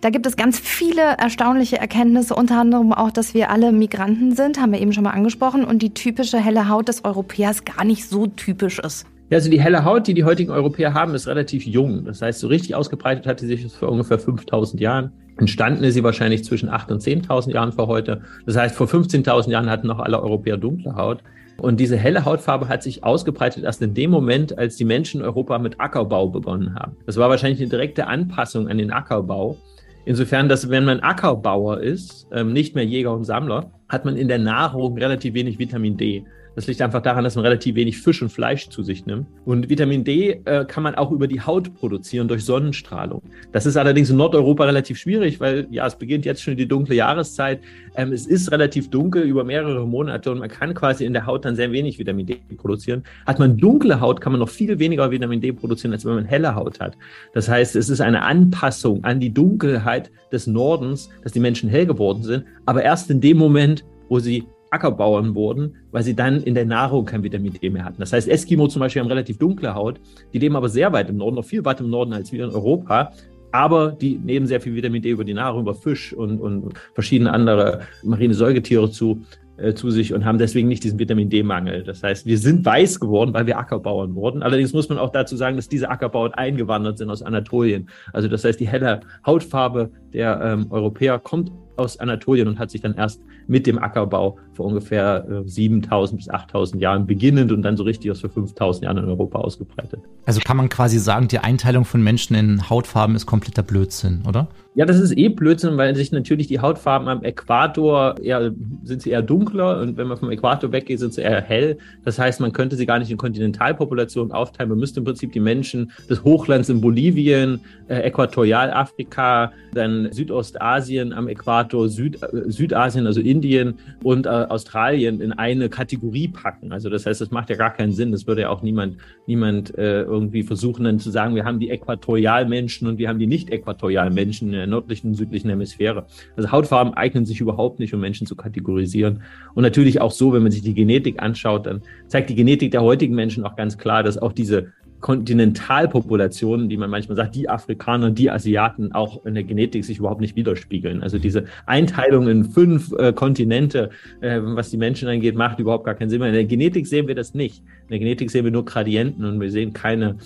Da 0.00 0.10
gibt 0.10 0.26
es 0.26 0.36
ganz 0.36 0.58
viele 0.58 1.02
erstaunliche 1.02 1.78
Erkenntnisse, 1.78 2.34
unter 2.34 2.60
anderem 2.60 2.92
auch, 2.92 3.10
dass 3.10 3.34
wir 3.34 3.50
alle 3.50 3.72
Migranten 3.72 4.34
sind, 4.34 4.60
haben 4.60 4.72
wir 4.72 4.80
eben 4.80 4.92
schon 4.92 5.04
mal 5.04 5.10
angesprochen, 5.10 5.64
und 5.64 5.82
die 5.82 5.94
typische 5.94 6.38
helle 6.38 6.68
Haut 6.68 6.88
des 6.88 7.04
Europäers 7.04 7.64
gar 7.64 7.84
nicht 7.84 8.08
so 8.08 8.26
typisch 8.26 8.78
ist. 8.78 9.06
Ja, 9.30 9.36
also 9.38 9.50
die 9.50 9.60
helle 9.60 9.84
Haut, 9.84 10.06
die 10.06 10.14
die 10.14 10.24
heutigen 10.24 10.50
Europäer 10.50 10.92
haben, 10.92 11.14
ist 11.14 11.26
relativ 11.26 11.64
jung. 11.64 12.04
Das 12.04 12.20
heißt, 12.20 12.40
so 12.40 12.48
richtig 12.48 12.74
ausgebreitet 12.74 13.26
hat 13.26 13.40
sie 13.40 13.46
sich 13.46 13.66
vor 13.72 13.88
ungefähr 13.88 14.18
5000 14.18 14.80
Jahren. 14.80 15.12
Entstanden 15.36 15.82
ist 15.82 15.94
sie 15.94 16.04
wahrscheinlich 16.04 16.44
zwischen 16.44 16.70
8.000 16.70 16.92
und 16.92 17.02
10.000 17.02 17.52
Jahren 17.52 17.72
vor 17.72 17.88
heute. 17.88 18.22
Das 18.46 18.56
heißt, 18.56 18.76
vor 18.76 18.86
15.000 18.86 19.50
Jahren 19.50 19.68
hatten 19.68 19.86
noch 19.88 19.98
alle 19.98 20.22
Europäer 20.22 20.56
dunkle 20.56 20.94
Haut. 20.94 21.22
Und 21.56 21.78
diese 21.78 21.96
helle 21.96 22.24
Hautfarbe 22.24 22.68
hat 22.68 22.82
sich 22.82 23.04
ausgebreitet 23.04 23.64
erst 23.64 23.80
in 23.82 23.94
dem 23.94 24.10
Moment, 24.10 24.58
als 24.58 24.76
die 24.76 24.84
Menschen 24.84 25.20
in 25.20 25.26
Europa 25.26 25.58
mit 25.58 25.80
Ackerbau 25.80 26.28
begonnen 26.28 26.74
haben. 26.74 26.96
Das 27.06 27.16
war 27.16 27.30
wahrscheinlich 27.30 27.60
eine 27.60 27.68
direkte 27.68 28.06
Anpassung 28.06 28.68
an 28.68 28.78
den 28.78 28.90
Ackerbau. 28.90 29.56
Insofern, 30.04 30.48
dass 30.48 30.68
wenn 30.68 30.84
man 30.84 31.00
Ackerbauer 31.00 31.80
ist, 31.80 32.26
ähm, 32.32 32.52
nicht 32.52 32.74
mehr 32.74 32.84
Jäger 32.84 33.12
und 33.12 33.24
Sammler, 33.24 33.70
hat 33.88 34.04
man 34.04 34.16
in 34.16 34.28
der 34.28 34.38
Nahrung 34.38 34.98
relativ 34.98 35.34
wenig 35.34 35.58
Vitamin 35.58 35.96
D. 35.96 36.24
Das 36.54 36.66
liegt 36.66 36.80
einfach 36.82 37.02
daran, 37.02 37.24
dass 37.24 37.34
man 37.34 37.44
relativ 37.44 37.74
wenig 37.74 37.98
Fisch 37.98 38.22
und 38.22 38.30
Fleisch 38.30 38.68
zu 38.68 38.82
sich 38.82 39.06
nimmt. 39.06 39.26
Und 39.44 39.68
Vitamin 39.68 40.04
D 40.04 40.40
äh, 40.44 40.64
kann 40.64 40.82
man 40.82 40.94
auch 40.94 41.10
über 41.10 41.26
die 41.26 41.40
Haut 41.40 41.74
produzieren 41.74 42.28
durch 42.28 42.44
Sonnenstrahlung. 42.44 43.22
Das 43.52 43.66
ist 43.66 43.76
allerdings 43.76 44.10
in 44.10 44.16
Nordeuropa 44.16 44.64
relativ 44.64 44.98
schwierig, 44.98 45.40
weil 45.40 45.66
ja, 45.70 45.86
es 45.86 45.96
beginnt 45.96 46.24
jetzt 46.24 46.42
schon 46.42 46.56
die 46.56 46.68
dunkle 46.68 46.94
Jahreszeit. 46.94 47.60
Ähm, 47.96 48.12
es 48.12 48.26
ist 48.26 48.52
relativ 48.52 48.90
dunkel 48.90 49.22
über 49.22 49.44
mehrere 49.44 49.86
Monate 49.86 50.30
und 50.30 50.38
man 50.38 50.48
kann 50.48 50.74
quasi 50.74 51.04
in 51.04 51.12
der 51.12 51.26
Haut 51.26 51.44
dann 51.44 51.56
sehr 51.56 51.72
wenig 51.72 51.98
Vitamin 51.98 52.26
D 52.26 52.40
produzieren. 52.56 53.02
Hat 53.26 53.38
man 53.38 53.56
dunkle 53.56 54.00
Haut, 54.00 54.20
kann 54.20 54.32
man 54.32 54.40
noch 54.40 54.48
viel 54.48 54.78
weniger 54.78 55.10
Vitamin 55.10 55.40
D 55.40 55.52
produzieren, 55.52 55.92
als 55.92 56.04
wenn 56.04 56.14
man 56.14 56.24
helle 56.24 56.54
Haut 56.54 56.80
hat. 56.80 56.96
Das 57.32 57.48
heißt, 57.48 57.76
es 57.76 57.88
ist 57.88 58.00
eine 58.00 58.22
Anpassung 58.22 59.02
an 59.04 59.20
die 59.20 59.32
Dunkelheit 59.32 60.10
des 60.30 60.46
Nordens, 60.46 61.08
dass 61.22 61.32
die 61.32 61.40
Menschen 61.40 61.68
hell 61.68 61.86
geworden 61.86 62.22
sind, 62.22 62.44
aber 62.66 62.82
erst 62.82 63.10
in 63.10 63.20
dem 63.20 63.38
Moment, 63.38 63.84
wo 64.08 64.18
sie 64.18 64.44
Ackerbauern 64.74 65.34
wurden, 65.34 65.76
weil 65.92 66.02
sie 66.02 66.14
dann 66.14 66.42
in 66.42 66.54
der 66.54 66.66
Nahrung 66.66 67.04
kein 67.06 67.22
Vitamin 67.22 67.52
D 67.52 67.70
mehr 67.70 67.84
hatten. 67.84 68.00
Das 68.00 68.12
heißt, 68.12 68.28
Eskimo 68.28 68.66
zum 68.68 68.80
Beispiel 68.80 69.00
haben 69.00 69.08
relativ 69.08 69.38
dunkle 69.38 69.74
Haut, 69.74 70.00
die 70.32 70.38
leben 70.38 70.56
aber 70.56 70.68
sehr 70.68 70.92
weit 70.92 71.08
im 71.08 71.18
Norden, 71.18 71.36
noch 71.36 71.44
viel 71.44 71.64
weiter 71.64 71.84
im 71.84 71.90
Norden 71.90 72.12
als 72.12 72.32
wir 72.32 72.44
in 72.44 72.50
Europa. 72.50 73.12
Aber 73.52 73.92
die 73.92 74.16
nehmen 74.18 74.48
sehr 74.48 74.60
viel 74.60 74.74
Vitamin 74.74 75.00
D 75.00 75.10
über 75.10 75.22
die 75.22 75.32
Nahrung, 75.32 75.62
über 75.62 75.76
Fisch 75.76 76.12
und, 76.12 76.40
und 76.40 76.74
verschiedene 76.92 77.32
andere 77.32 77.82
marine 78.02 78.34
Säugetiere 78.34 78.90
zu, 78.90 79.22
äh, 79.56 79.74
zu 79.74 79.92
sich 79.92 80.12
und 80.12 80.24
haben 80.24 80.38
deswegen 80.38 80.66
nicht 80.66 80.82
diesen 80.82 80.98
Vitamin 80.98 81.30
D-Mangel. 81.30 81.84
Das 81.84 82.02
heißt, 82.02 82.26
wir 82.26 82.38
sind 82.38 82.64
weiß 82.64 82.98
geworden, 82.98 83.32
weil 83.32 83.46
wir 83.46 83.56
Ackerbauern 83.56 84.16
wurden. 84.16 84.42
Allerdings 84.42 84.72
muss 84.72 84.88
man 84.88 84.98
auch 84.98 85.10
dazu 85.10 85.36
sagen, 85.36 85.54
dass 85.54 85.68
diese 85.68 85.88
Ackerbauern 85.88 86.34
eingewandert 86.34 86.98
sind 86.98 87.10
aus 87.10 87.22
Anatolien. 87.22 87.88
Also 88.12 88.26
das 88.26 88.44
heißt, 88.44 88.58
die 88.58 88.66
helle 88.66 89.02
Hautfarbe 89.24 89.90
der 90.12 90.40
ähm, 90.42 90.66
Europäer 90.70 91.20
kommt 91.20 91.52
aus 91.76 91.98
Anatolien 92.00 92.48
und 92.48 92.58
hat 92.58 92.72
sich 92.72 92.80
dann 92.80 92.94
erst 92.94 93.22
mit 93.46 93.66
dem 93.68 93.78
Ackerbau 93.78 94.38
vor 94.54 94.66
ungefähr 94.66 95.26
äh, 95.28 95.48
7000 95.48 96.18
bis 96.18 96.30
8000 96.30 96.80
Jahren 96.80 97.06
beginnend 97.06 97.52
und 97.52 97.62
dann 97.62 97.76
so 97.76 97.84
richtig 97.84 98.10
aus 98.10 98.20
für 98.20 98.28
5000 98.28 98.84
Jahren 98.84 98.98
in 98.98 99.04
Europa 99.04 99.38
ausgebreitet. 99.38 100.00
Also 100.26 100.40
kann 100.40 100.56
man 100.56 100.68
quasi 100.68 100.98
sagen, 100.98 101.28
die 101.28 101.38
Einteilung 101.38 101.84
von 101.84 102.02
Menschen 102.02 102.34
in 102.34 102.70
Hautfarben 102.70 103.16
ist 103.16 103.26
kompletter 103.26 103.62
Blödsinn, 103.62 104.22
oder? 104.28 104.48
Ja, 104.76 104.86
das 104.86 104.98
ist 104.98 105.16
eh 105.16 105.28
Blödsinn, 105.28 105.76
weil 105.76 105.94
sich 105.94 106.10
natürlich 106.10 106.48
die 106.48 106.58
Hautfarben 106.58 107.06
am 107.06 107.22
Äquator 107.22 108.16
eher, 108.20 108.52
sind 108.82 109.02
sie 109.02 109.10
eher 109.10 109.22
dunkler 109.22 109.80
und 109.80 109.96
wenn 109.96 110.08
man 110.08 110.16
vom 110.18 110.32
Äquator 110.32 110.72
weggeht, 110.72 110.98
sind 110.98 111.14
sie 111.14 111.20
eher 111.20 111.40
hell. 111.40 111.78
Das 112.04 112.18
heißt, 112.18 112.40
man 112.40 112.52
könnte 112.52 112.74
sie 112.74 112.84
gar 112.84 112.98
nicht 112.98 113.10
in 113.10 113.16
Kontinentalpopulationen 113.16 114.32
aufteilen. 114.32 114.70
Man 114.70 114.80
müsste 114.80 114.98
im 114.98 115.04
Prinzip 115.04 115.30
die 115.30 115.38
Menschen 115.38 115.92
des 116.10 116.24
Hochlands 116.24 116.68
in 116.70 116.80
Bolivien, 116.80 117.60
äh, 117.86 118.00
Äquatorialafrika, 118.00 119.52
dann 119.74 120.10
Südostasien 120.10 121.12
am 121.12 121.28
Äquator, 121.28 121.88
Süd, 121.88 122.20
äh, 122.20 122.50
Südasien, 122.50 123.06
also 123.06 123.20
Indien 123.20 123.74
und 124.02 124.26
äh, 124.26 124.30
Australien 124.50 125.20
in 125.20 125.32
eine 125.32 125.68
Kategorie 125.68 126.28
packen. 126.28 126.72
Also 126.72 126.90
das 126.90 127.06
heißt, 127.06 127.20
das 127.20 127.30
macht 127.30 127.50
ja 127.50 127.56
gar 127.56 127.72
keinen 127.72 127.92
Sinn. 127.92 128.12
Das 128.12 128.26
würde 128.26 128.42
ja 128.42 128.50
auch 128.50 128.62
niemand, 128.62 128.98
niemand 129.26 129.76
äh, 129.76 130.02
irgendwie 130.02 130.42
versuchen, 130.42 130.84
dann 130.84 130.98
zu 130.98 131.10
sagen, 131.10 131.34
wir 131.34 131.44
haben 131.44 131.58
die 131.58 131.70
Äquatorialmenschen 131.70 132.88
und 132.88 132.98
wir 132.98 133.08
haben 133.08 133.18
die 133.18 133.26
nicht-Äquatorialmenschen 133.26 134.52
der 134.52 134.66
nördlichen 134.66 135.08
und 135.08 135.14
südlichen 135.14 135.48
Hemisphäre. 135.50 136.06
Also 136.36 136.52
Hautfarben 136.52 136.94
eignen 136.94 137.26
sich 137.26 137.40
überhaupt 137.40 137.78
nicht, 137.78 137.94
um 137.94 138.00
Menschen 138.00 138.26
zu 138.26 138.36
kategorisieren. 138.36 139.22
Und 139.54 139.62
natürlich 139.62 140.00
auch 140.00 140.12
so, 140.12 140.32
wenn 140.32 140.42
man 140.42 140.52
sich 140.52 140.62
die 140.62 140.74
Genetik 140.74 141.22
anschaut, 141.22 141.66
dann 141.66 141.82
zeigt 142.08 142.30
die 142.30 142.34
Genetik 142.34 142.70
der 142.70 142.82
heutigen 142.82 143.14
Menschen 143.14 143.44
auch 143.44 143.56
ganz 143.56 143.78
klar, 143.78 144.02
dass 144.02 144.18
auch 144.18 144.32
diese 144.32 144.72
Kontinentalpopulationen, 145.04 146.70
die 146.70 146.78
man 146.78 146.88
manchmal 146.88 147.16
sagt, 147.16 147.34
die 147.34 147.50
Afrikaner, 147.50 148.10
die 148.10 148.30
Asiaten 148.30 148.92
auch 148.92 149.26
in 149.26 149.34
der 149.34 149.44
Genetik 149.44 149.84
sich 149.84 149.98
überhaupt 149.98 150.22
nicht 150.22 150.34
widerspiegeln. 150.34 151.02
Also 151.02 151.18
diese 151.18 151.44
Einteilung 151.66 152.26
in 152.26 152.46
fünf 152.46 152.90
äh, 152.92 153.12
Kontinente, 153.12 153.90
äh, 154.22 154.40
was 154.42 154.70
die 154.70 154.78
Menschen 154.78 155.06
angeht, 155.06 155.34
macht 155.34 155.58
überhaupt 155.58 155.84
gar 155.84 155.94
keinen 155.94 156.08
Sinn 156.08 156.20
mehr. 156.20 156.28
In 156.28 156.34
der 156.34 156.46
Genetik 156.46 156.86
sehen 156.86 157.06
wir 157.06 157.14
das 157.14 157.34
nicht. 157.34 157.58
In 157.82 157.88
der 157.90 157.98
Genetik 157.98 158.30
sehen 158.30 158.46
wir 158.46 158.50
nur 158.50 158.64
Gradienten 158.64 159.26
und 159.26 159.38
wir 159.42 159.50
sehen 159.50 159.74
keine 159.74 160.16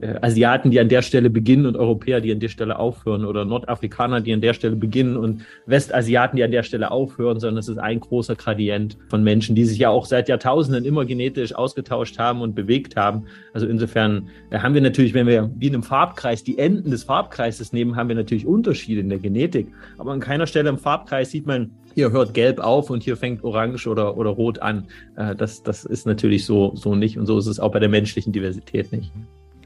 äh, 0.00 0.14
Asiaten, 0.20 0.70
die 0.70 0.80
an 0.80 0.88
der 0.88 1.02
Stelle 1.02 1.30
beginnen 1.30 1.66
und 1.66 1.76
Europäer, 1.76 2.20
die 2.20 2.32
an 2.32 2.40
der 2.40 2.48
Stelle 2.48 2.78
aufhören 2.78 3.24
oder 3.24 3.44
Nordafrikaner, 3.44 4.20
die 4.20 4.32
an 4.32 4.40
der 4.40 4.52
Stelle 4.52 4.76
beginnen 4.76 5.16
und 5.16 5.42
Westasiaten, 5.66 6.36
die 6.36 6.44
an 6.44 6.50
der 6.50 6.62
Stelle 6.62 6.90
aufhören, 6.90 7.40
sondern 7.40 7.58
es 7.58 7.68
ist 7.68 7.78
ein 7.78 8.00
großer 8.00 8.34
Gradient 8.34 8.98
von 9.08 9.22
Menschen, 9.22 9.54
die 9.54 9.64
sich 9.64 9.78
ja 9.78 9.88
auch 9.88 10.06
seit 10.06 10.28
Jahrtausenden 10.28 10.84
immer 10.84 11.04
genetisch 11.04 11.54
ausgetauscht 11.54 12.18
haben 12.18 12.42
und 12.42 12.54
bewegt 12.54 12.96
haben. 12.96 13.24
Also 13.54 13.66
insofern 13.66 14.28
äh, 14.50 14.58
haben 14.58 14.74
wir 14.74 14.82
natürlich, 14.82 15.14
wenn 15.14 15.26
wir 15.26 15.50
wie 15.56 15.68
in 15.68 15.74
einem 15.74 15.82
Farbkreis 15.82 16.44
die 16.44 16.58
Enden 16.58 16.90
des 16.90 17.04
Farbkreises 17.04 17.72
nehmen, 17.72 17.96
haben 17.96 18.08
wir 18.08 18.16
natürlich 18.16 18.46
Unterschiede 18.46 19.00
in 19.00 19.08
der 19.08 19.18
Genetik. 19.18 19.68
Aber 19.98 20.12
an 20.12 20.20
keiner 20.20 20.46
Stelle 20.46 20.68
im 20.68 20.78
Farbkreis 20.78 21.30
sieht 21.30 21.46
man, 21.46 21.70
hier 21.94 22.12
hört 22.12 22.34
gelb 22.34 22.60
auf 22.60 22.90
und 22.90 23.02
hier 23.02 23.16
fängt 23.16 23.42
orange 23.42 23.86
oder, 23.86 24.18
oder 24.18 24.28
rot 24.28 24.58
an. 24.58 24.86
Äh, 25.16 25.34
das, 25.34 25.62
das 25.62 25.86
ist 25.86 26.06
natürlich 26.06 26.44
so, 26.44 26.76
so 26.76 26.94
nicht 26.94 27.18
und 27.18 27.24
so 27.24 27.38
ist 27.38 27.46
es 27.46 27.58
auch 27.58 27.72
bei 27.72 27.78
der 27.78 27.88
menschlichen 27.88 28.32
Diversität 28.32 28.92
nicht. 28.92 29.10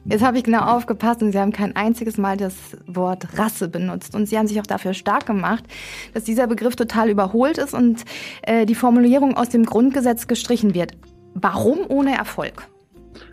Jetzt 0.06 0.22
habe 0.24 0.38
ich 0.38 0.44
genau 0.44 0.60
aufgepasst 0.60 1.22
und 1.22 1.32
Sie 1.32 1.38
haben 1.38 1.52
kein 1.52 1.76
einziges 1.76 2.16
Mal 2.16 2.36
das 2.36 2.54
Wort 2.86 3.38
Rasse 3.38 3.68
benutzt. 3.68 4.14
Und 4.14 4.26
Sie 4.26 4.38
haben 4.38 4.46
sich 4.46 4.58
auch 4.60 4.66
dafür 4.66 4.94
stark 4.94 5.26
gemacht, 5.26 5.64
dass 6.14 6.24
dieser 6.24 6.46
Begriff 6.46 6.74
total 6.74 7.10
überholt 7.10 7.58
ist 7.58 7.74
und 7.74 8.04
äh, 8.42 8.64
die 8.64 8.74
Formulierung 8.74 9.36
aus 9.36 9.50
dem 9.50 9.64
Grundgesetz 9.64 10.26
gestrichen 10.26 10.74
wird. 10.74 10.92
Warum 11.34 11.80
ohne 11.88 12.16
Erfolg? 12.16 12.66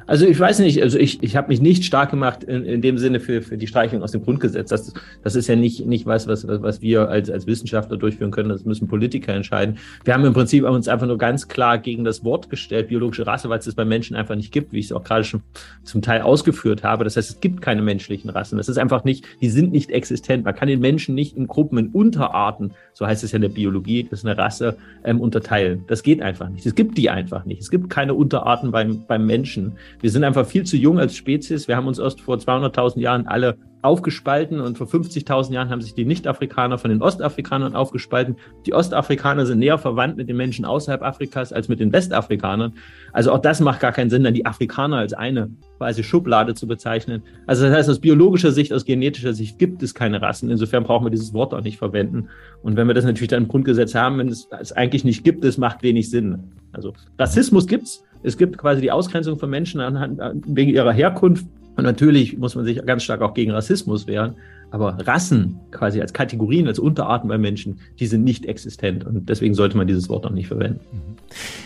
Also 0.08 0.26
ich 0.26 0.39
weiß 0.39 0.60
nicht, 0.60 0.82
also 0.82 0.98
ich, 0.98 1.22
ich 1.22 1.36
habe 1.36 1.50
mich 1.50 1.60
nicht 1.60 1.84
stark 1.84 2.10
gemacht 2.10 2.43
in, 2.46 2.63
in 2.63 2.82
dem 2.82 2.98
Sinne 2.98 3.20
für, 3.20 3.41
für 3.41 3.58
die 3.58 3.67
Streichung 3.67 4.02
aus 4.02 4.12
dem 4.12 4.24
Grundgesetz. 4.24 4.70
Das, 4.70 4.93
das 5.22 5.36
ist 5.36 5.48
ja 5.48 5.58
nicht, 5.58 5.86
nicht 5.86 6.06
was, 6.06 6.28
was, 6.28 6.48
was 6.48 6.82
wir 6.82 7.10
als, 7.10 7.30
als 7.30 7.46
Wissenschaftler 7.46 7.98
durchführen 7.98 8.32
können, 8.32 8.48
das 8.48 8.63
müssen 8.63 8.88
Politiker 8.88 9.34
entscheiden. 9.34 9.78
Wir 10.06 10.13
haben 10.13 10.24
im 10.24 10.34
Prinzip 10.34 10.63
uns 10.63 10.88
einfach 10.88 11.08
nur 11.08 11.17
ganz 11.17 11.50
klar 11.50 11.78
gegen 11.78 12.06
das 12.06 12.24
Wort 12.24 12.50
gestellt, 12.50 12.88
biologische 12.88 13.28
Rasse, 13.28 13.50
weil 13.50 13.60
es 13.60 13.65
das 13.65 13.76
bei 13.76 13.84
Menschen 13.84 14.15
einfach 14.15 14.36
nicht 14.36 14.54
gibt, 14.54 14.72
wie 14.72 14.80
ich 14.80 14.86
es 14.86 14.91
auch 14.93 15.04
gerade 15.04 15.26
schon 15.26 15.41
zum 15.84 16.02
Teil 16.02 16.22
ausgeführt 16.22 16.84
habe. 16.84 17.04
Das 17.04 17.17
heißt, 17.17 17.30
es 17.30 17.39
gibt 17.41 17.62
keine 17.62 17.82
menschlichen 17.82 18.30
Rassen. 18.30 18.58
Das 18.58 18.70
ist 18.70 18.78
einfach 18.78 19.04
nicht, 19.04 19.26
die 19.41 19.50
sind 19.50 19.74
nicht 19.74 19.91
existent. 19.91 20.46
Man 20.46 20.56
kann 20.56 20.70
den 20.70 20.80
Menschen 20.80 21.15
nicht 21.15 21.36
in 21.36 21.48
Gruppen, 21.48 21.78
in 21.78 21.88
Unterarten, 21.89 22.72
so 22.93 23.06
heißt 23.06 23.26
es 23.26 23.34
ja 23.34 23.36
in 23.36 23.41
der 23.41 23.50
Biologie, 23.50 24.08
das 24.10 24.20
ist 24.20 24.26
eine 24.26 24.38
Rasse, 24.38 24.78
ähm, 25.04 25.20
unterteilen. 25.20 25.84
Das 25.88 26.02
geht 26.02 26.22
einfach 26.22 26.48
nicht. 26.48 26.65
Es 26.65 26.76
gibt 26.76 26.98
die 26.98 27.10
einfach 27.10 27.43
nicht. 27.43 27.62
Es 27.62 27.70
gibt 27.70 27.89
keine 27.89 28.13
Unterarten 28.13 28.72
beim, 28.72 29.04
beim 29.06 29.26
Menschen. 29.26 29.74
Wir 30.02 30.12
sind 30.12 30.24
einfach 30.24 30.46
viel 30.46 30.64
zu 30.64 30.78
jung 30.78 31.00
als 31.00 31.16
Spezies. 31.16 31.68
Wir 31.68 31.76
haben 31.76 31.88
uns 31.88 32.00
erst 32.00 32.22
vor 32.22 32.38
200.000 32.38 33.00
Jahren 33.00 33.28
alle 33.28 33.58
aufgespalten 33.82 34.60
und 34.60 34.78
vor 34.78 34.88
50.000 34.88 35.54
Jahren 35.54 35.70
haben 35.70 35.82
sich 35.82 35.94
die 35.94 36.04
Nicht-Afrikaner 36.04 36.78
von 36.78 36.90
den 36.90 37.02
Ostafrikanern 37.02 37.76
aufgespalten. 37.76 38.36
Die 38.66 38.74
Ostafrikaner 38.74 39.46
sind 39.46 39.60
näher 39.60 39.78
verwandt 39.78 40.18
mit 40.18 40.28
den 40.28 40.36
Menschen 40.36 40.66
außerhalb 40.66 41.04
Afrikas 41.04 41.54
als 41.54 41.68
mit 41.68 41.80
den 41.80 41.94
Westafrikanern. 41.94 42.74
Also 43.14 43.32
auch 43.32 43.40
das 43.40 43.60
macht 43.60 43.80
gar 43.80 43.92
keinen 43.92 44.10
Sinn, 44.10 44.24
dann 44.24 44.34
die 44.34 44.46
Afrikaner 44.46 44.98
als 44.98 45.14
eine 45.14 45.52
quasi 45.78 46.04
Schublade 46.04 46.56
zu 46.56 46.68
bezeichnen. 46.68 47.22
Also 47.46 47.66
das 47.66 47.76
heißt, 47.76 47.90
aus 47.90 48.00
biologischer 48.00 48.52
Sicht, 48.52 48.74
aus 48.74 48.84
genetischer 48.84 49.34
Sicht 49.34 49.60
gibt 49.60 49.84
es 49.84 49.94
keine 49.94 50.22
Rassen. 50.22 50.50
Insofern 50.50 50.84
brauchen 50.84 51.06
wir 51.06 51.12
dieses 51.12 51.34
Wort 51.34 51.54
auch 51.54 51.62
nicht 51.62 51.78
verwenden. 51.78 52.30
Und 52.64 52.76
wenn 52.78 52.88
wir 52.88 52.96
das 52.96 53.06
natürlich 53.06 53.30
dann 53.30 53.44
im 53.44 53.48
Grundgesetz 53.48 53.94
haben, 53.94 54.18
wenn 54.18 54.28
es, 54.28 54.50
es 54.60 54.72
eigentlich 54.74 55.04
nicht 55.04 55.24
gibt, 55.24 55.46
es 55.46 55.58
macht 55.58 55.84
wenig 55.84 56.10
Sinn. 56.10 56.52
Also 56.72 56.94
Rassismus 57.18 57.68
gibt's. 57.68 58.04
Es 58.28 58.38
gibt 58.38 58.58
quasi 58.58 58.82
die 58.82 58.92
Ausgrenzung 58.92 59.40
von 59.40 59.50
Menschen 59.50 59.80
anhand, 59.80 60.20
wegen 60.46 60.70
ihrer 60.70 60.92
Herkunft. 60.92 61.46
Und 61.78 61.84
natürlich 61.84 62.38
muss 62.38 62.56
man 62.56 62.66
sich 62.66 62.84
ganz 62.86 63.04
stark 63.04 63.22
auch 63.22 63.34
gegen 63.34 63.52
Rassismus 63.52 64.06
wehren. 64.06 64.36
Aber 64.70 64.98
Rassen 65.08 65.60
quasi 65.72 66.02
als 66.02 66.12
Kategorien, 66.12 66.68
als 66.68 66.78
Unterarten 66.78 67.30
bei 67.30 67.38
Menschen, 67.38 67.80
die 68.00 68.06
sind 68.08 68.26
nicht 68.26 68.46
existent. 68.46 69.06
Und 69.06 69.30
deswegen 69.30 69.54
sollte 69.54 69.78
man 69.78 69.88
dieses 69.88 70.10
Wort 70.10 70.26
auch 70.26 70.32
nicht 70.32 70.48
verwenden. 70.48 70.82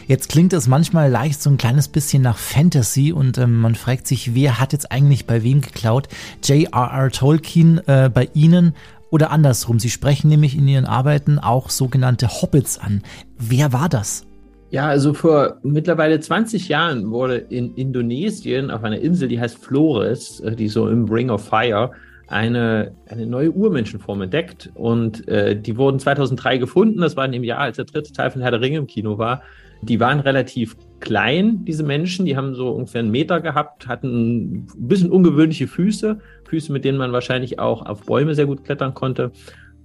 Jetzt 0.08 0.30
klingt 0.30 0.54
es 0.54 0.68
manchmal 0.68 1.10
leicht 1.10 1.42
so 1.42 1.50
ein 1.50 1.58
kleines 1.58 1.88
bisschen 1.88 2.22
nach 2.22 2.38
Fantasy 2.38 3.12
und 3.12 3.40
ähm, 3.40 3.60
man 3.60 3.74
fragt 3.74 4.06
sich, 4.06 4.36
wer 4.36 4.60
hat 4.60 4.74
jetzt 4.74 4.92
eigentlich 4.92 5.26
bei 5.26 5.44
wem 5.44 5.62
geklaut? 5.62 6.10
J.R.R. 6.44 7.10
Tolkien 7.10 7.80
äh, 7.88 8.12
bei 8.14 8.30
Ihnen 8.36 8.74
oder 9.10 9.32
andersrum? 9.32 9.80
Sie 9.80 9.90
sprechen 9.90 10.30
nämlich 10.30 10.56
in 10.56 10.68
Ihren 10.68 10.86
Arbeiten 10.86 11.40
auch 11.40 11.72
sogenannte 11.72 12.28
Hobbits 12.28 12.78
an. 12.78 13.02
Wer 13.40 13.74
war 13.74 13.90
das? 13.90 14.26
Ja, 14.72 14.88
also 14.88 15.14
vor 15.14 15.58
mittlerweile 15.64 16.22
20 16.22 16.70
Jahren 16.70 17.12
wurde 17.12 17.36
in 17.36 17.76
Indonesien 17.76 18.72
auf 18.72 18.86
einer 18.86 19.00
Insel, 19.00 19.28
die 19.28 19.40
heißt 19.40 19.58
Flores, 19.58 20.40
äh, 20.40 20.56
die 20.56 20.70
so 20.70 20.88
im 20.88 21.12
Ring 21.12 21.30
of 21.30 21.46
Fire, 21.46 21.92
eine, 22.28 22.94
eine 23.10 23.26
neue 23.26 23.52
Urmenschenform 23.52 24.22
entdeckt. 24.22 24.72
Und 24.74 25.28
äh, 25.28 25.60
die 25.60 25.76
wurden 25.76 26.00
2003 26.00 26.58
gefunden. 26.58 27.02
Das 27.02 27.18
war 27.18 27.26
in 27.26 27.34
dem 27.34 27.44
Jahr, 27.44 27.60
als 27.60 27.76
der 27.76 27.86
dritte 27.86 28.14
Teil 28.14 28.32
von 28.32 28.42
Herr 28.42 28.52
der 28.52 28.62
Ringe 28.62 28.78
im 28.78 28.88
Kino 28.88 29.18
war. 29.18 29.42
Die 29.82 30.00
waren 30.00 30.22
relativ 30.22 30.78
klein, 31.02 31.66
diese 31.66 31.84
Menschen. 31.84 32.26
Die 32.26 32.38
haben 32.38 32.56
so 32.56 32.70
ungefähr 32.70 33.00
einen 33.00 33.12
Meter 33.12 33.42
gehabt, 33.42 33.90
hatten 33.90 34.54
ein 34.54 34.68
bisschen 34.78 35.12
ungewöhnliche 35.12 35.68
Füße. 35.68 36.20
Füße, 36.48 36.72
mit 36.72 36.86
denen 36.86 36.98
man 36.98 37.12
wahrscheinlich 37.12 37.60
auch 37.60 37.86
auf 37.86 38.06
Bäume 38.06 38.36
sehr 38.36 38.46
gut 38.46 38.64
klettern 38.64 38.94
konnte. 38.94 39.34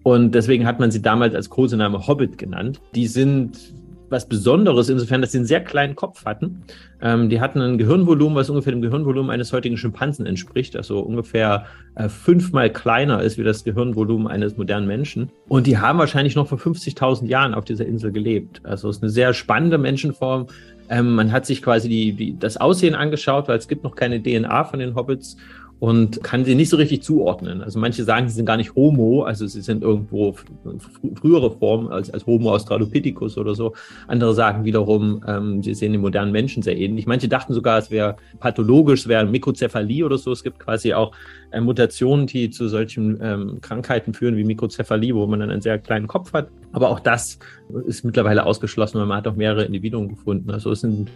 Und 0.04 0.32
deswegen 0.36 0.64
hat 0.64 0.78
man 0.78 0.92
sie 0.92 1.02
damals 1.02 1.34
als 1.34 1.50
Kosename 1.50 2.06
Hobbit 2.06 2.38
genannt. 2.38 2.80
Die 2.94 3.08
sind 3.08 3.58
was 4.08 4.28
Besonderes, 4.28 4.88
insofern, 4.88 5.20
dass 5.20 5.32
sie 5.32 5.38
einen 5.38 5.46
sehr 5.46 5.62
kleinen 5.62 5.96
Kopf 5.96 6.24
hatten. 6.24 6.62
Ähm, 7.00 7.28
die 7.28 7.40
hatten 7.40 7.60
ein 7.60 7.78
Gehirnvolumen, 7.78 8.36
was 8.36 8.48
ungefähr 8.48 8.72
dem 8.72 8.82
Gehirnvolumen 8.82 9.30
eines 9.30 9.52
heutigen 9.52 9.76
Schimpansen 9.76 10.26
entspricht, 10.26 10.76
also 10.76 11.00
ungefähr 11.00 11.66
äh, 11.94 12.08
fünfmal 12.08 12.70
kleiner 12.70 13.22
ist 13.22 13.38
wie 13.38 13.44
das 13.44 13.64
Gehirnvolumen 13.64 14.26
eines 14.26 14.56
modernen 14.56 14.86
Menschen. 14.86 15.30
Und 15.48 15.66
die 15.66 15.78
haben 15.78 15.98
wahrscheinlich 15.98 16.36
noch 16.36 16.48
vor 16.48 16.58
50.000 16.58 17.26
Jahren 17.26 17.54
auf 17.54 17.64
dieser 17.64 17.86
Insel 17.86 18.12
gelebt. 18.12 18.60
Also 18.64 18.88
es 18.88 18.96
ist 18.96 19.02
eine 19.02 19.10
sehr 19.10 19.34
spannende 19.34 19.78
Menschenform. 19.78 20.46
Ähm, 20.88 21.14
man 21.14 21.32
hat 21.32 21.46
sich 21.46 21.62
quasi 21.62 21.88
die, 21.88 22.12
die, 22.12 22.38
das 22.38 22.56
Aussehen 22.56 22.94
angeschaut, 22.94 23.48
weil 23.48 23.58
es 23.58 23.68
gibt 23.68 23.84
noch 23.84 23.96
keine 23.96 24.22
DNA 24.22 24.64
von 24.64 24.78
den 24.78 24.94
Hobbits 24.94 25.36
und 25.78 26.22
kann 26.22 26.44
sie 26.44 26.54
nicht 26.54 26.70
so 26.70 26.76
richtig 26.76 27.02
zuordnen. 27.02 27.62
Also 27.62 27.78
manche 27.78 28.04
sagen, 28.04 28.28
sie 28.28 28.34
sind 28.34 28.46
gar 28.46 28.56
nicht 28.56 28.74
Homo, 28.74 29.24
also 29.24 29.46
sie 29.46 29.60
sind 29.60 29.82
irgendwo 29.82 30.34
frühere 31.20 31.50
Form 31.50 31.88
als, 31.88 32.10
als 32.10 32.26
Homo 32.26 32.54
australopithecus 32.54 33.36
oder 33.36 33.54
so. 33.54 33.74
Andere 34.06 34.34
sagen 34.34 34.64
wiederum, 34.64 35.22
ähm, 35.26 35.62
sie 35.62 35.74
sehen 35.74 35.92
den 35.92 36.00
modernen 36.00 36.32
Menschen 36.32 36.62
sehr 36.62 36.78
ähnlich. 36.78 37.06
Manche 37.06 37.28
dachten 37.28 37.52
sogar, 37.52 37.78
es 37.78 37.90
wäre 37.90 38.16
pathologisch, 38.40 39.00
es 39.00 39.08
wäre 39.08 39.26
Mikrozephalie 39.26 40.04
oder 40.04 40.16
so. 40.16 40.32
Es 40.32 40.42
gibt 40.42 40.58
quasi 40.58 40.94
auch 40.94 41.12
äh, 41.50 41.60
Mutationen, 41.60 42.26
die 42.26 42.50
zu 42.50 42.68
solchen 42.68 43.18
ähm, 43.22 43.58
Krankheiten 43.60 44.14
führen 44.14 44.36
wie 44.36 44.44
Mikrozephalie, 44.44 45.14
wo 45.14 45.26
man 45.26 45.40
dann 45.40 45.50
einen 45.50 45.62
sehr 45.62 45.78
kleinen 45.78 46.06
Kopf 46.06 46.32
hat. 46.32 46.48
Aber 46.72 46.90
auch 46.90 47.00
das 47.00 47.38
ist 47.86 48.04
mittlerweile 48.04 48.44
ausgeschlossen, 48.44 48.98
weil 48.98 49.06
man 49.06 49.18
hat 49.18 49.28
auch 49.28 49.36
mehrere 49.36 49.64
Individuen 49.64 50.08
gefunden. 50.08 50.50
Also 50.50 50.70
es 50.70 50.78
ist 50.78 50.84
ein 50.84 51.08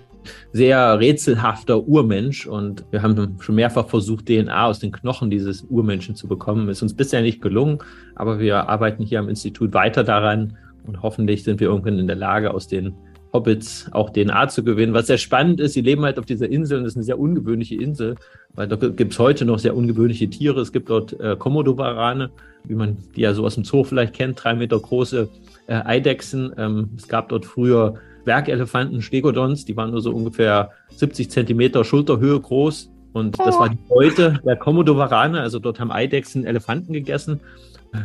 sehr 0.53 0.99
rätselhafter 0.99 1.87
Urmensch 1.87 2.47
und 2.47 2.85
wir 2.91 3.03
haben 3.03 3.37
schon 3.41 3.55
mehrfach 3.55 3.89
versucht, 3.89 4.27
DNA 4.27 4.67
aus 4.67 4.79
den 4.79 4.93
Knochen 4.93 5.31
dieses 5.31 5.63
Urmenschen 5.63 6.15
zu 6.15 6.29
bekommen. 6.29 6.69
Ist 6.69 6.83
uns 6.83 6.95
bisher 6.95 7.23
nicht 7.23 7.43
gelungen, 7.43 7.79
aber 8.15 8.39
wir 8.39 8.69
arbeiten 8.69 9.05
hier 9.05 9.19
am 9.19 9.29
Institut 9.29 9.75
weiter 9.75 10.05
daran 10.05 10.57
und 10.87 11.03
hoffentlich 11.03 11.45
sind 11.45 11.61
wir 11.61 11.69
irgendwann 11.69 11.99
in 11.99 12.07
der 12.07 12.17
Lage, 12.17 12.53
aus 12.53 12.67
den 12.67 12.95
Hobbits 13.33 13.87
auch 13.93 14.11
DNA 14.11 14.49
zu 14.49 14.65
gewinnen. 14.65 14.93
Was 14.93 15.07
sehr 15.07 15.19
spannend 15.19 15.61
ist, 15.61 15.75
sie 15.75 15.81
leben 15.83 16.05
halt 16.05 16.19
auf 16.19 16.27
dieser 16.27 16.49
Insel 16.49 16.79
und 16.79 16.85
das 16.85 16.93
ist 16.93 16.97
eine 16.97 17.05
sehr 17.05 17.19
ungewöhnliche 17.19 17.77
Insel, 17.77 18.17
weil 18.55 18.67
da 18.67 18.77
gibt 18.77 19.13
es 19.13 19.19
heute 19.19 19.45
noch 19.45 19.59
sehr 19.59 19.77
ungewöhnliche 19.77 20.29
Tiere. 20.29 20.61
Es 20.61 20.73
gibt 20.73 20.91
dort 20.91 21.19
äh, 21.21 21.37
Komodowarane, 21.37 22.31
wie 22.65 22.75
man 22.75 22.97
die 23.15 23.23
ja 23.23 23.35
so 23.35 23.45
aus 23.45 23.55
dem 23.55 23.65
Zoo 23.65 23.85
vielleicht 23.85 24.15
kennt, 24.15 24.43
drei 24.43 24.55
Meter 24.55 24.79
große 24.79 25.29
äh, 25.67 25.75
Eidechsen. 25.75 26.53
Ähm, 26.57 26.91
es 26.97 27.07
gab 27.07 27.29
dort 27.29 27.47
früher 27.47 27.95
Bergelefanten, 28.25 29.01
Stegodons, 29.01 29.65
die 29.65 29.77
waren 29.77 29.93
nur 29.93 30.01
so 30.01 30.13
ungefähr 30.13 30.71
70 30.91 31.31
Zentimeter 31.31 31.85
Schulterhöhe 31.85 32.39
groß. 32.39 32.91
Und 33.13 33.41
das 33.41 33.59
war 33.59 33.69
die 33.69 33.79
Beute 33.89 34.39
der 34.45 34.55
Komodowarane. 34.55 35.41
Also 35.41 35.59
dort 35.59 35.81
haben 35.81 35.91
Eidechsen 35.91 36.45
Elefanten 36.45 36.93
gegessen 36.93 37.41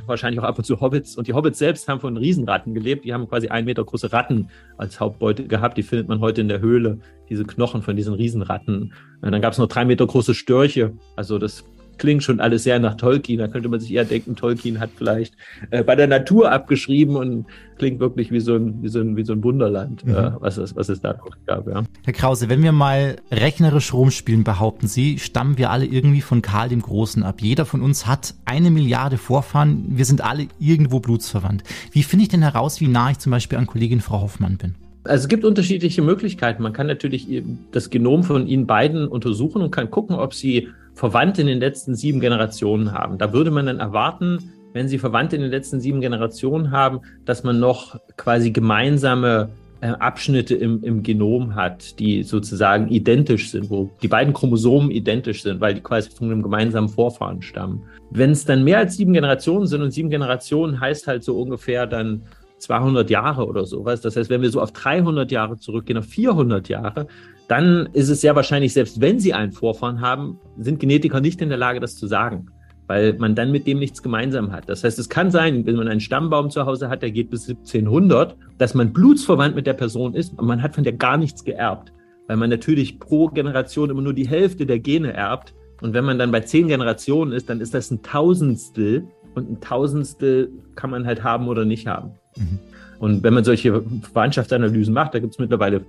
wahrscheinlich 0.06 0.40
auch 0.40 0.46
ab 0.46 0.58
und 0.58 0.64
zu 0.64 0.80
Hobbits. 0.82 1.16
Und 1.18 1.28
die 1.28 1.34
Hobbits 1.34 1.60
selbst 1.60 1.88
haben 1.88 2.00
von 2.00 2.18
Riesenratten 2.18 2.74
gelebt. 2.74 3.06
Die 3.06 3.14
haben 3.14 3.28
quasi 3.28 3.48
ein 3.48 3.66
Meter 3.66 3.84
große 3.84 4.12
Ratten 4.12 4.50
als 4.78 5.00
Hauptbeute 5.00 5.48
gehabt. 5.48 5.78
Die 5.78 5.84
findet 5.84 6.08
man 6.08 6.20
heute 6.20 6.42
in 6.42 6.48
der 6.48 6.60
Höhle, 6.60 7.00
diese 7.30 7.46
Knochen 7.46 7.82
von 7.82 7.96
diesen 7.96 8.14
Riesenratten. 8.14 8.94
Und 9.22 9.32
dann 9.32 9.42
gab 9.42 9.54
es 9.54 9.60
noch 9.60 9.68
drei 9.68 9.86
Meter 9.86 10.08
große 10.08 10.34
Störche. 10.34 10.94
Also 11.16 11.38
das 11.38 11.64
klingt 11.98 12.24
schon 12.24 12.40
alles 12.40 12.64
sehr 12.64 12.80
nach 12.80 12.96
Tolkien. 12.96 13.40
Da 13.40 13.48
könnte 13.48 13.70
man 13.70 13.80
sich 13.80 13.94
eher 13.94 14.06
denken, 14.06 14.36
Tolkien 14.36 14.80
hat 14.80 14.90
vielleicht 14.96 15.36
äh, 15.72 15.84
bei 15.84 15.96
der 15.96 16.08
Natur 16.08 16.52
abgeschrieben 16.52 17.16
und 17.16 17.46
klingt 17.78 18.00
wirklich 18.00 18.32
wie 18.32 18.40
so 18.40 18.56
ein, 18.56 18.82
wie 18.82 18.88
so 18.88 19.00
ein, 19.00 19.18
wie 19.18 19.26
so 19.26 19.34
ein 19.34 19.44
Wunderland, 19.44 20.06
mhm. 20.06 20.16
äh, 20.16 20.32
was, 20.40 20.58
es, 20.58 20.76
was 20.76 20.90
es 20.90 21.02
da 21.02 21.14
noch 21.14 21.36
gab. 21.46 21.68
Ja. 21.68 21.84
Herr 22.04 22.14
Krause, 22.14 22.50
wenn 22.50 22.64
wir 22.64 22.72
mal 22.72 23.18
rechnerisch 23.32 23.94
rumspielen, 23.94 24.44
behaupten 24.44 24.88
Sie, 24.88 25.20
stammen 25.20 25.58
wir 25.58 25.72
alle 25.72 25.86
irgendwie 25.86 26.22
von 26.22 26.42
Karl 26.42 26.70
dem 26.70 26.82
Großen 26.82 27.24
ab. 27.24 27.42
Jeder 27.42 27.66
von 27.66 27.82
uns 27.82 28.08
hat 28.08 28.36
eine 28.46 28.72
Milliarde 28.72 29.18
Vorfahren. 29.18 29.86
Wir 29.90 30.06
sind 30.06 30.24
alle 30.24 30.48
irgendwo 30.60 31.00
blutsverwandt. 31.00 31.64
Wie 31.92 32.04
finde 32.04 32.24
ich 32.24 32.30
denn 32.30 32.42
heraus, 32.42 32.82
wie 32.82 32.88
nah 32.88 33.12
ich 33.12 33.20
zum 33.20 33.32
Beispiel 33.32 33.58
an 33.58 33.68
Kollegin 33.68 34.02
Frau 34.02 34.22
Hoffmann 34.22 34.58
bin? 34.58 34.76
Also 35.06 35.24
es 35.24 35.28
gibt 35.28 35.46
unterschiedliche 35.46 36.02
Möglichkeiten. 36.02 36.64
Man 36.64 36.74
kann 36.74 36.88
natürlich 36.88 37.28
das 37.72 37.92
Genom 37.92 38.24
von 38.24 38.48
Ihnen 38.48 38.66
beiden 38.66 39.08
untersuchen 39.08 39.62
und 39.62 39.70
kann 39.70 39.92
gucken, 39.92 40.16
ob 40.16 40.34
Sie 40.34 40.70
Verwandte 40.96 41.42
in 41.42 41.48
den 41.48 41.60
letzten 41.60 41.96
sieben 41.96 42.20
Generationen 42.20 42.94
haben. 42.94 43.18
Da 43.18 43.34
würde 43.34 43.52
man 43.52 43.66
dann 43.66 43.80
erwarten, 43.80 44.52
wenn 44.74 44.88
Sie 44.88 44.98
Verwandte 44.98 45.36
in 45.36 45.42
den 45.42 45.52
letzten 45.52 45.80
sieben 45.80 46.02
Generationen 46.02 46.72
haben, 46.72 47.02
dass 47.26 47.44
man 47.44 47.60
noch 47.60 48.00
quasi 48.18 48.52
gemeinsame 48.52 49.50
äh, 49.82 49.88
Abschnitte 49.88 50.56
im, 50.56 50.84
im 50.84 51.04
Genom 51.04 51.56
hat, 51.56 52.00
die 52.00 52.24
sozusagen 52.24 52.90
identisch 52.90 53.52
sind, 53.52 53.70
wo 53.70 53.92
die 54.02 54.08
beiden 54.08 54.34
Chromosomen 54.34 54.92
identisch 54.92 55.44
sind, 55.44 55.62
weil 55.62 55.76
die 55.76 55.82
quasi 55.82 56.10
von 56.10 56.32
einem 56.32 56.42
gemeinsamen 56.42 56.90
Vorfahren 56.90 57.42
stammen. 57.42 57.84
Wenn 58.10 58.32
es 58.32 58.46
dann 58.46 58.64
mehr 58.64 58.80
als 58.80 58.98
sieben 58.98 59.14
Generationen 59.14 59.68
sind 59.68 59.82
und 59.82 59.92
sieben 59.92 60.10
Generationen 60.10 60.80
heißt 60.80 61.08
halt 61.08 61.24
so 61.24 61.40
ungefähr 61.40 61.88
dann 61.88 62.24
200 62.60 63.10
Jahre 63.10 63.46
oder 63.46 63.66
sowas. 63.66 64.02
Das 64.02 64.16
heißt, 64.16 64.30
wenn 64.30 64.42
wir 64.42 64.50
so 64.50 64.62
auf 64.62 64.72
300 64.72 65.32
Jahre 65.32 65.58
zurückgehen, 65.58 66.00
auf 66.00 66.06
400 66.06 66.68
Jahre, 66.70 67.08
dann 67.48 67.90
ist 67.94 68.10
es 68.10 68.22
sehr 68.22 68.36
wahrscheinlich, 68.36 68.74
selbst 68.74 69.02
wenn 69.02 69.20
sie 69.20 69.34
einen 69.34 69.52
Vorfahren 69.52 70.02
haben, 70.02 70.40
sind 70.58 70.80
Genetiker 70.80 71.22
nicht 71.22 71.42
in 71.42 71.50
der 71.50 71.58
Lage, 71.58 71.80
das 71.80 71.96
zu 71.96 72.08
sagen, 72.08 72.48
weil 72.88 73.14
man 73.14 73.36
dann 73.36 73.52
mit 73.52 73.68
dem 73.68 73.80
nichts 73.80 74.02
gemeinsam 74.02 74.52
hat. 74.52 74.70
Das 74.70 74.84
heißt, 74.84 74.98
es 75.00 75.10
kann 75.10 75.32
sein, 75.32 75.66
wenn 75.66 75.76
man 75.76 75.88
einen 75.88 76.00
Stammbaum 76.00 76.50
zu 76.50 76.66
Hause 76.66 76.90
hat, 76.90 77.02
der 77.02 77.12
geht 77.12 77.30
bis 77.30 77.48
1700, 77.48 78.36
dass 78.58 78.74
man 78.74 78.94
blutsverwandt 78.94 79.56
mit 79.56 79.68
der 79.68 79.74
Person 79.74 80.14
ist 80.14 80.38
und 80.38 80.46
man 80.46 80.62
hat 80.62 80.76
von 80.76 80.84
der 80.84 80.94
gar 80.94 81.18
nichts 81.18 81.44
geerbt, 81.44 81.92
weil 82.28 82.38
man 82.38 82.50
natürlich 82.50 83.00
pro 83.00 83.28
Generation 83.28 83.90
immer 83.90 84.02
nur 84.02 84.14
die 84.14 84.28
Hälfte 84.28 84.66
der 84.66 84.80
Gene 84.80 85.14
erbt. 85.14 85.54
Und 85.82 85.94
wenn 85.94 86.06
man 86.06 86.18
dann 86.18 86.32
bei 86.32 86.40
zehn 86.40 86.68
Generationen 86.68 87.32
ist, 87.34 87.50
dann 87.50 87.60
ist 87.60 87.74
das 87.74 87.92
ein 87.92 88.02
Tausendstel 88.02 89.08
und 89.36 89.52
ein 89.52 89.62
Tausendstel 89.62 90.50
kann 90.76 90.90
man 90.90 91.06
halt 91.06 91.24
haben 91.24 91.48
oder 91.48 91.66
nicht 91.66 91.86
haben. 91.86 92.12
Mhm. 92.38 92.60
Und 93.00 93.24
wenn 93.24 93.34
man 93.34 93.44
solche 93.44 93.84
Verwandtschaftsanalysen 94.02 94.94
macht, 94.94 95.14
da 95.14 95.20
gibt 95.20 95.34
es 95.34 95.40
mittlerweile 95.40 95.82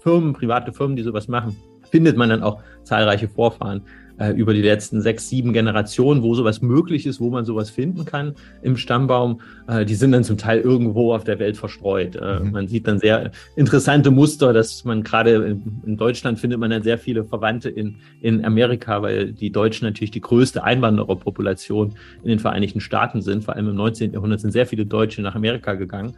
Firmen, 0.00 0.32
private 0.32 0.72
Firmen, 0.72 0.96
die 0.96 1.02
sowas 1.02 1.28
machen, 1.28 1.56
findet 1.90 2.16
man 2.16 2.28
dann 2.28 2.42
auch 2.42 2.60
zahlreiche 2.82 3.28
Vorfahren 3.28 3.82
äh, 4.18 4.30
über 4.30 4.54
die 4.54 4.62
letzten 4.62 5.00
sechs, 5.00 5.28
sieben 5.28 5.52
Generationen, 5.52 6.22
wo 6.22 6.34
sowas 6.34 6.62
möglich 6.62 7.06
ist, 7.06 7.20
wo 7.20 7.30
man 7.30 7.44
sowas 7.44 7.70
finden 7.70 8.04
kann 8.04 8.34
im 8.62 8.76
Stammbaum. 8.76 9.40
Äh, 9.66 9.84
die 9.84 9.94
sind 9.94 10.12
dann 10.12 10.24
zum 10.24 10.38
Teil 10.38 10.60
irgendwo 10.60 11.14
auf 11.14 11.24
der 11.24 11.38
Welt 11.38 11.56
verstreut. 11.56 12.16
Äh, 12.16 12.40
mhm. 12.40 12.52
Man 12.52 12.68
sieht 12.68 12.86
dann 12.86 12.98
sehr 12.98 13.32
interessante 13.56 14.10
Muster, 14.10 14.52
dass 14.52 14.84
man 14.84 15.02
gerade 15.02 15.34
in, 15.34 15.62
in, 15.84 15.96
Deutschland 15.96 16.38
findet 16.38 16.60
man 16.60 16.70
dann 16.70 16.82
sehr 16.82 16.98
viele 16.98 17.24
Verwandte 17.24 17.68
in, 17.68 17.96
in 18.20 18.44
Amerika, 18.44 19.02
weil 19.02 19.32
die 19.32 19.50
Deutschen 19.50 19.86
natürlich 19.86 20.12
die 20.12 20.20
größte 20.20 20.62
Einwandererpopulation 20.62 21.94
in 22.22 22.28
den 22.28 22.38
Vereinigten 22.38 22.80
Staaten 22.80 23.20
sind. 23.20 23.44
Vor 23.44 23.56
allem 23.56 23.68
im 23.68 23.76
19. 23.76 24.12
Jahrhundert 24.12 24.40
sind 24.40 24.52
sehr 24.52 24.66
viele 24.66 24.86
Deutsche 24.86 25.22
nach 25.22 25.34
Amerika 25.34 25.74
gegangen. 25.74 26.14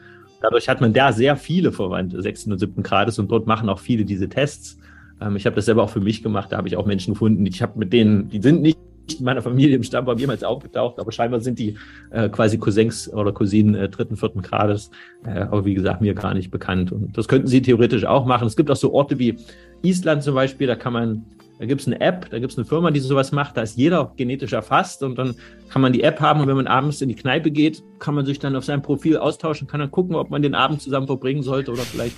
Dadurch 0.46 0.68
hat 0.68 0.80
man 0.80 0.92
da 0.92 1.12
sehr 1.12 1.36
viele 1.36 1.72
Verwandte, 1.72 2.22
sechsten 2.22 2.52
und 2.52 2.60
siebten 2.60 2.84
Grades, 2.84 3.18
und 3.18 3.28
dort 3.32 3.48
machen 3.48 3.68
auch 3.68 3.80
viele 3.80 4.04
diese 4.04 4.28
Tests. 4.28 4.78
Ähm, 5.20 5.34
ich 5.34 5.44
habe 5.44 5.56
das 5.56 5.64
selber 5.64 5.82
auch 5.82 5.90
für 5.90 6.00
mich 6.00 6.22
gemacht. 6.22 6.52
Da 6.52 6.56
habe 6.56 6.68
ich 6.68 6.76
auch 6.76 6.86
Menschen 6.86 7.14
gefunden. 7.14 7.44
Ich 7.46 7.62
habe 7.62 7.76
mit 7.76 7.92
denen, 7.92 8.28
die 8.28 8.40
sind 8.40 8.62
nicht 8.62 8.78
in 9.18 9.24
meiner 9.24 9.42
Familie 9.42 9.74
im 9.74 9.82
Stammbaum 9.82 10.18
jemals 10.18 10.44
aufgetaucht, 10.44 11.00
aber 11.00 11.10
scheinbar 11.10 11.40
sind 11.40 11.58
die 11.58 11.76
äh, 12.10 12.28
quasi 12.28 12.58
Cousins 12.58 13.12
oder 13.12 13.32
Cousinen 13.32 13.74
äh, 13.74 13.88
dritten, 13.88 14.16
vierten 14.16 14.40
Grades. 14.40 14.92
Äh, 15.24 15.40
aber 15.40 15.64
wie 15.64 15.74
gesagt, 15.74 16.00
mir 16.00 16.14
gar 16.14 16.32
nicht 16.32 16.52
bekannt. 16.52 16.92
Und 16.92 17.18
das 17.18 17.26
könnten 17.26 17.48
sie 17.48 17.60
theoretisch 17.60 18.04
auch 18.04 18.24
machen. 18.24 18.46
Es 18.46 18.54
gibt 18.54 18.70
auch 18.70 18.76
so 18.76 18.94
Orte 18.94 19.18
wie 19.18 19.36
Island 19.82 20.22
zum 20.22 20.36
Beispiel, 20.36 20.68
da 20.68 20.76
kann 20.76 20.92
man, 20.92 21.24
da 21.58 21.66
gibt 21.66 21.80
es 21.80 21.86
eine 21.86 22.00
App, 22.00 22.28
da 22.30 22.38
gibt 22.38 22.52
es 22.52 22.58
eine 22.58 22.66
Firma, 22.66 22.90
die 22.90 23.00
sowas 23.00 23.32
macht, 23.32 23.56
da 23.56 23.62
ist 23.62 23.76
jeder 23.76 24.12
genetisch 24.16 24.52
erfasst 24.52 25.02
und 25.02 25.16
dann 25.16 25.34
kann 25.70 25.82
man 25.82 25.92
die 25.92 26.02
App 26.02 26.20
haben 26.20 26.40
und 26.40 26.48
wenn 26.48 26.56
man 26.56 26.66
abends 26.66 27.00
in 27.00 27.08
die 27.08 27.14
Kneipe 27.14 27.50
geht, 27.50 27.82
kann 27.98 28.14
man 28.14 28.26
sich 28.26 28.38
dann 28.38 28.56
auf 28.56 28.64
seinem 28.64 28.82
Profil 28.82 29.16
austauschen, 29.16 29.66
kann 29.66 29.80
dann 29.80 29.90
gucken, 29.90 30.16
ob 30.16 30.30
man 30.30 30.42
den 30.42 30.54
Abend 30.54 30.82
zusammen 30.82 31.06
verbringen 31.06 31.42
sollte 31.42 31.72
oder 31.72 31.82
vielleicht 31.82 32.16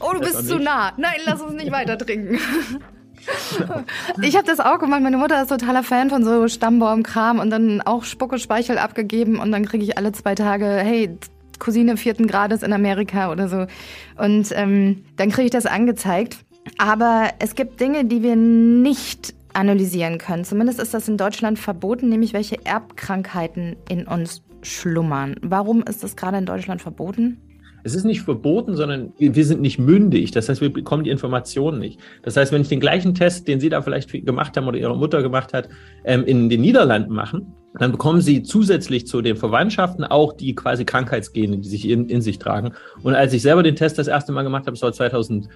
Oh, 0.00 0.12
du 0.12 0.20
bist 0.20 0.46
zu 0.46 0.58
nah. 0.58 0.92
Nein, 0.96 1.20
lass 1.24 1.40
uns 1.40 1.54
nicht 1.54 1.72
weiter 1.72 1.98
trinken. 1.98 2.38
Ich 4.22 4.36
habe 4.36 4.46
das 4.46 4.60
auch 4.60 4.78
gemacht. 4.78 5.02
Meine 5.02 5.18
Mutter 5.18 5.42
ist 5.42 5.48
totaler 5.48 5.82
Fan 5.82 6.08
von 6.08 6.24
so 6.24 6.48
Stammbaumkram 6.48 7.40
und 7.40 7.50
dann 7.50 7.82
auch 7.82 8.04
Spucke 8.04 8.38
Speichel 8.38 8.78
abgegeben 8.78 9.38
und 9.38 9.52
dann 9.52 9.66
kriege 9.66 9.84
ich 9.84 9.98
alle 9.98 10.12
zwei 10.12 10.34
Tage, 10.34 10.64
hey, 10.64 11.18
Cousine 11.58 11.96
vierten 11.96 12.26
Grades 12.26 12.62
in 12.62 12.72
Amerika 12.72 13.30
oder 13.30 13.48
so. 13.48 13.66
Und 14.16 14.52
ähm, 14.52 15.04
dann 15.16 15.30
kriege 15.30 15.46
ich 15.46 15.50
das 15.50 15.66
angezeigt. 15.66 16.38
Aber 16.78 17.30
es 17.40 17.54
gibt 17.54 17.80
Dinge, 17.80 18.04
die 18.04 18.22
wir 18.22 18.36
nicht 18.36 19.34
analysieren 19.52 20.18
können. 20.18 20.44
Zumindest 20.44 20.80
ist 20.80 20.94
das 20.94 21.08
in 21.08 21.16
Deutschland 21.16 21.58
verboten, 21.58 22.08
nämlich 22.08 22.32
welche 22.32 22.64
Erbkrankheiten 22.64 23.76
in 23.88 24.06
uns 24.06 24.42
schlummern. 24.62 25.36
Warum 25.42 25.82
ist 25.82 26.02
das 26.04 26.16
gerade 26.16 26.38
in 26.38 26.46
Deutschland 26.46 26.80
verboten? 26.80 27.38
Es 27.84 27.94
ist 27.94 28.04
nicht 28.04 28.22
verboten, 28.22 28.76
sondern 28.76 29.12
wir 29.18 29.44
sind 29.44 29.60
nicht 29.60 29.78
mündig. 29.78 30.30
Das 30.32 30.48
heißt, 30.48 30.60
wir 30.60 30.72
bekommen 30.72 31.04
die 31.04 31.10
Informationen 31.10 31.78
nicht. 31.78 32.00
Das 32.22 32.36
heißt, 32.36 32.52
wenn 32.52 32.62
ich 32.62 32.68
den 32.68 32.80
gleichen 32.80 33.14
Test, 33.14 33.48
den 33.48 33.60
Sie 33.60 33.68
da 33.68 33.82
vielleicht 33.82 34.10
gemacht 34.12 34.56
haben 34.56 34.66
oder 34.66 34.78
Ihre 34.78 34.96
Mutter 34.96 35.22
gemacht 35.22 35.52
hat, 35.54 35.68
ähm, 36.04 36.24
in 36.24 36.48
den 36.48 36.60
Niederlanden 36.60 37.12
machen, 37.12 37.54
dann 37.74 37.92
bekommen 37.92 38.20
Sie 38.20 38.42
zusätzlich 38.42 39.06
zu 39.06 39.20
den 39.20 39.36
Verwandtschaften 39.36 40.04
auch 40.04 40.32
die 40.32 40.54
quasi 40.54 40.84
Krankheitsgene, 40.84 41.58
die 41.58 41.68
sich 41.68 41.88
in, 41.88 42.08
in 42.08 42.22
sich 42.22 42.38
tragen. 42.38 42.72
Und 43.02 43.14
als 43.14 43.32
ich 43.32 43.42
selber 43.42 43.62
den 43.62 43.76
Test 43.76 43.98
das 43.98 44.08
erste 44.08 44.32
Mal 44.32 44.42
gemacht 44.42 44.62
habe, 44.62 44.72
das 44.72 44.82
war 44.82 44.92
2011, 44.92 45.48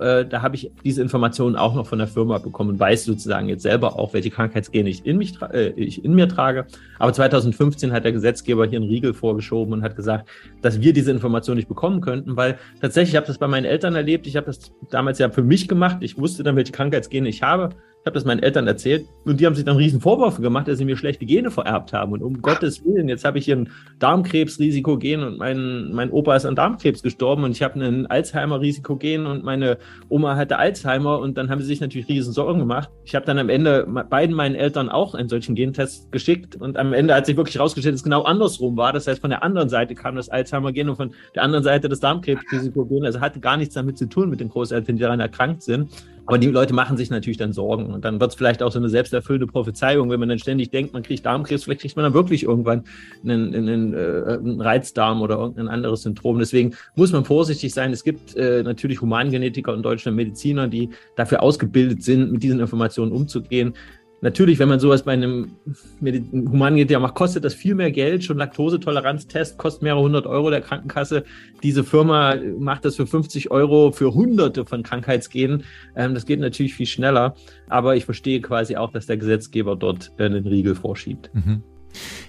äh, 0.00 0.24
da 0.24 0.42
habe 0.42 0.56
ich 0.56 0.72
diese 0.84 1.02
Informationen 1.02 1.54
auch 1.56 1.74
noch 1.74 1.86
von 1.86 1.98
der 1.98 2.08
Firma 2.08 2.38
bekommen 2.38 2.70
und 2.70 2.80
weiß 2.80 3.04
sozusagen 3.04 3.48
jetzt 3.48 3.62
selber 3.62 3.98
auch, 3.98 4.14
welche 4.14 4.30
Krankheitsgene 4.30 4.88
ich 4.88 5.04
in, 5.04 5.18
mich 5.18 5.40
äh, 5.42 5.68
ich 5.76 6.02
in 6.02 6.14
mir 6.14 6.28
trage. 6.28 6.66
Aber 6.98 7.12
2015 7.12 7.92
hat 7.92 8.04
der 8.04 8.12
Gesetzgeber 8.12 8.66
hier 8.66 8.78
einen 8.78 8.88
Riegel 8.88 9.12
vorgeschoben 9.12 9.74
und 9.74 9.82
hat 9.82 9.96
gesagt, 9.96 10.28
dass 10.62 10.80
wir 10.80 10.94
diese 10.94 11.10
Informationen 11.10 11.58
nicht 11.58 11.68
bekommen 11.68 12.00
könnten, 12.00 12.36
weil 12.36 12.58
tatsächlich, 12.80 13.10
ich 13.10 13.16
habe 13.16 13.26
das 13.26 13.38
bei 13.38 13.48
meinen 13.48 13.66
Eltern 13.66 13.94
erlebt, 13.94 14.26
ich 14.26 14.36
habe 14.36 14.46
das 14.46 14.72
damals 14.90 15.18
ja 15.18 15.28
für 15.30 15.42
mich 15.42 15.68
gemacht, 15.68 15.98
ich 16.00 16.18
wusste 16.18 16.42
dann, 16.42 16.56
welche 16.56 16.72
Krankheitsgene 16.72 17.28
ich 17.28 17.42
habe 17.42 17.70
ich 18.00 18.06
habe 18.06 18.14
das 18.14 18.24
meinen 18.24 18.42
Eltern 18.42 18.66
erzählt 18.66 19.06
und 19.24 19.40
die 19.40 19.46
haben 19.46 19.54
sich 19.54 19.64
dann 19.64 19.76
riesen 19.76 20.00
Vorwürfe 20.00 20.40
gemacht, 20.40 20.68
dass 20.68 20.78
sie 20.78 20.84
mir 20.84 20.96
schlechte 20.96 21.26
Gene 21.26 21.50
vererbt 21.50 21.92
haben. 21.92 22.12
Und 22.12 22.22
um 22.22 22.40
Gottes 22.40 22.84
Willen, 22.84 23.08
jetzt 23.08 23.24
habe 23.24 23.38
ich 23.38 23.44
hier 23.44 23.56
ein 23.56 23.70
Darmkrebsrisikogen 23.98 25.24
und 25.24 25.38
mein, 25.38 25.92
mein 25.92 26.10
Opa 26.10 26.36
ist 26.36 26.46
an 26.46 26.54
Darmkrebs 26.54 27.02
gestorben 27.02 27.44
und 27.44 27.50
ich 27.50 27.62
habe 27.62 27.78
ein 27.80 28.06
Alzheimer-Risikogen 28.06 29.26
und 29.26 29.44
meine 29.44 29.78
Oma 30.08 30.36
hatte 30.36 30.58
Alzheimer 30.58 31.18
und 31.18 31.36
dann 31.36 31.50
haben 31.50 31.60
sie 31.60 31.66
sich 31.66 31.80
natürlich 31.80 32.08
riesen 32.08 32.32
Sorgen 32.32 32.60
gemacht. 32.60 32.88
Ich 33.04 33.14
habe 33.14 33.26
dann 33.26 33.38
am 33.38 33.48
Ende 33.48 33.86
beiden 34.08 34.34
meinen 34.34 34.54
Eltern 34.54 34.88
auch 34.88 35.14
einen 35.14 35.28
solchen 35.28 35.54
Gentest 35.54 36.10
geschickt 36.12 36.56
und 36.56 36.76
am 36.76 36.92
Ende 36.92 37.14
hat 37.14 37.26
sich 37.26 37.36
wirklich 37.36 37.56
herausgestellt, 37.56 37.94
dass 37.94 38.00
es 38.00 38.04
genau 38.04 38.22
andersrum 38.22 38.76
war. 38.76 38.92
Das 38.92 39.06
heißt, 39.06 39.20
von 39.20 39.30
der 39.30 39.42
anderen 39.42 39.68
Seite 39.68 39.94
kam 39.94 40.14
das 40.14 40.28
Alzheimer-Gen 40.28 40.88
und 40.88 40.96
von 40.96 41.14
der 41.34 41.42
anderen 41.42 41.64
Seite 41.64 41.88
das 41.88 42.00
Darmkrebsrisikogen. 42.00 43.04
Also 43.04 43.20
hatte 43.20 43.40
gar 43.40 43.56
nichts 43.56 43.74
damit 43.74 43.98
zu 43.98 44.08
tun 44.08 44.30
mit 44.30 44.40
den 44.40 44.48
Großeltern, 44.48 44.96
die 44.96 45.02
daran 45.02 45.20
erkrankt 45.20 45.62
sind. 45.62 45.90
Aber 46.28 46.36
die 46.36 46.48
Leute 46.48 46.74
machen 46.74 46.98
sich 46.98 47.08
natürlich 47.08 47.38
dann 47.38 47.54
Sorgen. 47.54 47.86
Und 47.86 48.04
dann 48.04 48.20
wird 48.20 48.32
es 48.32 48.36
vielleicht 48.36 48.62
auch 48.62 48.70
so 48.70 48.78
eine 48.78 48.90
selbsterfüllende 48.90 49.46
Prophezeiung, 49.46 50.10
wenn 50.10 50.20
man 50.20 50.28
dann 50.28 50.38
ständig 50.38 50.68
denkt, 50.68 50.92
man 50.92 51.02
kriegt 51.02 51.24
Darmkrebs, 51.24 51.64
vielleicht 51.64 51.80
kriegt 51.80 51.96
man 51.96 52.02
dann 52.02 52.12
wirklich 52.12 52.42
irgendwann 52.42 52.84
einen, 53.24 53.54
einen, 53.54 53.94
äh, 53.94 54.36
einen 54.38 54.60
Reizdarm 54.60 55.22
oder 55.22 55.38
irgendein 55.38 55.68
anderes 55.68 56.02
Syndrom. 56.02 56.38
Deswegen 56.38 56.74
muss 56.96 57.12
man 57.12 57.24
vorsichtig 57.24 57.72
sein. 57.72 57.94
Es 57.94 58.04
gibt 58.04 58.36
äh, 58.36 58.62
natürlich 58.62 59.00
Humangenetiker 59.00 59.72
in 59.72 59.82
Deutschland, 59.82 60.18
Mediziner, 60.18 60.68
die 60.68 60.90
dafür 61.16 61.42
ausgebildet 61.42 62.02
sind, 62.02 62.30
mit 62.30 62.42
diesen 62.42 62.60
Informationen 62.60 63.10
umzugehen. 63.10 63.72
Natürlich, 64.20 64.58
wenn 64.58 64.68
man 64.68 64.80
sowas 64.80 65.04
bei 65.04 65.12
einem 65.12 65.52
Humangenetiker 66.00 66.98
macht, 66.98 67.14
kostet 67.14 67.44
das 67.44 67.54
viel 67.54 67.76
mehr 67.76 67.92
Geld. 67.92 68.24
Schon 68.24 68.36
Laktosetoleranztest 68.38 69.58
kostet 69.58 69.82
mehrere 69.82 70.02
hundert 70.02 70.26
Euro 70.26 70.50
der 70.50 70.60
Krankenkasse. 70.60 71.24
Diese 71.62 71.84
Firma 71.84 72.34
macht 72.58 72.84
das 72.84 72.96
für 72.96 73.06
50 73.06 73.52
Euro 73.52 73.92
für 73.92 74.14
hunderte 74.14 74.66
von 74.66 74.82
Krankheitsgenen. 74.82 75.62
Ähm, 75.94 76.14
das 76.14 76.26
geht 76.26 76.40
natürlich 76.40 76.74
viel 76.74 76.86
schneller. 76.86 77.36
Aber 77.68 77.94
ich 77.94 78.04
verstehe 78.06 78.40
quasi 78.40 78.76
auch, 78.76 78.90
dass 78.90 79.06
der 79.06 79.18
Gesetzgeber 79.18 79.76
dort 79.76 80.10
einen 80.18 80.46
Riegel 80.46 80.74
vorschiebt. 80.74 81.30
Mhm. 81.32 81.62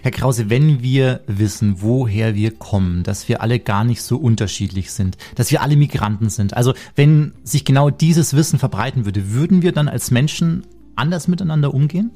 Herr 0.01 0.11
Krause, 0.11 0.49
wenn 0.49 0.81
wir 0.81 1.21
wissen, 1.27 1.81
woher 1.81 2.35
wir 2.35 2.51
kommen, 2.51 3.03
dass 3.03 3.27
wir 3.27 3.41
alle 3.41 3.59
gar 3.59 3.83
nicht 3.83 4.01
so 4.01 4.17
unterschiedlich 4.17 4.91
sind, 4.91 5.17
dass 5.35 5.51
wir 5.51 5.61
alle 5.61 5.75
Migranten 5.75 6.29
sind, 6.29 6.55
also 6.55 6.73
wenn 6.95 7.33
sich 7.43 7.65
genau 7.65 7.89
dieses 7.89 8.35
Wissen 8.35 8.57
verbreiten 8.59 9.05
würde, 9.05 9.33
würden 9.33 9.61
wir 9.61 9.73
dann 9.73 9.89
als 9.89 10.11
Menschen 10.11 10.63
anders 10.99 11.27
miteinander 11.27 11.73
umgehen? 11.73 12.11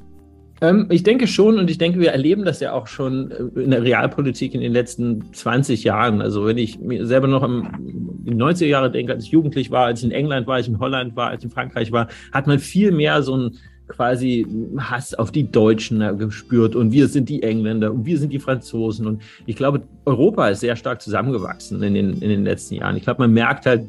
Ähm, 0.60 0.86
ich 0.90 1.02
denke 1.02 1.26
schon 1.26 1.58
und 1.58 1.68
ich 1.68 1.78
denke, 1.78 1.98
wir 1.98 2.12
erleben 2.12 2.44
das 2.44 2.60
ja 2.60 2.72
auch 2.72 2.86
schon 2.86 3.30
äh, 3.30 3.60
in 3.60 3.70
der 3.70 3.82
Realpolitik 3.82 4.54
in 4.54 4.60
den 4.60 4.72
letzten 4.72 5.32
20 5.32 5.84
Jahren. 5.84 6.22
Also 6.22 6.46
wenn 6.46 6.58
ich 6.58 6.78
mir 6.78 7.06
selber 7.06 7.26
noch 7.26 7.42
im, 7.42 8.22
in 8.24 8.40
90er 8.40 8.66
Jahre 8.66 8.90
denke, 8.90 9.12
als 9.12 9.24
ich 9.24 9.30
jugendlich 9.30 9.70
war, 9.70 9.86
als 9.86 10.00
ich 10.00 10.06
in 10.06 10.12
England 10.12 10.46
war, 10.46 10.56
als 10.56 10.66
ich 10.66 10.72
in 10.72 10.78
Holland 10.78 11.16
war, 11.16 11.30
als 11.30 11.42
ich 11.42 11.50
in 11.50 11.50
Frankreich 11.50 11.90
war, 11.90 12.08
hat 12.32 12.46
man 12.46 12.58
viel 12.58 12.92
mehr 12.92 13.22
so 13.22 13.36
ein 13.36 13.58
quasi 13.88 14.46
Hass 14.78 15.14
auf 15.14 15.30
die 15.30 15.50
Deutschen 15.50 16.18
gespürt 16.18 16.74
und 16.74 16.92
wir 16.92 17.08
sind 17.08 17.28
die 17.28 17.42
Engländer 17.42 17.92
und 17.92 18.06
wir 18.06 18.18
sind 18.18 18.32
die 18.32 18.38
Franzosen. 18.38 19.06
Und 19.06 19.22
ich 19.46 19.56
glaube, 19.56 19.82
Europa 20.06 20.48
ist 20.48 20.60
sehr 20.60 20.76
stark 20.76 21.02
zusammengewachsen 21.02 21.82
in 21.82 21.94
den, 21.94 22.12
in 22.14 22.28
den 22.28 22.44
letzten 22.44 22.76
Jahren. 22.76 22.96
Ich 22.96 23.04
glaube, 23.04 23.22
man 23.22 23.32
merkt 23.32 23.66
halt, 23.66 23.86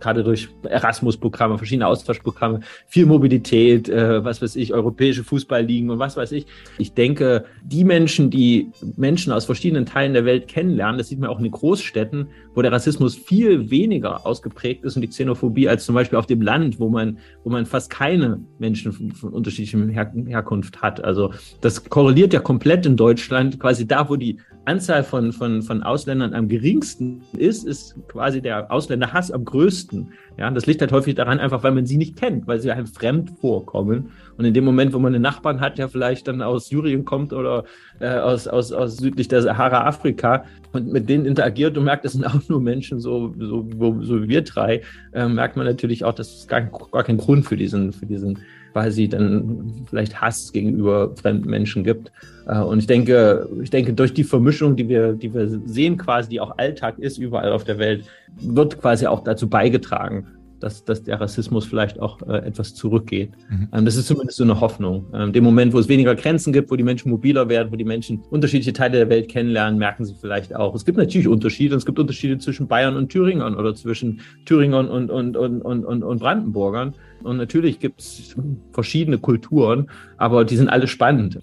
gerade 0.00 0.22
durch 0.22 0.48
Erasmus-Programme, 0.62 1.58
verschiedene 1.58 1.86
Austauschprogramme, 1.86 2.60
viel 2.86 3.06
Mobilität, 3.06 3.88
äh, 3.88 4.24
was 4.24 4.40
weiß 4.40 4.56
ich, 4.56 4.72
europäische 4.72 5.24
Fußballligen 5.24 5.90
und 5.90 5.98
was 5.98 6.16
weiß 6.16 6.32
ich. 6.32 6.46
Ich 6.78 6.92
denke, 6.92 7.44
die 7.64 7.84
Menschen, 7.84 8.30
die 8.30 8.70
Menschen 8.96 9.32
aus 9.32 9.44
verschiedenen 9.44 9.86
Teilen 9.86 10.12
der 10.12 10.24
Welt 10.24 10.48
kennenlernen, 10.48 10.98
das 10.98 11.08
sieht 11.08 11.18
man 11.18 11.30
auch 11.30 11.38
in 11.38 11.44
den 11.44 11.52
Großstädten, 11.52 12.28
wo 12.54 12.62
der 12.62 12.72
Rassismus 12.72 13.16
viel 13.16 13.70
weniger 13.70 14.26
ausgeprägt 14.26 14.84
ist 14.84 14.96
und 14.96 15.02
die 15.02 15.08
Xenophobie 15.08 15.68
als 15.68 15.84
zum 15.84 15.94
Beispiel 15.94 16.18
auf 16.18 16.26
dem 16.26 16.42
Land, 16.42 16.80
wo 16.80 16.88
man, 16.88 17.18
wo 17.44 17.50
man 17.50 17.66
fast 17.66 17.90
keine 17.90 18.40
Menschen 18.58 19.12
von, 19.18 19.32
unterschiedlicher 19.32 19.78
Her 19.86 20.12
Herkunft 20.26 20.82
hat. 20.82 21.02
Also 21.02 21.32
das 21.60 21.84
korreliert 21.84 22.32
ja 22.32 22.40
komplett 22.40 22.86
in 22.86 22.96
Deutschland. 22.96 23.58
Quasi 23.60 23.86
da, 23.86 24.08
wo 24.08 24.16
die 24.16 24.38
Anzahl 24.64 25.02
von, 25.02 25.32
von, 25.32 25.62
von 25.62 25.82
Ausländern 25.82 26.34
am 26.34 26.48
geringsten 26.48 27.22
ist, 27.36 27.64
ist 27.64 27.96
quasi 28.08 28.42
der 28.42 28.70
Ausländerhass 28.70 29.30
am 29.30 29.44
größten. 29.44 30.12
Ja, 30.36 30.50
das 30.50 30.66
liegt 30.66 30.80
halt 30.80 30.92
häufig 30.92 31.14
daran, 31.14 31.40
einfach 31.40 31.62
weil 31.62 31.72
man 31.72 31.86
sie 31.86 31.96
nicht 31.96 32.16
kennt, 32.16 32.46
weil 32.46 32.60
sie 32.60 32.70
einem 32.70 32.86
fremd 32.86 33.30
vorkommen. 33.40 34.10
Und 34.38 34.44
in 34.44 34.54
dem 34.54 34.64
Moment, 34.64 34.92
wo 34.92 35.00
man 35.00 35.14
einen 35.14 35.22
Nachbarn 35.22 35.60
hat, 35.60 35.78
der 35.78 35.88
vielleicht 35.88 36.28
dann 36.28 36.42
aus 36.42 36.68
Syrien 36.68 37.04
kommt 37.04 37.32
oder 37.32 37.64
äh, 37.98 38.08
aus, 38.08 38.46
aus, 38.46 38.72
aus 38.72 38.96
südlich 38.96 39.26
der 39.26 39.42
Sahara 39.42 39.84
Afrika 39.84 40.44
und 40.72 40.92
mit 40.92 41.08
denen 41.08 41.26
interagiert 41.26 41.76
und 41.76 41.84
merkt, 41.84 42.04
das 42.04 42.12
sind 42.12 42.24
auch 42.24 42.48
nur 42.48 42.60
Menschen, 42.60 43.00
so, 43.00 43.34
so, 43.38 43.66
so 44.00 44.22
wie 44.22 44.28
wir 44.28 44.42
drei, 44.42 44.82
äh, 45.12 45.28
merkt 45.28 45.56
man 45.56 45.66
natürlich 45.66 46.04
auch, 46.04 46.14
dass 46.14 46.32
es 46.34 46.46
gar, 46.46 46.62
gar 46.62 47.02
keinen 47.02 47.18
Grund 47.18 47.46
für 47.46 47.56
diesen, 47.56 47.92
für 47.92 48.06
diesen 48.06 48.38
quasi 48.72 49.08
dann 49.08 49.86
vielleicht 49.88 50.20
Hass 50.20 50.52
gegenüber 50.52 51.14
fremden 51.16 51.50
Menschen 51.50 51.82
gibt. 51.82 52.12
Äh, 52.46 52.60
und 52.60 52.78
ich 52.78 52.86
denke, 52.86 53.48
ich 53.60 53.70
denke, 53.70 53.92
durch 53.92 54.14
die 54.14 54.24
Vermischung, 54.24 54.76
die 54.76 54.88
wir, 54.88 55.14
die 55.14 55.34
wir 55.34 55.48
sehen, 55.66 55.96
quasi, 55.96 56.28
die 56.28 56.40
auch 56.40 56.56
Alltag 56.58 56.98
ist 56.98 57.18
überall 57.18 57.50
auf 57.50 57.64
der 57.64 57.78
Welt, 57.78 58.04
wird 58.40 58.80
quasi 58.80 59.06
auch 59.06 59.24
dazu 59.24 59.48
beigetragen, 59.48 60.28
dass, 60.60 60.84
dass 60.84 61.02
der 61.02 61.20
Rassismus 61.20 61.64
vielleicht 61.64 62.00
auch 62.00 62.22
äh, 62.22 62.38
etwas 62.38 62.74
zurückgeht. 62.74 63.32
Mhm. 63.48 63.68
Ähm, 63.72 63.84
das 63.84 63.96
ist 63.96 64.06
zumindest 64.06 64.38
so 64.38 64.44
eine 64.44 64.60
Hoffnung. 64.60 65.06
Ähm, 65.12 65.32
dem 65.32 65.44
Moment, 65.44 65.72
wo 65.72 65.78
es 65.78 65.88
weniger 65.88 66.14
Grenzen 66.14 66.52
gibt, 66.52 66.70
wo 66.70 66.76
die 66.76 66.82
Menschen 66.82 67.10
mobiler 67.10 67.48
werden, 67.48 67.72
wo 67.72 67.76
die 67.76 67.84
Menschen 67.84 68.22
unterschiedliche 68.30 68.72
Teile 68.72 68.98
der 68.98 69.08
Welt 69.08 69.28
kennenlernen, 69.28 69.78
merken 69.78 70.04
sie 70.04 70.14
vielleicht 70.14 70.54
auch. 70.54 70.74
Es 70.74 70.84
gibt 70.84 70.98
natürlich 70.98 71.28
Unterschiede. 71.28 71.76
Es 71.76 71.86
gibt 71.86 71.98
Unterschiede 71.98 72.38
zwischen 72.38 72.68
Bayern 72.68 72.96
und 72.96 73.10
Thüringern 73.10 73.54
oder 73.54 73.74
zwischen 73.74 74.20
Thüringern 74.44 74.88
und, 74.88 75.10
und, 75.10 75.36
und, 75.36 75.62
und, 75.62 75.84
und, 75.84 76.02
und 76.02 76.18
Brandenburgern. 76.18 76.94
Und 77.22 77.36
natürlich 77.36 77.80
gibt 77.80 78.00
es 78.00 78.36
verschiedene 78.72 79.18
Kulturen, 79.18 79.88
aber 80.16 80.44
die 80.44 80.56
sind 80.56 80.68
alle 80.68 80.86
spannend. 80.86 81.40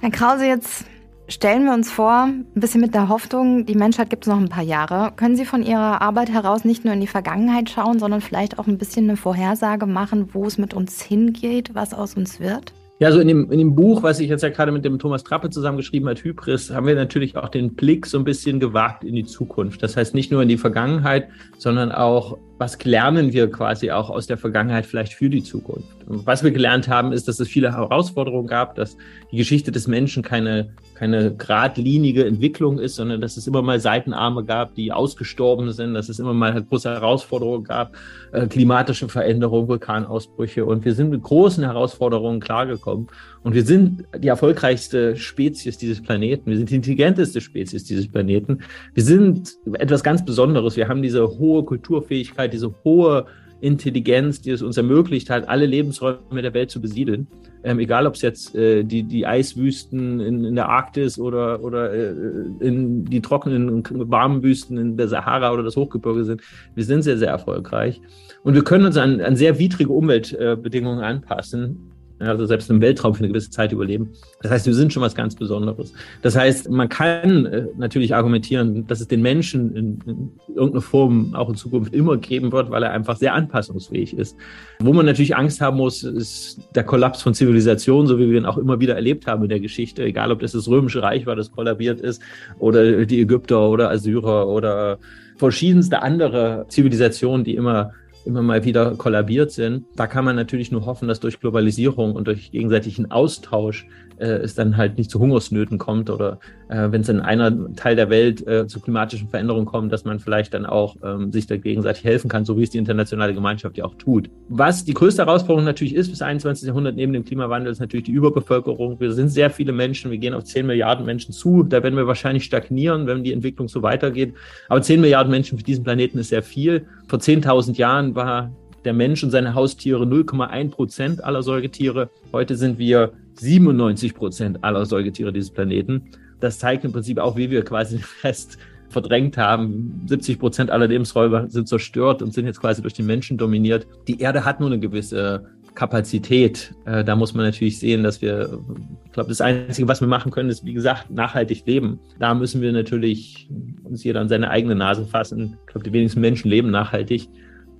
Herr 0.00 0.10
Krause, 0.10 0.46
jetzt 0.46 0.86
stellen 1.28 1.64
wir 1.64 1.74
uns 1.74 1.90
vor, 1.90 2.24
ein 2.24 2.46
bisschen 2.54 2.80
mit 2.80 2.94
der 2.94 3.08
Hoffnung, 3.08 3.66
die 3.66 3.74
Menschheit 3.74 4.10
gibt 4.10 4.24
es 4.24 4.28
noch 4.28 4.38
ein 4.38 4.48
paar 4.48 4.62
Jahre. 4.62 5.12
Können 5.16 5.36
Sie 5.36 5.44
von 5.44 5.62
Ihrer 5.62 6.00
Arbeit 6.00 6.30
heraus 6.30 6.64
nicht 6.64 6.84
nur 6.84 6.94
in 6.94 7.00
die 7.00 7.06
Vergangenheit 7.06 7.70
schauen, 7.70 7.98
sondern 7.98 8.20
vielleicht 8.20 8.58
auch 8.58 8.66
ein 8.66 8.78
bisschen 8.78 9.08
eine 9.08 9.16
Vorhersage 9.16 9.86
machen, 9.86 10.30
wo 10.32 10.44
es 10.44 10.58
mit 10.58 10.74
uns 10.74 11.02
hingeht, 11.02 11.74
was 11.74 11.94
aus 11.94 12.14
uns 12.14 12.40
wird? 12.40 12.72
Ja, 12.98 13.12
so 13.12 13.20
in 13.20 13.28
dem, 13.28 13.52
in 13.52 13.58
dem 13.58 13.74
Buch, 13.74 14.02
was 14.02 14.20
ich 14.20 14.30
jetzt 14.30 14.42
ja 14.42 14.48
gerade 14.48 14.72
mit 14.72 14.82
dem 14.86 14.98
Thomas 14.98 15.22
Trappe 15.22 15.50
zusammengeschrieben 15.50 16.08
habe, 16.08 16.18
Hybris, 16.18 16.70
haben 16.70 16.86
wir 16.86 16.94
natürlich 16.94 17.36
auch 17.36 17.50
den 17.50 17.74
Blick 17.74 18.06
so 18.06 18.16
ein 18.16 18.24
bisschen 18.24 18.58
gewagt 18.58 19.04
in 19.04 19.14
die 19.14 19.26
Zukunft. 19.26 19.82
Das 19.82 19.98
heißt 19.98 20.14
nicht 20.14 20.32
nur 20.32 20.40
in 20.40 20.48
die 20.48 20.56
Vergangenheit, 20.56 21.28
sondern 21.58 21.92
auch, 21.92 22.38
was 22.58 22.82
lernen 22.84 23.32
wir 23.32 23.50
quasi 23.50 23.90
auch 23.90 24.08
aus 24.10 24.26
der 24.26 24.38
Vergangenheit 24.38 24.86
vielleicht 24.86 25.12
für 25.12 25.28
die 25.28 25.42
Zukunft. 25.42 25.88
Und 26.06 26.26
was 26.26 26.42
wir 26.42 26.50
gelernt 26.50 26.88
haben, 26.88 27.12
ist, 27.12 27.28
dass 27.28 27.40
es 27.40 27.48
viele 27.48 27.72
Herausforderungen 27.72 28.46
gab, 28.46 28.74
dass 28.76 28.96
die 29.30 29.36
Geschichte 29.36 29.72
des 29.72 29.86
Menschen 29.86 30.22
keine 30.22 30.70
keine 30.96 31.34
geradlinige 31.34 32.24
Entwicklung 32.24 32.78
ist, 32.78 32.96
sondern 32.96 33.20
dass 33.20 33.36
es 33.36 33.46
immer 33.46 33.62
mal 33.62 33.78
Seitenarme 33.78 34.44
gab, 34.44 34.74
die 34.74 34.92
ausgestorben 34.92 35.70
sind, 35.72 35.94
dass 35.94 36.08
es 36.08 36.18
immer 36.18 36.32
mal 36.32 36.60
große 36.62 36.90
Herausforderungen 36.90 37.64
gab, 37.64 37.94
äh, 38.32 38.46
klimatische 38.46 39.08
Veränderungen, 39.08 39.68
Vulkanausbrüche. 39.68 40.64
Und 40.64 40.84
wir 40.84 40.94
sind 40.94 41.10
mit 41.10 41.22
großen 41.22 41.62
Herausforderungen 41.62 42.40
klargekommen. 42.40 43.08
Und 43.42 43.54
wir 43.54 43.64
sind 43.64 44.04
die 44.18 44.28
erfolgreichste 44.28 45.16
Spezies 45.16 45.78
dieses 45.78 46.02
Planeten. 46.02 46.50
Wir 46.50 46.56
sind 46.56 46.70
die 46.70 46.76
intelligenteste 46.76 47.40
Spezies 47.40 47.84
dieses 47.84 48.08
Planeten. 48.08 48.60
Wir 48.94 49.04
sind 49.04 49.54
etwas 49.74 50.02
ganz 50.02 50.24
Besonderes. 50.24 50.76
Wir 50.76 50.88
haben 50.88 51.02
diese 51.02 51.28
hohe 51.38 51.62
Kulturfähigkeit, 51.64 52.45
diese 52.48 52.74
hohe 52.84 53.26
Intelligenz, 53.60 54.42
die 54.42 54.50
es 54.50 54.62
uns 54.62 54.76
ermöglicht 54.76 55.30
hat, 55.30 55.48
alle 55.48 55.66
Lebensräume 55.66 56.42
der 56.42 56.52
Welt 56.52 56.70
zu 56.70 56.80
besiedeln. 56.80 57.26
Ähm, 57.64 57.78
egal, 57.78 58.06
ob 58.06 58.14
es 58.14 58.22
jetzt 58.22 58.54
äh, 58.54 58.84
die, 58.84 59.02
die 59.02 59.26
Eiswüsten 59.26 60.20
in, 60.20 60.44
in 60.44 60.54
der 60.54 60.68
Arktis 60.68 61.18
oder, 61.18 61.62
oder 61.64 61.92
äh, 61.92 62.12
in 62.60 63.06
die 63.06 63.22
trockenen 63.22 63.70
und 63.70 63.90
warmen 64.10 64.42
Wüsten 64.42 64.76
in 64.76 64.96
der 64.96 65.08
Sahara 65.08 65.52
oder 65.52 65.62
das 65.62 65.76
Hochgebirge 65.76 66.24
sind. 66.24 66.42
Wir 66.74 66.84
sind 66.84 67.02
sehr, 67.02 67.16
sehr 67.16 67.30
erfolgreich. 67.30 68.00
Und 68.42 68.54
wir 68.54 68.62
können 68.62 68.84
uns 68.84 68.96
an, 68.96 69.20
an 69.20 69.36
sehr 69.36 69.58
widrige 69.58 69.92
Umweltbedingungen 69.92 71.02
anpassen 71.02 71.95
also 72.18 72.46
selbst 72.46 72.70
im 72.70 72.80
Weltraum 72.80 73.14
für 73.14 73.20
eine 73.20 73.28
gewisse 73.28 73.50
Zeit 73.50 73.72
überleben. 73.72 74.12
Das 74.42 74.50
heißt, 74.50 74.66
wir 74.66 74.74
sind 74.74 74.92
schon 74.92 75.02
was 75.02 75.14
ganz 75.14 75.34
Besonderes. 75.34 75.92
Das 76.22 76.36
heißt, 76.36 76.70
man 76.70 76.88
kann 76.88 77.46
äh, 77.46 77.66
natürlich 77.76 78.14
argumentieren, 78.14 78.86
dass 78.86 79.00
es 79.00 79.08
den 79.08 79.22
Menschen 79.22 79.74
in, 79.76 79.98
in 80.06 80.30
irgendeiner 80.48 80.82
Form 80.82 81.34
auch 81.34 81.48
in 81.48 81.56
Zukunft 81.56 81.94
immer 81.94 82.16
geben 82.16 82.52
wird, 82.52 82.70
weil 82.70 82.82
er 82.82 82.92
einfach 82.92 83.16
sehr 83.16 83.34
anpassungsfähig 83.34 84.16
ist. 84.16 84.36
Wo 84.78 84.92
man 84.92 85.06
natürlich 85.06 85.36
Angst 85.36 85.60
haben 85.60 85.76
muss, 85.76 86.02
ist 86.04 86.60
der 86.74 86.84
Kollaps 86.84 87.22
von 87.22 87.34
Zivilisation, 87.34 88.06
so 88.06 88.18
wie 88.18 88.30
wir 88.30 88.38
ihn 88.38 88.46
auch 88.46 88.58
immer 88.58 88.80
wieder 88.80 88.94
erlebt 88.94 89.26
haben 89.26 89.42
in 89.42 89.48
der 89.48 89.60
Geschichte. 89.60 90.02
Egal, 90.02 90.32
ob 90.32 90.40
das 90.40 90.52
das 90.52 90.68
Römische 90.68 91.02
Reich 91.02 91.26
war, 91.26 91.36
das 91.36 91.50
kollabiert 91.52 92.00
ist, 92.00 92.22
oder 92.58 93.04
die 93.04 93.20
Ägypter 93.20 93.68
oder 93.68 93.90
Assyrer 93.90 94.48
oder 94.48 94.98
verschiedenste 95.36 96.02
andere 96.02 96.66
Zivilisationen, 96.68 97.44
die 97.44 97.54
immer 97.54 97.92
immer 98.26 98.42
mal 98.42 98.64
wieder 98.64 98.96
kollabiert 98.96 99.50
sind. 99.52 99.86
Da 99.96 100.06
kann 100.06 100.24
man 100.24 100.36
natürlich 100.36 100.70
nur 100.70 100.84
hoffen, 100.84 101.08
dass 101.08 101.20
durch 101.20 101.40
Globalisierung 101.40 102.14
und 102.14 102.26
durch 102.26 102.50
gegenseitigen 102.50 103.10
Austausch 103.10 103.86
äh, 104.18 104.26
es 104.26 104.54
dann 104.54 104.76
halt 104.76 104.98
nicht 104.98 105.10
zu 105.10 105.18
Hungersnöten 105.18 105.78
kommt 105.78 106.10
oder 106.10 106.38
äh, 106.68 106.90
wenn 106.90 107.02
es 107.02 107.08
in 107.08 107.20
einer 107.20 107.74
Teil 107.74 107.96
der 107.96 108.10
Welt 108.10 108.46
äh, 108.46 108.66
zu 108.66 108.80
klimatischen 108.80 109.28
Veränderungen 109.28 109.66
kommt, 109.66 109.92
dass 109.92 110.04
man 110.04 110.18
vielleicht 110.18 110.54
dann 110.54 110.66
auch 110.66 110.96
ähm, 111.02 111.32
sich 111.32 111.46
da 111.46 111.56
gegenseitig 111.56 112.04
helfen 112.04 112.28
kann, 112.28 112.44
so 112.44 112.56
wie 112.56 112.62
es 112.62 112.70
die 112.70 112.78
internationale 112.78 113.34
Gemeinschaft 113.34 113.76
ja 113.76 113.84
auch 113.84 113.94
tut. 113.94 114.30
Was 114.48 114.84
die 114.84 114.94
größte 114.94 115.24
Herausforderung 115.24 115.64
natürlich 115.64 115.94
ist 115.94 116.10
bis 116.10 116.22
21. 116.22 116.66
Jahrhundert 116.66 116.96
neben 116.96 117.12
dem 117.12 117.24
Klimawandel, 117.24 117.72
ist 117.72 117.80
natürlich 117.80 118.06
die 118.06 118.12
Überbevölkerung. 118.12 119.00
Wir 119.00 119.12
sind 119.12 119.28
sehr 119.28 119.50
viele 119.50 119.72
Menschen, 119.72 120.10
wir 120.10 120.18
gehen 120.18 120.34
auf 120.34 120.44
10 120.44 120.66
Milliarden 120.66 121.06
Menschen 121.06 121.32
zu. 121.32 121.62
Da 121.62 121.82
werden 121.82 121.96
wir 121.96 122.06
wahrscheinlich 122.06 122.44
stagnieren, 122.44 123.06
wenn 123.06 123.24
die 123.24 123.32
Entwicklung 123.32 123.68
so 123.68 123.82
weitergeht. 123.82 124.34
Aber 124.68 124.82
10 124.82 125.00
Milliarden 125.00 125.30
Menschen 125.30 125.58
für 125.58 125.64
diesen 125.64 125.84
Planeten 125.84 126.18
ist 126.18 126.28
sehr 126.28 126.42
viel. 126.42 126.86
Vor 127.08 127.18
10.000 127.18 127.76
Jahren 127.76 128.14
war 128.14 128.50
der 128.86 128.94
Mensch 128.94 129.22
und 129.22 129.30
seine 129.30 129.54
Haustiere 129.54 130.04
0,1 130.04 130.70
Prozent 130.70 131.24
aller 131.24 131.42
Säugetiere. 131.42 132.08
Heute 132.32 132.56
sind 132.56 132.78
wir 132.78 133.12
97 133.34 134.14
Prozent 134.14 134.64
aller 134.64 134.86
Säugetiere 134.86 135.32
dieses 135.32 135.50
Planeten. 135.50 136.04
Das 136.40 136.58
zeigt 136.58 136.84
im 136.84 136.92
Prinzip 136.92 137.18
auch, 137.18 137.36
wie 137.36 137.50
wir 137.50 137.64
quasi 137.64 137.96
den 137.96 138.04
Rest 138.22 138.58
verdrängt 138.88 139.36
haben. 139.36 140.02
70 140.06 140.38
Prozent 140.38 140.70
aller 140.70 140.86
Lebensräume 140.86 141.50
sind 141.50 141.68
zerstört 141.68 142.22
und 142.22 142.32
sind 142.32 142.46
jetzt 142.46 142.60
quasi 142.60 142.80
durch 142.80 142.94
den 142.94 143.06
Menschen 143.06 143.36
dominiert. 143.36 143.86
Die 144.06 144.20
Erde 144.20 144.44
hat 144.44 144.60
nur 144.60 144.70
eine 144.70 144.78
gewisse 144.78 145.44
Kapazität. 145.74 146.72
Äh, 146.86 147.04
da 147.04 147.16
muss 147.16 147.34
man 147.34 147.44
natürlich 147.44 147.80
sehen, 147.80 148.04
dass 148.04 148.22
wir, 148.22 148.60
ich 149.04 149.12
glaube, 149.12 149.28
das 149.28 149.40
Einzige, 149.40 149.88
was 149.88 150.00
wir 150.00 150.08
machen 150.08 150.30
können, 150.30 150.48
ist, 150.48 150.64
wie 150.64 150.72
gesagt, 150.72 151.10
nachhaltig 151.10 151.66
leben. 151.66 151.98
Da 152.20 152.34
müssen 152.34 152.62
wir 152.62 152.72
natürlich 152.72 153.48
uns 153.82 154.04
jeder 154.04 154.20
an 154.20 154.28
seine 154.28 154.48
eigene 154.48 154.76
Nase 154.76 155.04
fassen. 155.04 155.58
Ich 155.66 155.72
glaube, 155.72 155.84
die 155.84 155.92
wenigsten 155.92 156.20
Menschen 156.20 156.48
leben 156.48 156.70
nachhaltig. 156.70 157.28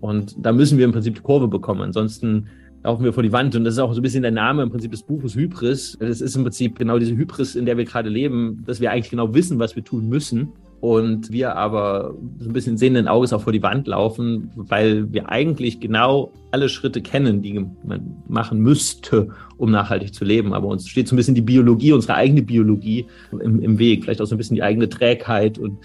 Und 0.00 0.34
da 0.38 0.52
müssen 0.52 0.78
wir 0.78 0.84
im 0.84 0.92
Prinzip 0.92 1.14
die 1.14 1.22
Kurve 1.22 1.48
bekommen. 1.48 1.82
Ansonsten 1.82 2.48
laufen 2.84 3.04
wir 3.04 3.12
vor 3.12 3.22
die 3.22 3.32
Wand. 3.32 3.56
Und 3.56 3.64
das 3.64 3.74
ist 3.74 3.80
auch 3.80 3.92
so 3.92 4.00
ein 4.00 4.02
bisschen 4.02 4.22
der 4.22 4.30
Name 4.30 4.62
im 4.62 4.70
Prinzip 4.70 4.90
des 4.90 5.02
Buches 5.02 5.34
Hybris. 5.34 5.96
Das 5.98 6.20
ist 6.20 6.36
im 6.36 6.42
Prinzip 6.42 6.78
genau 6.78 6.98
diese 6.98 7.16
Hybris, 7.16 7.56
in 7.56 7.66
der 7.66 7.76
wir 7.76 7.84
gerade 7.84 8.08
leben, 8.08 8.62
dass 8.66 8.80
wir 8.80 8.92
eigentlich 8.92 9.10
genau 9.10 9.34
wissen, 9.34 9.58
was 9.58 9.76
wir 9.76 9.84
tun 9.84 10.08
müssen 10.08 10.52
und 10.80 11.32
wir 11.32 11.56
aber 11.56 12.14
so 12.38 12.50
ein 12.50 12.52
bisschen 12.52 12.76
sehenden 12.76 13.08
Auges 13.08 13.32
auch 13.32 13.42
vor 13.42 13.52
die 13.52 13.62
Wand 13.62 13.86
laufen, 13.86 14.50
weil 14.54 15.10
wir 15.12 15.30
eigentlich 15.30 15.80
genau 15.80 16.32
alle 16.50 16.68
Schritte 16.68 17.00
kennen, 17.00 17.40
die 17.40 17.64
man 17.82 18.22
machen 18.28 18.60
müsste, 18.60 19.28
um 19.56 19.70
nachhaltig 19.70 20.12
zu 20.12 20.24
leben. 20.24 20.52
Aber 20.52 20.68
uns 20.68 20.88
steht 20.88 21.08
so 21.08 21.14
ein 21.14 21.16
bisschen 21.16 21.34
die 21.34 21.40
Biologie, 21.40 21.92
unsere 21.92 22.14
eigene 22.14 22.42
Biologie 22.42 23.06
im, 23.32 23.60
im 23.60 23.78
Weg, 23.78 24.04
vielleicht 24.04 24.20
auch 24.20 24.26
so 24.26 24.34
ein 24.34 24.38
bisschen 24.38 24.54
die 24.54 24.62
eigene 24.62 24.88
Trägheit 24.88 25.58
und 25.58 25.78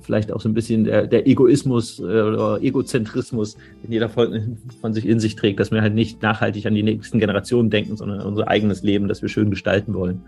vielleicht 0.00 0.32
auch 0.32 0.40
so 0.40 0.48
ein 0.48 0.54
bisschen 0.54 0.84
der, 0.84 1.06
der 1.06 1.26
Egoismus 1.26 1.98
äh, 1.98 2.02
oder 2.02 2.58
Egozentrismus, 2.62 3.56
den 3.82 3.92
jeder 3.92 4.08
von, 4.08 4.56
von 4.80 4.94
sich 4.94 5.06
in 5.06 5.20
sich 5.20 5.36
trägt, 5.36 5.60
dass 5.60 5.70
wir 5.70 5.82
halt 5.82 5.94
nicht 5.94 6.22
nachhaltig 6.22 6.66
an 6.66 6.74
die 6.74 6.82
nächsten 6.82 7.18
Generationen 7.18 7.68
denken, 7.68 7.96
sondern 7.96 8.20
an 8.20 8.26
unser 8.26 8.48
eigenes 8.48 8.82
Leben, 8.82 9.08
das 9.08 9.20
wir 9.20 9.28
schön 9.28 9.50
gestalten 9.50 9.92
wollen. 9.94 10.22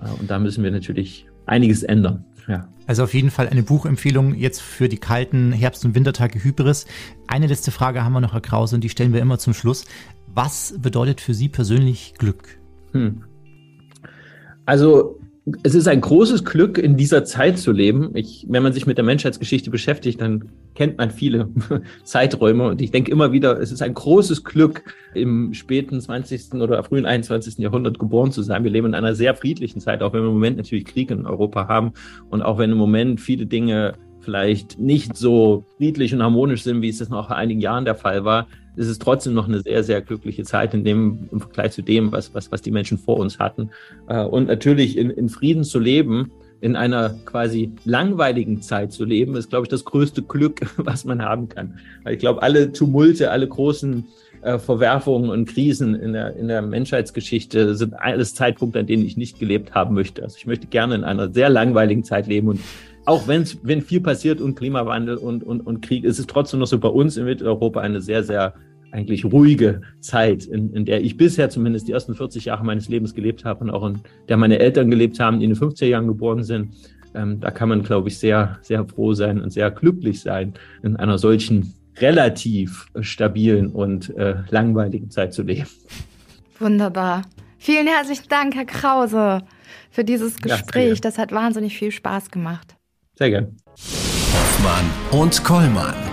Äh, 0.00 0.20
und 0.20 0.30
da 0.30 0.38
müssen 0.38 0.62
wir 0.62 0.70
natürlich 0.70 1.26
einiges 1.46 1.82
ändern. 1.82 2.24
Ja. 2.48 2.68
Also 2.86 3.04
auf 3.04 3.14
jeden 3.14 3.30
Fall 3.30 3.48
eine 3.48 3.62
Buchempfehlung 3.62 4.34
jetzt 4.34 4.60
für 4.60 4.88
die 4.88 4.98
kalten 4.98 5.52
Herbst- 5.52 5.84
und 5.84 5.94
Wintertage 5.94 6.42
Hybris. 6.42 6.86
Eine 7.26 7.46
letzte 7.46 7.70
Frage 7.70 8.04
haben 8.04 8.12
wir 8.12 8.20
noch, 8.20 8.32
Herr 8.32 8.40
Krause, 8.40 8.74
und 8.74 8.84
die 8.84 8.88
stellen 8.88 9.12
wir 9.12 9.20
immer 9.20 9.38
zum 9.38 9.54
Schluss. 9.54 9.84
Was 10.34 10.74
bedeutet 10.78 11.20
für 11.20 11.34
Sie 11.34 11.48
persönlich 11.48 12.14
Glück? 12.18 12.58
Hm. 12.92 13.24
Also 14.66 15.18
es 15.62 15.74
ist 15.74 15.88
ein 15.88 16.00
großes 16.00 16.44
Glück, 16.44 16.78
in 16.78 16.96
dieser 16.96 17.24
Zeit 17.24 17.58
zu 17.58 17.72
leben. 17.72 18.10
Ich, 18.14 18.46
wenn 18.48 18.62
man 18.62 18.72
sich 18.72 18.86
mit 18.86 18.96
der 18.96 19.04
Menschheitsgeschichte 19.04 19.70
beschäftigt, 19.70 20.20
dann 20.20 20.50
kennt 20.74 20.98
man 20.98 21.10
viele 21.10 21.48
Zeiträume. 22.04 22.68
Und 22.68 22.80
ich 22.80 22.90
denke 22.90 23.10
immer 23.10 23.32
wieder, 23.32 23.60
es 23.60 23.72
ist 23.72 23.82
ein 23.82 23.94
großes 23.94 24.44
Glück, 24.44 24.82
im 25.14 25.52
späten 25.54 26.00
20. 26.00 26.54
oder 26.54 26.82
frühen 26.82 27.06
21. 27.06 27.58
Jahrhundert 27.58 27.98
geboren 27.98 28.32
zu 28.32 28.42
sein. 28.42 28.64
Wir 28.64 28.70
leben 28.70 28.88
in 28.88 28.94
einer 28.94 29.14
sehr 29.14 29.34
friedlichen 29.34 29.80
Zeit, 29.80 30.02
auch 30.02 30.12
wenn 30.12 30.22
wir 30.22 30.28
im 30.28 30.34
Moment 30.34 30.56
natürlich 30.56 30.84
Krieg 30.84 31.10
in 31.10 31.26
Europa 31.26 31.68
haben 31.68 31.92
und 32.30 32.42
auch 32.42 32.58
wenn 32.58 32.70
im 32.70 32.78
Moment 32.78 33.20
viele 33.20 33.46
Dinge 33.46 33.94
vielleicht 34.20 34.78
nicht 34.78 35.16
so 35.16 35.64
friedlich 35.76 36.14
und 36.14 36.22
harmonisch 36.22 36.62
sind, 36.62 36.80
wie 36.80 36.88
es 36.88 36.98
das 36.98 37.08
noch 37.08 37.26
vor 37.26 37.36
einigen 37.36 37.60
Jahren 37.60 37.84
der 37.84 37.96
Fall 37.96 38.24
war, 38.24 38.46
ist 38.76 38.88
es 38.88 38.98
trotzdem 38.98 39.34
noch 39.34 39.48
eine 39.48 39.60
sehr, 39.60 39.82
sehr 39.84 40.00
glückliche 40.00 40.44
Zeit 40.44 40.72
in 40.74 40.84
dem, 40.84 41.28
im 41.30 41.40
Vergleich 41.40 41.72
zu 41.72 41.82
dem, 41.82 42.12
was, 42.12 42.34
was, 42.34 42.50
was 42.50 42.62
die 42.62 42.70
Menschen 42.70 42.96
vor 42.98 43.18
uns 43.18 43.38
hatten. 43.38 43.70
Äh, 44.08 44.24
und 44.24 44.46
natürlich 44.46 44.96
in, 44.96 45.10
in 45.10 45.28
Frieden 45.28 45.64
zu 45.64 45.78
leben, 45.78 46.30
in 46.62 46.76
einer 46.76 47.16
quasi 47.24 47.72
langweiligen 47.84 48.62
Zeit 48.62 48.92
zu 48.92 49.04
leben, 49.04 49.34
ist, 49.34 49.50
glaube 49.50 49.64
ich, 49.64 49.68
das 49.68 49.84
größte 49.84 50.22
Glück, 50.22 50.60
was 50.76 51.04
man 51.04 51.20
haben 51.20 51.48
kann. 51.48 51.80
Weil 52.04 52.14
ich 52.14 52.20
glaube, 52.20 52.40
alle 52.40 52.72
Tumulte, 52.72 53.32
alle 53.32 53.48
großen 53.48 54.06
äh, 54.42 54.60
Verwerfungen 54.60 55.28
und 55.28 55.48
Krisen 55.48 55.96
in 55.96 56.12
der, 56.12 56.36
in 56.36 56.46
der 56.46 56.62
Menschheitsgeschichte 56.62 57.74
sind 57.74 57.94
alles 57.94 58.36
Zeitpunkte, 58.36 58.78
an 58.78 58.86
denen 58.86 59.04
ich 59.04 59.16
nicht 59.16 59.40
gelebt 59.40 59.74
haben 59.74 59.96
möchte. 59.96 60.22
Also 60.22 60.36
ich 60.38 60.46
möchte 60.46 60.68
gerne 60.68 60.94
in 60.94 61.02
einer 61.02 61.32
sehr 61.32 61.50
langweiligen 61.50 62.04
Zeit 62.04 62.28
leben 62.28 62.46
und 62.46 62.60
auch 63.06 63.26
wenn's, 63.26 63.58
wenn 63.64 63.82
viel 63.82 64.00
passiert 64.00 64.40
und 64.40 64.54
Klimawandel 64.54 65.16
und, 65.16 65.42
und, 65.42 65.66
und 65.66 65.82
Krieg, 65.82 66.04
ist 66.04 66.20
es 66.20 66.28
trotzdem 66.28 66.60
noch 66.60 66.68
so 66.68 66.78
bei 66.78 66.88
uns 66.88 67.16
in 67.16 67.24
Mitteleuropa 67.24 67.80
eine 67.80 68.00
sehr, 68.00 68.22
sehr 68.22 68.54
eigentlich 68.92 69.24
ruhige 69.24 69.80
Zeit, 70.00 70.44
in, 70.44 70.72
in 70.72 70.84
der 70.84 71.02
ich 71.02 71.16
bisher 71.16 71.50
zumindest 71.50 71.88
die 71.88 71.92
ersten 71.92 72.14
40 72.14 72.44
Jahre 72.44 72.64
meines 72.64 72.88
Lebens 72.88 73.14
gelebt 73.14 73.44
habe 73.44 73.64
und 73.64 73.70
auch 73.70 73.86
in 73.86 74.00
der 74.28 74.36
meine 74.36 74.58
Eltern 74.58 74.90
gelebt 74.90 75.18
haben, 75.18 75.40
die 75.40 75.46
in 75.46 75.54
den 75.54 75.60
50er 75.60 75.86
Jahren 75.86 76.06
geboren 76.06 76.44
sind. 76.44 76.74
Ähm, 77.14 77.40
da 77.40 77.50
kann 77.50 77.68
man, 77.68 77.82
glaube 77.82 78.08
ich, 78.08 78.18
sehr, 78.18 78.58
sehr 78.62 78.86
froh 78.86 79.14
sein 79.14 79.40
und 79.40 79.50
sehr 79.50 79.70
glücklich 79.70 80.20
sein, 80.20 80.54
in 80.82 80.96
einer 80.96 81.18
solchen 81.18 81.74
relativ 81.98 82.86
stabilen 83.00 83.68
und 83.68 84.14
äh, 84.16 84.36
langweiligen 84.50 85.10
Zeit 85.10 85.34
zu 85.34 85.42
leben. 85.42 85.68
Wunderbar. 86.58 87.22
Vielen 87.58 87.86
herzlichen 87.86 88.28
Dank, 88.28 88.54
Herr 88.54 88.64
Krause, 88.64 89.42
für 89.90 90.04
dieses 90.04 90.36
Gespräch. 90.40 90.94
Ja, 90.94 91.00
das 91.02 91.18
hat 91.18 91.32
wahnsinnig 91.32 91.76
viel 91.76 91.90
Spaß 91.90 92.30
gemacht. 92.30 92.76
Sehr 93.16 93.30
gern. 93.30 93.56
Hoffmann 94.32 95.20
und 95.20 95.44
Kollmann. 95.44 96.11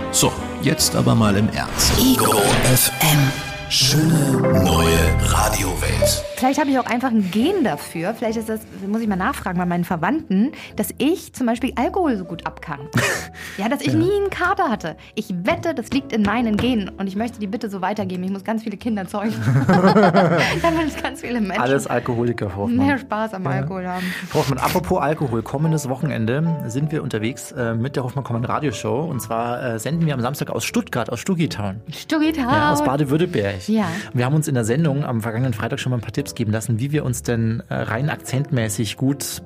Jetzt 0.62 0.94
aber 0.94 1.14
mal 1.14 1.36
im 1.36 1.48
Ernst. 1.50 1.92
Ego 1.98 2.36
FM. 2.64 3.32
Schöne 3.70 4.62
neue 4.62 5.32
Radiowelt. 5.32 6.29
Vielleicht 6.40 6.58
habe 6.58 6.70
ich 6.70 6.78
auch 6.78 6.86
einfach 6.86 7.10
ein 7.10 7.30
Gen 7.30 7.64
dafür. 7.64 8.14
Vielleicht 8.14 8.38
ist 8.38 8.48
das, 8.48 8.60
muss 8.88 9.02
ich 9.02 9.08
mal 9.08 9.16
nachfragen 9.16 9.58
bei 9.58 9.66
meinen 9.66 9.84
Verwandten, 9.84 10.52
dass 10.74 10.88
ich 10.96 11.34
zum 11.34 11.46
Beispiel 11.46 11.74
Alkohol 11.76 12.16
so 12.16 12.24
gut 12.24 12.46
ab 12.46 12.62
kann. 12.62 12.80
ja, 13.58 13.68
dass 13.68 13.82
ich 13.82 13.88
ja. 13.88 13.98
nie 13.98 14.10
einen 14.10 14.30
Kater 14.30 14.70
hatte. 14.70 14.96
Ich 15.14 15.34
wette, 15.44 15.74
das 15.74 15.90
liegt 15.90 16.14
in 16.14 16.22
meinen 16.22 16.56
Genen 16.56 16.88
und 16.88 17.08
ich 17.08 17.14
möchte 17.14 17.40
die 17.40 17.46
bitte 17.46 17.68
so 17.68 17.82
weitergeben. 17.82 18.24
Ich 18.24 18.30
muss 18.30 18.42
ganz 18.42 18.62
viele 18.62 18.78
Kinder 18.78 19.06
zeugen. 19.06 19.34
Damit 19.66 20.86
es 20.86 21.02
ganz 21.02 21.20
viele 21.20 21.42
Menschen. 21.42 21.60
Alles 21.60 21.86
Alkoholiker, 21.86 22.56
Hoffmann. 22.56 22.86
Mehr 22.86 22.96
Spaß 22.96 23.34
am 23.34 23.44
ja. 23.44 23.50
Alkohol 23.50 23.86
haben. 23.86 24.14
Hoffmann, 24.32 24.60
apropos 24.60 24.98
Alkohol, 24.98 25.42
kommendes 25.42 25.90
Wochenende 25.90 26.64
sind 26.68 26.90
wir 26.90 27.02
unterwegs 27.02 27.52
äh, 27.52 27.74
mit 27.74 27.96
der 27.96 28.04
Hoffmann 28.04 28.24
Kommen 28.24 28.46
Radioshow 28.46 29.04
und 29.04 29.20
zwar 29.20 29.62
äh, 29.62 29.78
senden 29.78 30.06
wir 30.06 30.14
am 30.14 30.22
Samstag 30.22 30.48
aus 30.48 30.64
Stuttgart, 30.64 31.10
aus 31.10 31.20
Stuggitown. 31.20 31.82
Stuggitown. 31.94 32.48
Ja, 32.48 32.72
aus 32.72 32.82
Baden-Württemberg. 32.82 33.68
Ja. 33.68 33.88
Wir 34.14 34.24
haben 34.24 34.34
uns 34.34 34.48
in 34.48 34.54
der 34.54 34.64
Sendung 34.64 35.04
am 35.04 35.20
vergangenen 35.20 35.52
Freitag 35.52 35.80
schon 35.80 35.90
mal 35.90 35.98
ein 35.98 36.00
paar 36.00 36.12
Tipps 36.12 36.29
geben 36.34 36.52
lassen, 36.52 36.78
wie 36.80 36.92
wir 36.92 37.04
uns 37.04 37.22
denn 37.22 37.62
äh, 37.68 37.74
rein 37.74 38.10
akzentmäßig 38.10 38.96
gut 38.96 39.42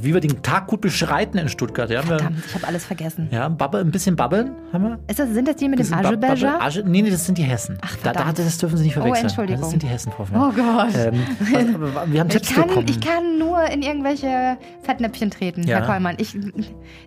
wie 0.00 0.14
wir 0.14 0.20
den 0.20 0.42
Tag 0.42 0.66
gut 0.66 0.80
beschreiten 0.80 1.38
in 1.38 1.48
Stuttgart. 1.48 1.90
Ja, 1.90 2.02
Verdammt, 2.02 2.44
ich 2.46 2.54
habe 2.54 2.66
alles 2.66 2.84
vergessen. 2.84 3.28
Ja, 3.30 3.48
Babbe, 3.48 3.78
ein 3.78 3.90
bisschen 3.90 4.16
babbeln 4.16 4.52
haben 4.72 4.84
wir. 4.84 4.98
Ist 5.08 5.18
das, 5.18 5.30
sind 5.30 5.48
das 5.48 5.56
die 5.56 5.68
mit 5.68 5.78
dem 5.78 5.92
Ascheberger? 5.92 6.58
Nee, 6.84 7.02
nee, 7.02 7.10
das 7.10 7.26
sind 7.26 7.38
die 7.38 7.42
Hessen. 7.42 7.78
Ach, 7.80 7.96
da, 8.02 8.12
da, 8.12 8.32
das 8.32 8.58
dürfen 8.58 8.76
Sie 8.76 8.84
nicht 8.84 8.94
verwechseln. 8.94 9.24
Oh, 9.24 9.28
Entschuldigung. 9.28 9.60
Das 9.60 9.70
sind 9.70 9.82
die 9.82 9.86
Hessen, 9.86 10.12
Frau 10.12 10.24
Oh 10.32 10.52
Gott. 10.52 10.94
Ähm, 10.96 11.22
was, 11.94 12.10
wir 12.10 12.20
haben 12.20 12.28
Tipps 12.28 12.50
ich 12.50 12.56
kann, 12.56 12.68
bekommen. 12.68 12.86
Ich 12.88 13.00
kann 13.00 13.38
nur 13.38 13.62
in 13.64 13.82
irgendwelche 13.82 14.56
Fettnäpfchen 14.82 15.30
treten, 15.30 15.62
ja. 15.62 15.78
Herr 15.78 15.86
Kollmann. 15.86 16.16
Ich, 16.18 16.36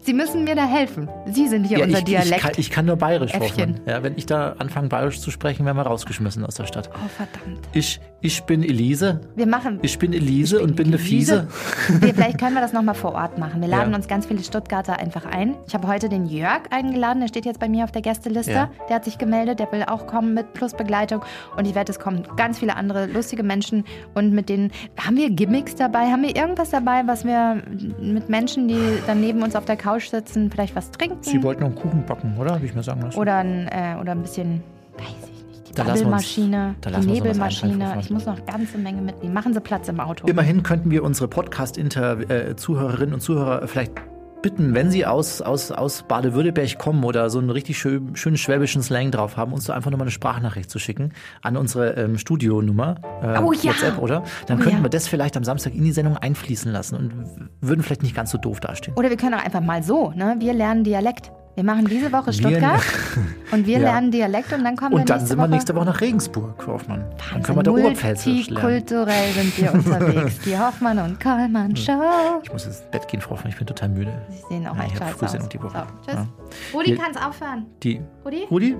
Sie 0.01 0.13
müssen 0.13 0.43
mir 0.43 0.55
da 0.55 0.65
helfen. 0.65 1.09
Sie 1.31 1.47
sind 1.47 1.65
hier 1.65 1.79
ja, 1.79 1.85
unser 1.85 1.99
ich, 1.99 2.05
Dialekt. 2.05 2.35
Ich 2.35 2.41
kann, 2.41 2.51
ich 2.57 2.69
kann 2.71 2.85
nur 2.85 2.95
bayerisch, 2.95 3.33
Hoffmann. 3.33 3.79
Ja, 3.85 4.03
wenn 4.03 4.17
ich 4.17 4.25
da 4.25 4.55
anfange, 4.59 4.89
bayerisch 4.89 5.19
zu 5.19 5.31
sprechen, 5.31 5.65
werden 5.65 5.77
wir 5.77 5.83
rausgeschmissen 5.83 6.45
aus 6.45 6.55
der 6.55 6.65
Stadt. 6.65 6.89
Oh, 6.93 7.07
verdammt. 7.09 7.67
Ich, 7.73 7.99
ich 8.19 8.43
bin 8.43 8.63
Elise. 8.63 9.21
Wir 9.35 9.45
machen. 9.45 9.77
Ich 9.83 9.99
bin 9.99 10.11
Elise 10.11 10.55
ich 10.55 10.61
bin 10.61 10.69
und 10.71 10.75
bin 10.75 10.87
eine 10.87 10.97
Fiese. 10.97 11.47
Wir, 11.99 12.15
vielleicht 12.15 12.39
können 12.39 12.55
wir 12.55 12.61
das 12.61 12.73
nochmal 12.73 12.95
vor 12.95 13.13
Ort 13.13 13.37
machen. 13.37 13.61
Wir 13.61 13.67
laden 13.67 13.91
ja. 13.91 13.95
uns 13.95 14.07
ganz 14.07 14.25
viele 14.25 14.43
Stuttgarter 14.43 14.97
einfach 14.97 15.25
ein. 15.25 15.55
Ich 15.67 15.73
habe 15.75 15.87
heute 15.87 16.09
den 16.09 16.25
Jörg 16.25 16.63
eingeladen, 16.71 17.19
der 17.19 17.27
steht 17.27 17.45
jetzt 17.45 17.59
bei 17.59 17.69
mir 17.69 17.83
auf 17.83 17.91
der 17.91 18.01
Gästeliste. 18.01 18.51
Ja. 18.51 18.71
Der 18.89 18.95
hat 18.95 19.05
sich 19.05 19.17
gemeldet, 19.17 19.59
der 19.59 19.71
will 19.71 19.83
auch 19.83 20.07
kommen 20.07 20.33
mit 20.33 20.53
Plusbegleitung. 20.53 21.21
Und 21.55 21.67
ich 21.67 21.75
werde, 21.75 21.91
es 21.91 21.99
kommen 21.99 22.23
ganz 22.37 22.59
viele 22.59 22.75
andere 22.75 23.05
lustige 23.05 23.43
Menschen. 23.43 23.85
Und 24.15 24.33
mit 24.33 24.49
denen, 24.49 24.71
haben 24.99 25.15
wir 25.15 25.29
Gimmicks 25.29 25.75
dabei? 25.75 26.11
Haben 26.11 26.23
wir 26.23 26.35
irgendwas 26.35 26.71
dabei, 26.71 27.03
was 27.05 27.23
wir 27.23 27.61
mit 28.01 28.29
Menschen, 28.29 28.67
die 28.67 28.81
dann 29.05 29.21
neben 29.21 29.43
uns 29.43 29.55
auf 29.55 29.65
der 29.65 29.77
Couch 29.77 30.09
sitzen, 30.09 30.49
vielleicht 30.49 30.75
was 30.75 30.89
trinken? 30.91 31.17
Sie 31.21 31.41
wollten 31.43 31.61
noch 31.61 31.69
einen 31.69 31.77
Kuchen 31.77 32.05
backen, 32.05 32.35
oder? 32.39 32.55
Habe 32.55 32.65
ich 32.65 32.73
mir 32.73 32.83
sagen 32.83 33.01
lassen. 33.01 33.17
Oder 33.17 33.37
ein, 33.37 33.67
äh, 33.67 33.95
oder 34.01 34.13
ein 34.13 34.21
bisschen, 34.21 34.63
weiß 34.97 35.29
ich 35.31 35.36
die 35.77 35.83
Bubblemaschine, 35.83 36.75
die 36.85 37.07
Nebelmaschine. 37.07 37.97
Ich 37.99 38.09
muss 38.09 38.25
noch 38.25 38.35
eine 38.35 38.45
ganze 38.45 38.77
Menge 38.77 39.01
mitnehmen. 39.01 39.33
Machen 39.33 39.53
Sie 39.53 39.61
Platz 39.61 39.87
im 39.87 39.99
Auto. 39.99 40.27
Immerhin 40.27 40.63
könnten 40.63 40.91
wir 40.91 41.03
unsere 41.03 41.27
Podcast-Zuhörerinnen 41.27 43.13
und 43.13 43.21
Zuhörer 43.21 43.67
vielleicht 43.67 43.93
bitten, 44.41 44.73
wenn 44.73 44.91
Sie 44.91 45.05
aus, 45.05 45.41
aus, 45.41 45.71
aus 45.71 46.03
Baden-Württemberg 46.07 46.77
kommen 46.77 47.03
oder 47.03 47.29
so 47.29 47.39
einen 47.39 47.49
richtig 47.49 47.77
schön, 47.77 48.15
schönen 48.15 48.37
schwäbischen 48.37 48.81
Slang 48.81 49.11
drauf 49.11 49.37
haben, 49.37 49.53
uns 49.53 49.65
da 49.65 49.73
einfach 49.73 49.91
nochmal 49.91 50.05
eine 50.05 50.11
Sprachnachricht 50.11 50.69
zu 50.69 50.79
schicken 50.79 51.13
an 51.41 51.57
unsere 51.57 51.91
ähm, 51.93 52.17
Studionummer, 52.17 52.95
äh, 53.21 53.39
oh, 53.39 53.51
ja. 53.51 53.71
WhatsApp, 53.71 53.97
oder? 53.97 54.23
Dann 54.45 54.59
oh, 54.59 54.63
könnten 54.63 54.77
ja. 54.79 54.83
wir 54.83 54.89
das 54.89 55.07
vielleicht 55.07 55.37
am 55.37 55.43
Samstag 55.43 55.73
in 55.73 55.83
die 55.83 55.91
Sendung 55.91 56.17
einfließen 56.17 56.71
lassen 56.71 56.95
und 56.95 57.13
würden 57.61 57.81
vielleicht 57.81 58.03
nicht 58.03 58.15
ganz 58.15 58.31
so 58.31 58.37
doof 58.37 58.59
dastehen. 58.59 58.95
Oder 58.95 59.09
wir 59.09 59.17
können 59.17 59.33
auch 59.33 59.43
einfach 59.43 59.61
mal 59.61 59.83
so, 59.83 60.11
ne? 60.11 60.35
Wir 60.39 60.53
lernen 60.53 60.83
Dialekt. 60.83 61.31
Wir 61.57 61.63
machen 61.63 61.85
diese 61.85 62.11
Woche 62.11 62.31
Stuttgart 62.31 62.83
wir, 63.15 63.51
und 63.51 63.65
wir 63.65 63.79
ja. 63.79 63.91
lernen 63.91 64.11
Dialekt 64.11 64.53
und 64.53 64.63
dann 64.63 64.75
kommen 64.75 64.93
und 64.93 64.99
wir 64.99 65.05
dann 65.05 65.25
sind 65.25 65.39
wir 65.39 65.41
Woche 65.41 65.49
nächste 65.49 65.73
Woche 65.73 65.85
nach 65.85 66.01
Regensburg, 66.01 66.67
Hoffmann. 66.67 67.01
Wahnsinn. 67.01 67.17
Dann 67.31 67.41
können 67.41 67.57
wir 67.57 67.63
da 67.63 67.71
Oberpfälzerisch 67.71 68.49
lernen. 68.51 68.69
Kulturell 68.69 69.33
sind 69.33 69.57
wir 69.57 69.73
unterwegs. 69.73 70.39
Die 70.45 70.55
Hoffmann 70.55 70.99
und 70.99 71.19
Kollmann 71.19 71.75
Show. 71.75 71.99
Ich 72.43 72.53
muss 72.53 72.67
ins 72.67 72.83
Bett 72.91 73.07
gehen, 73.07 73.21
Frau 73.21 73.31
Hoffmann. 73.31 73.49
Ich 73.49 73.57
bin 73.57 73.65
total 73.65 73.89
müde. 73.89 74.21
Sie 74.29 74.43
sehen 74.49 74.67
auch 74.67 74.75
ja, 74.75 74.83
echt 74.83 74.93
ich 74.93 74.99
scheiße 74.99 75.39
aus. 75.39 75.49
Die 75.49 75.63
Woche. 75.63 75.87
So, 76.05 76.11
tschüss. 76.11 76.13
Ja. 76.13 76.27
Rudi, 76.75 76.95
kannst 76.95 77.25
aufhören. 77.25 77.65
Die. 77.81 78.01
Rudi? 78.23 78.43
Rudi? 78.51 78.75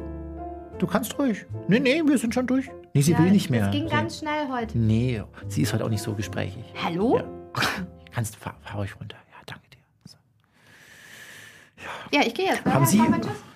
Du 0.78 0.86
kannst 0.86 1.18
ruhig. 1.18 1.48
Nee, 1.68 1.80
nee, 1.80 2.04
wir 2.06 2.18
sind 2.20 2.36
schon 2.36 2.46
durch. 2.46 2.70
Nee, 2.94 3.02
sie 3.02 3.14
ja, 3.14 3.18
will 3.18 3.32
nicht 3.32 3.50
mehr. 3.50 3.66
Das 3.66 3.72
ging 3.72 3.90
ganz 3.90 4.20
schnell 4.20 4.50
heute. 4.52 4.78
Nee, 4.78 5.24
sie 5.48 5.64
ist 5.64 5.74
halt 5.74 5.82
auch 5.82 5.90
nicht 5.90 6.04
so 6.04 6.14
gesprächig. 6.14 6.64
Hallo? 6.84 7.18
Ja. 7.18 7.24
Kannst, 8.12 8.36
fahr, 8.36 8.54
fahr 8.62 8.78
ruhig 8.78 8.96
runter. 9.00 9.18
Ja, 9.32 9.38
danke 9.48 9.68
dir. 9.72 9.80
So. 10.06 10.18
Ja. 12.12 12.22
ich 12.26 12.34
gehe 12.34 12.46
jetzt. 12.48 12.66
Haben 12.66 12.86
Sie... 12.86 13.02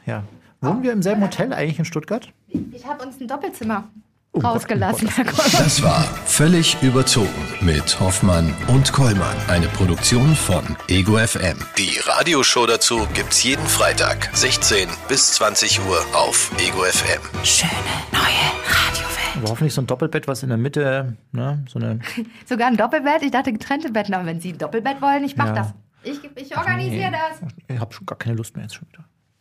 Ja. 0.05 0.23
Wohnen 0.61 0.83
wir 0.83 0.93
im 0.93 1.01
selben 1.01 1.21
Hotel 1.21 1.53
eigentlich 1.53 1.79
in 1.79 1.85
Stuttgart? 1.85 2.31
Ich 2.47 2.85
habe 2.85 3.03
uns 3.03 3.19
ein 3.19 3.27
Doppelzimmer 3.27 3.89
oh, 4.33 4.39
rausgelassen, 4.39 5.07
Herr 5.07 5.25
Kollmann. 5.25 5.63
Das 5.63 5.81
war 5.81 6.03
völlig 6.25 6.77
überzogen 6.83 7.29
mit 7.61 7.99
Hoffmann 7.99 8.53
und 8.67 8.93
Kollmann. 8.93 9.35
Eine 9.47 9.67
Produktion 9.67 10.35
von 10.35 10.63
Ego 10.87 11.17
FM. 11.17 11.57
Die 11.77 11.97
Radioshow 12.05 12.67
dazu 12.67 13.07
gibt's 13.13 13.43
jeden 13.43 13.65
Freitag, 13.65 14.29
16 14.33 14.87
bis 15.07 15.33
20 15.33 15.79
Uhr 15.87 15.99
auf 16.13 16.51
Ego 16.59 16.83
FM. 16.83 17.21
Schöne 17.43 17.71
neue 18.11 18.21
Radiowelt. 18.21 19.37
Aber 19.37 19.49
hoffentlich 19.49 19.73
so 19.73 19.81
ein 19.81 19.87
Doppelbett, 19.87 20.27
was 20.27 20.43
in 20.43 20.49
der 20.49 20.57
Mitte, 20.57 21.17
ne, 21.31 21.65
so 21.67 21.79
eine. 21.79 21.99
Sogar 22.45 22.67
ein 22.67 22.77
Doppelbett? 22.77 23.23
Ich 23.23 23.31
dachte 23.31 23.51
getrennte 23.51 23.91
Betten, 23.91 24.13
aber 24.13 24.25
wenn 24.25 24.41
Sie 24.41 24.49
ein 24.49 24.57
Doppelbett 24.57 25.01
wollen, 25.01 25.23
ich 25.23 25.37
mach 25.37 25.47
ja. 25.47 25.53
das. 25.53 25.73
Ich, 26.03 26.23
ich 26.23 26.57
organisiere 26.57 27.11
nee. 27.11 27.17
das. 27.17 27.49
Ich 27.67 27.79
habe 27.79 27.93
schon 27.93 28.05
gar 28.05 28.17
keine 28.17 28.35
Lust 28.35 28.55
mehr 28.55 28.65
jetzt 28.65 28.75
schon 28.75 28.87
wieder. 28.89 29.05